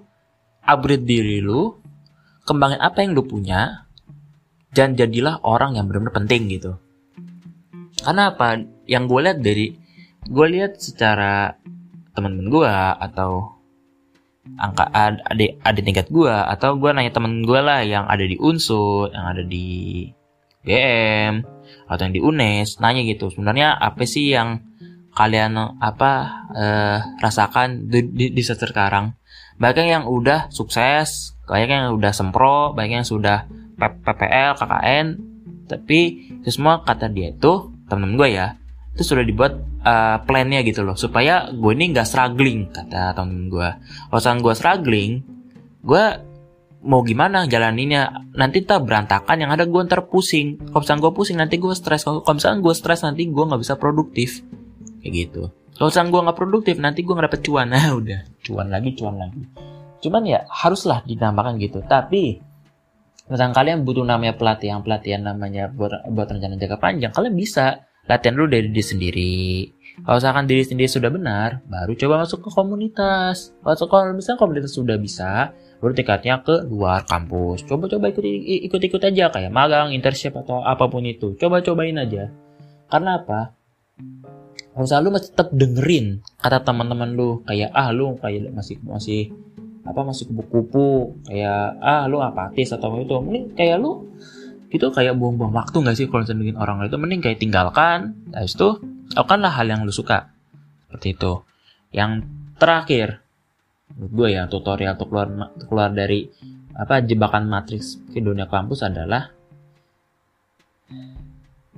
upgrade 0.65 1.05
diri 1.05 1.41
lu 1.41 1.73
kembangin 2.45 2.81
apa 2.81 3.05
yang 3.05 3.13
lu 3.13 3.25
punya 3.25 3.89
dan 4.73 4.93
jadilah 4.93 5.41
orang 5.41 5.77
yang 5.77 5.89
benar-benar 5.89 6.13
penting 6.13 6.49
gitu. 6.49 6.77
Karena 8.05 8.33
apa? 8.33 8.61
Yang 8.85 9.03
gue 9.09 9.19
lihat 9.25 9.37
dari 9.41 9.67
gue 10.29 10.47
lihat 10.49 10.77
secara 10.77 11.57
teman-teman 12.13 12.47
gue 12.49 12.73
atau 13.01 13.59
angka 14.57 14.89
adik 15.29 15.61
adik 15.61 15.83
tingkat 15.85 16.07
gue 16.09 16.31
atau 16.31 16.73
gue 16.77 16.89
nanya 16.89 17.13
temen 17.13 17.45
gue 17.45 17.59
lah 17.61 17.85
yang 17.85 18.09
ada 18.09 18.25
di 18.25 18.33
unsur 18.41 19.13
yang 19.13 19.29
ada 19.29 19.43
di 19.45 20.09
GM 20.65 21.45
atau 21.85 22.01
yang 22.01 22.15
di 22.17 22.21
UNES 22.21 22.81
nanya 22.81 23.05
gitu 23.05 23.29
sebenarnya 23.29 23.77
apa 23.77 24.09
sih 24.09 24.33
yang 24.33 24.68
kalian 25.13 25.57
apa 25.81 26.11
eh, 26.53 26.97
rasakan 27.19 27.89
di, 27.89 28.09
di, 28.09 28.25
di 28.33 28.41
sekarang. 28.43 29.15
Banyak 29.59 29.87
yang 29.87 30.05
udah 30.07 30.47
sukses 30.49 31.35
banyak 31.49 31.69
yang 31.69 31.85
udah 31.97 32.13
sempro 32.13 32.77
banyak 32.77 33.01
yang 33.01 33.07
sudah 33.07 33.49
PPL 33.75 34.53
KKN 34.53 35.05
tapi 35.65 36.29
itu 36.41 36.49
semua 36.53 36.85
kata 36.85 37.09
dia 37.09 37.33
itu 37.33 37.73
temen 37.89 38.13
gue 38.13 38.29
ya 38.37 38.53
itu 38.93 39.15
sudah 39.15 39.23
dibuat 39.23 39.55
uh, 39.87 40.19
plannya 40.27 40.59
gitu 40.67 40.83
loh. 40.83 40.99
Supaya 40.99 41.47
gue 41.55 41.71
ini 41.71 41.95
nggak 41.95 42.03
struggling 42.03 42.67
kata 42.67 43.15
temen 43.15 43.47
gue. 43.47 43.69
Kalau 44.11 44.19
sang 44.19 44.43
gue 44.43 44.51
struggling 44.51 45.23
gue 45.79 46.03
mau 46.83 46.99
gimana 47.07 47.47
jalaninnya? 47.47 48.27
Nanti 48.35 48.67
tak 48.67 48.83
berantakan 48.83 49.39
yang 49.39 49.51
ada 49.55 49.63
gue 49.63 49.81
ntar 49.87 50.11
pusing. 50.11 50.59
Kalau 50.59 50.83
misalnya 50.83 51.01
gue 51.07 51.13
pusing 51.15 51.37
nanti 51.39 51.55
gue 51.55 51.71
stres. 51.71 52.03
Kalau 52.03 52.27
misalnya 52.27 52.59
gue 52.59 52.73
stres 52.75 52.99
nanti 53.07 53.23
gue 53.31 53.43
nggak 53.47 53.61
bisa 53.63 53.79
produktif 53.79 54.43
kayak 55.01 55.13
gitu. 55.27 55.43
Kalau 55.79 55.87
misalnya 55.87 56.09
gue 56.11 56.21
nggak 56.27 56.37
produktif 56.37 56.75
nanti 56.75 56.99
gue 57.07 57.13
nggak 57.15 57.27
dapet 57.31 57.41
cuan. 57.47 57.67
Nah 57.71 57.87
udah. 57.99 58.19
Cuan 58.43 58.67
lagi 58.67 58.89
cuan 58.99 59.15
lagi. 59.15 59.41
Cuman 59.99 60.21
ya 60.27 60.39
haruslah 60.47 61.03
dinamakan 61.07 61.55
gitu. 61.59 61.79
Tapi 61.87 62.39
misalnya 63.31 63.55
kalian 63.55 63.85
butuh 63.85 64.03
namanya 64.03 64.35
pelatihan 64.35 64.81
pelatihan 64.81 65.21
namanya 65.21 65.69
buat 65.69 66.09
buat 66.09 66.27
rencana 66.33 66.57
jangka 66.57 66.81
panjang 66.81 67.13
kalian 67.13 67.37
bisa 67.37 67.85
latihan 68.09 68.33
dulu 68.33 68.47
dari 68.49 68.67
diri 68.73 68.83
sendiri. 68.83 69.35
Kalau 69.99 70.17
misalkan 70.17 70.45
diri 70.49 70.63
sendiri 70.65 70.89
sudah 70.89 71.11
benar 71.13 71.61
baru 71.69 71.93
coba 71.93 72.25
masuk 72.25 72.43
ke 72.43 72.49
komunitas. 72.49 73.53
Kalau, 73.61 73.87
kalau 73.87 74.17
misalnya 74.17 74.39
komunitas 74.41 74.73
sudah 74.73 74.97
bisa 74.97 75.53
baru 75.79 75.93
tingkatnya 75.95 76.43
ke 76.43 76.67
luar 76.67 77.05
kampus. 77.05 77.63
Coba-coba 77.69 78.11
ikut 78.11 78.25
ikut-ikut 78.67 79.01
aja 79.03 79.31
kayak 79.31 79.51
magang 79.53 79.95
internship 79.95 80.35
atau 80.35 80.65
apa 80.65 80.89
pun 80.89 81.05
itu. 81.05 81.37
Coba-cobain 81.37 81.95
aja. 81.95 82.33
Karena 82.89 83.21
apa 83.21 83.53
harusnya 84.79 85.03
lu 85.03 85.11
masih 85.11 85.35
tetap 85.35 85.51
dengerin 85.51 86.23
kata 86.39 86.63
teman-teman 86.63 87.11
lu. 87.11 87.43
Kayak 87.43 87.75
ah 87.75 87.91
lu 87.91 88.15
kayak 88.15 88.47
masih 88.55 88.79
masih 88.87 89.35
apa 89.83 90.07
masih 90.07 90.31
kupu-kupu. 90.31 91.19
Kayak 91.27 91.75
ah 91.83 92.07
lu 92.07 92.23
apatis 92.23 92.71
atau 92.71 92.95
itu. 92.95 93.11
Mending 93.19 93.59
kayak 93.59 93.83
lu 93.83 94.07
itu 94.71 94.87
kayak 94.87 95.19
buang-buang 95.19 95.51
waktu 95.51 95.81
gak 95.83 95.97
sih 95.99 96.07
kalau 96.07 96.23
dengerin 96.23 96.55
orang 96.55 96.87
itu? 96.87 96.95
Mending 96.95 97.19
kayak 97.19 97.43
tinggalkan 97.43 98.15
habis 98.31 98.55
itu 98.55 98.79
lakukanlah 99.19 99.51
hal 99.51 99.67
yang 99.67 99.83
lu 99.83 99.91
suka. 99.91 100.31
Seperti 100.87 101.19
itu. 101.19 101.43
Yang 101.91 102.11
terakhir 102.55 103.19
gue 103.99 104.27
ya 104.31 104.47
tutorial 104.47 104.95
untuk 104.95 105.11
keluar 105.11 105.27
keluar 105.67 105.89
dari 105.91 106.29
apa 106.79 107.03
jebakan 107.03 107.51
matriks 107.51 107.99
ke 108.15 108.23
dunia 108.23 108.47
kampus 108.47 108.87
adalah 108.87 109.27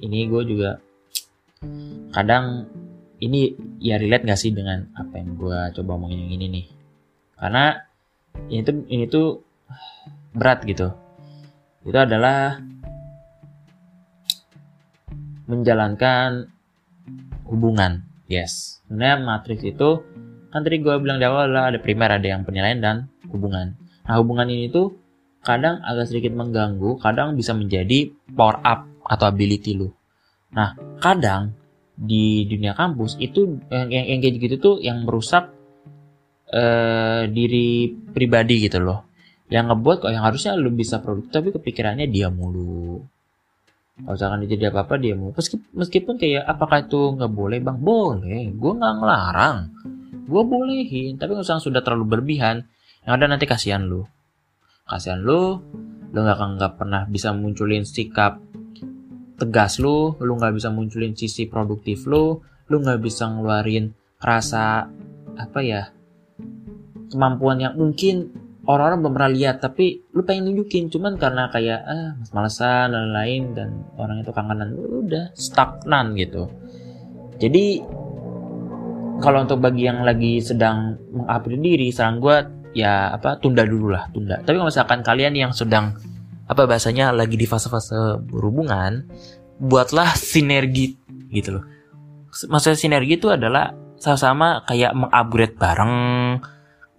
ini 0.01 0.19
gue 0.27 0.43
juga 0.45 0.77
kadang 2.11 2.67
ini 3.22 3.53
ya 3.78 4.01
relate 4.01 4.26
gak 4.26 4.41
sih 4.41 4.51
dengan 4.51 4.89
apa 4.97 5.22
yang 5.22 5.38
gue 5.38 5.59
coba 5.78 5.89
ngomongin 5.95 6.26
yang 6.28 6.34
ini 6.41 6.45
nih 6.49 6.65
karena 7.38 7.65
ini 8.49 8.61
tuh 8.65 8.76
ini 8.89 9.05
tuh 9.05 9.28
berat 10.34 10.65
gitu 10.65 10.89
itu 11.82 11.97
adalah 11.97 12.61
menjalankan 15.51 16.47
hubungan. 17.51 18.07
Yes. 18.32 18.80
Sebenarnya 18.88 19.17
matriks 19.19 19.67
itu 19.67 19.89
kan 20.51 20.63
tadi 20.63 20.80
gue 20.80 20.95
bilang 21.03 21.19
di 21.19 21.28
awal 21.28 21.51
adalah 21.51 21.76
ada 21.76 21.80
primer, 21.84 22.15
ada 22.15 22.24
yang 22.24 22.47
penilaian 22.47 22.80
dan 22.80 22.97
hubungan. 23.28 23.76
Nah 24.07 24.15
hubungan 24.24 24.47
ini 24.47 24.72
tuh 24.72 24.95
kadang 25.43 25.84
agak 25.84 26.07
sedikit 26.07 26.32
mengganggu, 26.32 26.95
kadang 27.03 27.36
bisa 27.36 27.51
menjadi 27.51 28.07
power 28.32 28.63
up 28.63 28.88
atau 29.03 29.28
ability 29.28 29.76
lu. 29.76 29.91
Nah 30.55 30.76
kadang 31.03 31.51
di 32.01 32.49
dunia 32.49 32.73
kampus 32.73 33.21
itu 33.21 33.61
yang, 33.69 33.93
yang, 33.93 34.05
yang 34.09 34.19
kayak 34.25 34.41
gitu 34.41 34.55
tuh 34.57 34.75
yang 34.81 35.05
merusak 35.05 35.53
uh, 36.49 37.29
diri 37.29 37.93
pribadi 37.93 38.65
gitu 38.65 38.81
loh. 38.81 39.05
Yang 39.53 39.65
ngebuat 39.69 39.97
kok 40.01 40.11
yang 40.11 40.25
harusnya 40.25 40.57
lu 40.57 40.73
bisa 40.73 40.97
produktif 40.97 41.29
tapi 41.29 41.49
kepikirannya 41.53 42.09
dia 42.09 42.33
mulu. 42.33 43.05
Kalau 44.01 44.17
misalkan 44.17 44.41
dia 44.41 44.57
jadi 44.57 44.73
apa-apa 44.73 44.97
dia 44.97 45.13
mau 45.13 45.29
meskipun, 45.29 45.67
meskipun 45.77 46.15
kayak 46.17 46.41
apakah 46.49 46.89
itu 46.89 46.99
nggak 47.21 47.31
boleh 47.31 47.59
bang? 47.61 47.77
Boleh. 47.77 48.49
Gue 48.49 48.71
nggak 48.73 48.93
ngelarang. 48.97 49.57
Gue 50.25 50.41
bolehin. 50.41 51.21
Tapi 51.21 51.37
kalau 51.37 51.61
sudah 51.61 51.85
terlalu 51.85 52.05
berlebihan 52.17 52.65
yang 53.05 53.13
ada 53.21 53.29
nanti 53.29 53.45
kasihan 53.45 53.85
lu. 53.85 54.01
Kasihan 54.89 55.21
lu 55.21 55.61
lu 56.11 56.17
nggak 56.17 56.37
akan 56.39 56.49
nggak 56.57 56.73
pernah 56.75 57.01
bisa 57.07 57.31
munculin 57.31 57.85
sikap 57.87 58.41
tegas 59.41 59.81
lu 59.81 60.13
lu 60.21 60.37
nggak 60.37 60.53
bisa 60.53 60.69
munculin 60.69 61.17
sisi 61.17 61.49
produktif 61.49 62.05
lu 62.05 62.37
lu 62.69 62.75
nggak 62.77 63.01
bisa 63.01 63.25
ngeluarin 63.25 63.89
rasa 64.21 64.85
apa 65.35 65.59
ya 65.65 65.89
kemampuan 67.09 67.57
yang 67.59 67.73
mungkin 67.73 68.29
orang-orang 68.65 68.97
belum 69.01 69.13
pernah 69.17 69.31
lihat 69.33 69.55
tapi 69.59 69.85
lu 70.13 70.21
pengen 70.21 70.51
nunjukin. 70.51 70.87
Cuman 70.87 71.17
karena 71.17 71.49
kayak 71.49 71.81
ah 71.81 72.09
mas-malesan 72.21 72.93
dan 72.93 73.09
lain 73.11 73.41
dan 73.57 73.69
orang 73.97 74.21
itu 74.21 74.31
kangenan 74.31 74.69
udah 74.77 75.25
stagnan 75.33 76.13
gitu. 76.15 76.47
Jadi 77.41 77.81
kalau 79.21 79.45
untuk 79.45 79.61
bagi 79.61 79.85
yang 79.85 80.01
lagi 80.01 80.41
sedang 80.41 80.97
mengupgrade 81.13 81.61
diri 81.61 81.87
saran 81.93 82.17
gue 82.17 82.37
ya 82.73 83.13
apa 83.13 83.37
tunda 83.41 83.65
dulu 83.65 83.93
lah 83.93 84.09
tunda. 84.13 84.41
Tapi 84.41 84.55
kalau 84.57 84.69
misalkan 84.69 85.01
kalian 85.01 85.33
yang 85.33 85.51
sedang 85.53 85.97
apa 86.51 86.67
bahasanya 86.67 87.15
lagi 87.15 87.39
di 87.39 87.47
fase-fase 87.47 88.19
berhubungan 88.27 89.07
buatlah 89.63 90.11
sinergi 90.19 90.99
gitu 91.31 91.55
loh. 91.55 91.65
Maksudnya 92.27 92.75
sinergi 92.75 93.15
itu 93.15 93.31
adalah 93.31 93.71
sama-sama 93.95 94.67
kayak 94.67 94.91
mengupgrade 94.91 95.55
bareng 95.55 95.95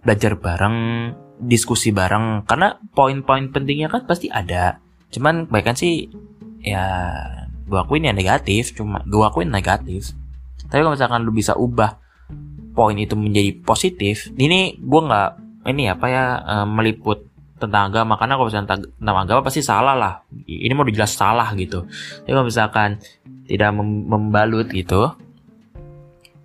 belajar 0.00 0.32
bareng 0.40 0.76
diskusi 1.44 1.92
bareng. 1.92 2.48
Karena 2.48 2.80
poin-poin 2.96 3.53
pentingnya 3.53 3.92
kan 3.92 4.09
pasti 4.09 4.32
ada. 4.32 4.80
Cuman 5.12 5.53
bahkan 5.53 5.76
sih 5.76 6.09
ya 6.64 7.12
gue 7.68 7.76
akuin 7.76 8.09
yang 8.09 8.16
negatif 8.16 8.72
cuma 8.72 9.05
gue 9.05 9.20
akuin 9.20 9.53
negatif. 9.53 10.16
Tapi 10.64 10.80
kalau 10.80 10.96
misalkan 10.96 11.28
lu 11.28 11.32
bisa 11.36 11.53
ubah 11.61 12.00
poin 12.72 12.96
itu 12.96 13.12
menjadi 13.12 13.53
positif 13.61 14.32
ini 14.40 14.80
gue 14.80 15.00
nggak 15.05 15.30
ini 15.68 15.92
apa 15.92 16.07
ya 16.09 16.24
eh, 16.40 16.66
meliput 16.66 17.32
tentang 17.63 17.95
agama 17.95 18.19
karena 18.19 18.35
kalau 18.35 18.49
misalkan 18.51 18.83
tentang 18.83 19.17
agama 19.23 19.41
pasti 19.47 19.63
salah 19.63 19.95
lah. 19.95 20.15
Ini 20.51 20.75
mau 20.75 20.83
dijelas 20.83 21.15
salah 21.15 21.55
gitu. 21.55 21.87
Tapi 21.87 22.31
kalau 22.35 22.47
misalkan 22.47 22.99
tidak 23.47 23.71
membalut 23.79 24.67
gitu 24.71 25.15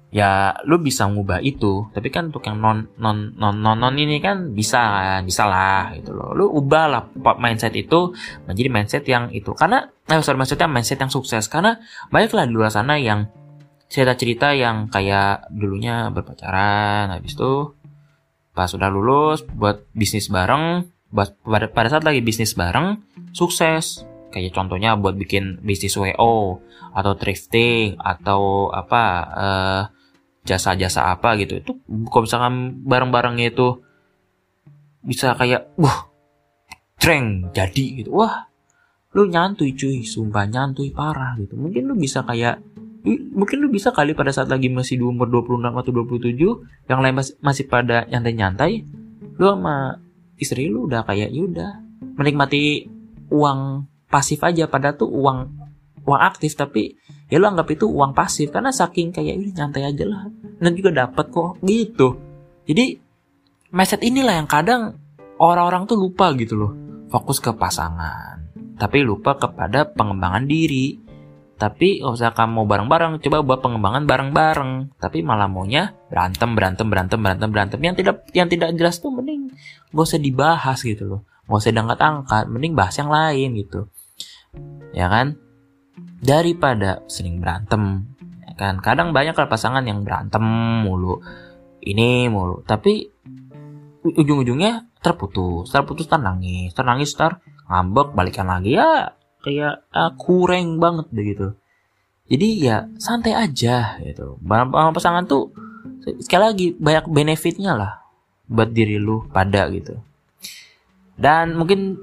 ya 0.08 0.56
lu 0.64 0.80
bisa 0.80 1.06
ngubah 1.06 1.44
itu. 1.44 1.90
Tapi 1.92 2.08
kan 2.10 2.32
untuk 2.32 2.44
yang 2.48 2.58
non 2.62 2.88
non 2.98 3.36
non 3.36 3.56
non, 3.60 3.76
non 3.78 3.96
ini 4.00 4.18
kan 4.24 4.56
bisa 4.56 4.80
kan 5.20 5.24
bisa 5.28 5.44
lah 5.46 5.94
gitu 6.00 6.16
loh. 6.16 6.32
Lu 6.34 6.46
ubah 6.50 6.86
lah 6.88 7.02
mindset 7.38 7.76
itu 7.76 8.16
menjadi 8.48 8.70
mindset 8.72 9.04
yang 9.06 9.30
itu. 9.36 9.52
Karena 9.54 9.86
eh 10.08 10.22
sorry 10.24 10.40
maksudnya 10.40 10.70
mindset 10.72 11.00
yang 11.02 11.12
sukses. 11.12 11.52
Karena 11.52 11.78
banyaklah 12.10 12.48
di 12.48 12.54
luar 12.56 12.72
sana 12.72 12.96
yang 12.96 13.28
cerita-cerita 13.88 14.52
yang 14.52 14.92
kayak 14.92 15.48
dulunya 15.52 16.12
berpacaran 16.12 17.08
habis 17.08 17.40
itu 17.40 17.72
pas 18.52 18.68
sudah 18.68 18.92
lulus 18.92 19.48
buat 19.48 19.88
bisnis 19.96 20.28
bareng 20.28 20.97
pada, 21.12 21.88
saat 21.90 22.04
lagi 22.04 22.20
bisnis 22.24 22.56
bareng 22.58 23.00
sukses. 23.32 24.04
Kayak 24.28 24.60
contohnya 24.60 25.00
buat 25.00 25.16
bikin 25.16 25.64
bisnis 25.64 25.96
WO 25.96 26.60
atau 26.92 27.14
thrifting 27.16 27.96
atau 27.96 28.70
apa 28.76 29.04
uh, 29.32 29.82
jasa-jasa 30.44 31.16
apa 31.16 31.40
gitu. 31.40 31.64
Itu 31.64 31.72
kalau 32.12 32.28
misalkan 32.28 32.54
barang-barangnya 32.84 33.56
itu 33.56 33.80
bisa 35.04 35.32
kayak 35.40 35.72
wah 35.80 36.12
treng 37.00 37.56
jadi 37.56 38.04
gitu. 38.04 38.12
Wah 38.12 38.52
lu 39.16 39.32
nyantuy 39.32 39.74
cuy 39.74 40.04
sumpah 40.04 40.44
nyantuy 40.44 40.92
parah 40.92 41.40
gitu. 41.40 41.56
Mungkin 41.56 41.88
lu 41.88 41.96
bisa 41.96 42.28
kayak 42.28 42.60
mungkin 43.08 43.64
lu 43.64 43.72
bisa 43.72 43.96
kali 43.96 44.12
pada 44.12 44.36
saat 44.36 44.52
lagi 44.52 44.68
masih 44.68 45.00
di 45.00 45.06
umur 45.08 45.32
26 45.32 45.72
atau 45.72 45.92
27 45.96 46.92
yang 46.92 47.00
lain 47.00 47.16
masih, 47.16 47.34
masih 47.40 47.66
pada 47.72 48.04
nyantai-nyantai 48.12 48.84
lu 49.38 49.46
sama 49.48 50.02
istri 50.38 50.70
lu 50.70 50.86
udah 50.86 51.04
kayak 51.04 51.34
yaudah 51.34 51.82
menikmati 52.18 52.88
uang 53.34 53.90
pasif 54.08 54.40
aja 54.46 54.70
pada 54.72 54.96
tuh 54.96 55.10
uang 55.10 55.40
uang 56.08 56.22
aktif 56.24 56.56
tapi 56.56 56.96
ya 57.28 57.42
lo 57.42 57.52
anggap 57.52 57.68
itu 57.74 57.86
uang 57.90 58.16
pasif 58.16 58.54
karena 58.54 58.72
saking 58.72 59.12
kayak 59.12 59.36
ini 59.36 59.52
nyantai 59.52 59.84
aja 59.92 60.06
lah 60.08 60.30
dan 60.62 60.72
juga 60.74 61.06
dapat 61.06 61.28
kok 61.28 61.60
gitu. 61.66 62.16
Jadi 62.64 62.96
mindset 63.76 64.04
inilah 64.04 64.40
yang 64.40 64.48
kadang 64.48 64.96
orang-orang 65.42 65.84
tuh 65.84 66.00
lupa 66.00 66.32
gitu 66.40 66.56
loh. 66.56 66.74
Fokus 67.12 67.40
ke 67.40 67.52
pasangan 67.52 68.48
tapi 68.78 69.02
lupa 69.02 69.36
kepada 69.36 69.90
pengembangan 69.90 70.46
diri 70.46 71.07
tapi 71.58 71.98
kalau 72.06 72.14
misalkan 72.14 72.54
mau 72.54 72.70
bareng-bareng 72.70 73.18
coba 73.18 73.42
buat 73.42 73.60
pengembangan 73.66 74.06
bareng-bareng. 74.06 74.72
Tapi 75.02 75.26
malah 75.26 75.50
maunya 75.50 75.98
berantem 76.06 76.54
berantem 76.54 76.86
berantem 76.86 77.18
berantem 77.18 77.50
berantem. 77.50 77.80
Yang 77.82 77.96
tidak 78.06 78.16
yang 78.38 78.48
tidak 78.48 78.70
jelas 78.78 79.02
tuh 79.02 79.10
mending 79.10 79.50
gak 79.90 80.06
usah 80.06 80.22
dibahas 80.22 80.78
gitu 80.86 81.04
loh. 81.10 81.22
Gak 81.50 81.58
usah 81.58 81.74
diangkat-angkat 81.74 82.46
mending 82.54 82.78
bahas 82.78 82.94
yang 83.02 83.10
lain 83.10 83.58
gitu. 83.58 83.90
Ya 84.94 85.10
kan? 85.10 85.42
Daripada 86.22 87.02
sering 87.10 87.42
berantem 87.42 88.06
ya 88.46 88.54
kan? 88.54 88.78
Kadang 88.78 89.10
banyak 89.18 89.34
kalau 89.34 89.50
pasangan 89.50 89.82
yang 89.82 90.06
berantem 90.06 90.46
mulu 90.86 91.26
ini 91.82 92.30
mulu. 92.30 92.62
Tapi 92.70 93.02
ujung-ujungnya 94.06 94.94
terputus 95.02 95.74
terputus 95.74 96.06
tar 96.06 96.22
nangis. 96.22 96.70
Tar 96.78 96.86
nangis 96.86 97.18
tar 97.18 97.42
ngambek 97.66 98.14
balikan 98.14 98.46
lagi 98.46 98.78
ya 98.78 99.18
kayak 99.48 99.88
uh, 99.96 100.12
kurang 100.20 100.84
banget 100.84 101.08
begitu 101.16 101.56
jadi 102.28 102.48
ya 102.60 102.78
santai 103.00 103.32
aja 103.32 103.96
gitu. 104.04 104.36
Barang 104.44 104.92
pasangan 104.92 105.24
tuh 105.24 105.52
sekali 106.20 106.44
lagi 106.44 106.68
banyak 106.76 107.08
benefitnya 107.08 107.72
lah 107.76 107.92
buat 108.52 108.76
diri 108.76 109.00
lu 109.00 109.24
pada 109.32 109.72
gitu. 109.72 109.96
Dan 111.16 111.56
mungkin 111.56 111.96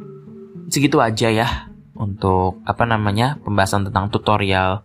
segitu 0.72 0.98
aja 1.04 1.28
ya 1.28 1.68
untuk 1.92 2.64
apa 2.64 2.88
namanya 2.88 3.36
pembahasan 3.44 3.92
tentang 3.92 4.08
tutorial 4.08 4.82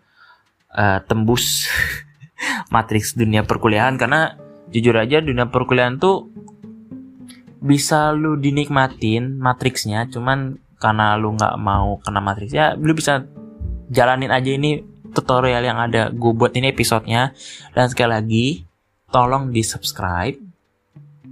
uh, 0.76 1.00
tembus 1.08 1.72
matriks 2.76 3.16
dunia 3.16 3.48
perkuliahan. 3.48 3.96
Karena 3.96 4.36
jujur 4.76 5.00
aja 5.00 5.24
dunia 5.24 5.48
perkuliahan 5.48 6.04
tuh 6.04 6.28
bisa 7.64 8.12
lu 8.12 8.36
dinikmatin 8.36 9.40
matriksnya 9.40 10.08
cuman 10.12 10.60
karena 10.80 11.20
lu 11.20 11.36
nggak 11.36 11.56
mau 11.60 12.00
kena 12.00 12.24
matriksnya 12.24 12.80
lu 12.80 12.96
bisa 12.96 13.28
jalanin 13.92 14.32
aja 14.32 14.50
ini 14.56 14.80
tutorial 15.12 15.66
yang 15.66 15.78
ada. 15.82 16.14
Gue 16.14 16.32
buat 16.34 16.54
ini 16.54 16.72
episodenya. 16.72 17.34
Dan 17.74 17.90
sekali 17.90 18.10
lagi 18.10 18.48
tolong 19.10 19.50
di 19.50 19.62
subscribe 19.66 20.38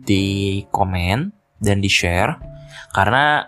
di 0.08 0.64
komen 0.74 1.30
dan 1.62 1.78
di 1.84 1.92
share 1.92 2.40
karena 2.96 3.44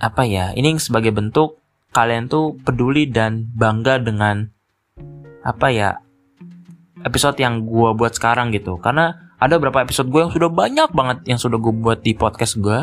apa 0.00 0.22
ya 0.22 0.54
ini 0.54 0.78
sebagai 0.80 1.10
bentuk 1.10 1.60
kalian 1.90 2.30
tuh 2.30 2.56
peduli 2.62 3.10
dan 3.10 3.50
bangga 3.52 3.98
dengan 3.98 4.48
apa 5.42 5.66
ya 5.68 5.98
episode 7.02 7.36
yang 7.42 7.66
gue 7.66 7.90
buat 7.96 8.16
sekarang 8.16 8.54
gitu. 8.54 8.78
Karena 8.78 9.34
ada 9.40 9.56
beberapa 9.56 9.82
episode 9.84 10.08
gue 10.08 10.20
yang 10.24 10.32
sudah 10.32 10.50
banyak 10.52 10.88
banget 10.92 11.18
yang 11.26 11.40
sudah 11.40 11.58
gue 11.58 11.74
buat 11.74 12.00
di 12.00 12.12
podcast 12.14 12.60
gue 12.60 12.80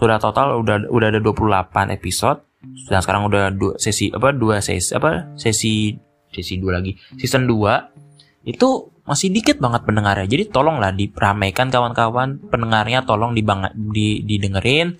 sudah 0.00 0.16
total 0.16 0.64
udah 0.64 0.88
udah 0.88 1.08
ada 1.12 1.20
28 1.20 1.92
episode 1.92 2.40
dan 2.88 3.00
sekarang 3.04 3.28
udah 3.28 3.52
dua 3.52 3.76
sesi 3.76 4.08
apa 4.08 4.32
dua 4.32 4.64
sesi 4.64 4.96
apa 4.96 5.36
sesi 5.36 5.92
sesi 6.32 6.54
dua 6.56 6.80
lagi 6.80 6.96
season 7.20 7.44
2 7.44 8.48
itu 8.48 8.68
masih 9.04 9.28
dikit 9.28 9.60
banget 9.60 9.84
pendengarnya 9.84 10.24
jadi 10.24 10.48
tolonglah 10.48 10.96
diramaikan 10.96 11.68
kawan-kawan 11.68 12.40
pendengarnya 12.48 13.04
tolong 13.04 13.36
dibang, 13.36 13.68
di, 13.76 14.24
didengerin 14.24 14.96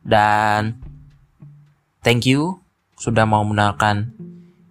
dan 0.00 0.80
thank 2.00 2.24
you 2.24 2.56
sudah 2.96 3.28
mau 3.28 3.44
mendengarkan 3.46 4.16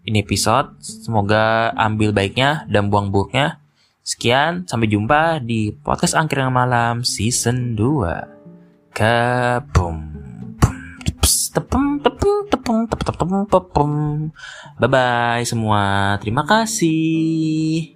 ini 0.08 0.24
episode. 0.24 0.80
Semoga 0.80 1.76
ambil 1.76 2.16
baiknya 2.16 2.64
dan 2.72 2.88
buang 2.88 3.12
buruknya. 3.12 3.60
Sekian, 4.08 4.64
sampai 4.64 4.88
jumpa 4.88 5.44
di 5.44 5.76
podcast 5.76 6.16
Angkringan 6.16 6.56
Malam 6.56 7.04
season 7.04 7.76
2. 7.76 8.37
Kabum. 8.98 10.10
Tepung, 11.54 12.02
tepung, 12.02 12.50
tepung, 12.50 12.82
tepung, 12.90 13.14
tepung, 13.14 13.46
tepung. 13.46 13.96
Bye 14.82 14.90
bye 14.90 15.46
semua. 15.46 16.18
Terima 16.18 16.42
kasih. 16.42 17.94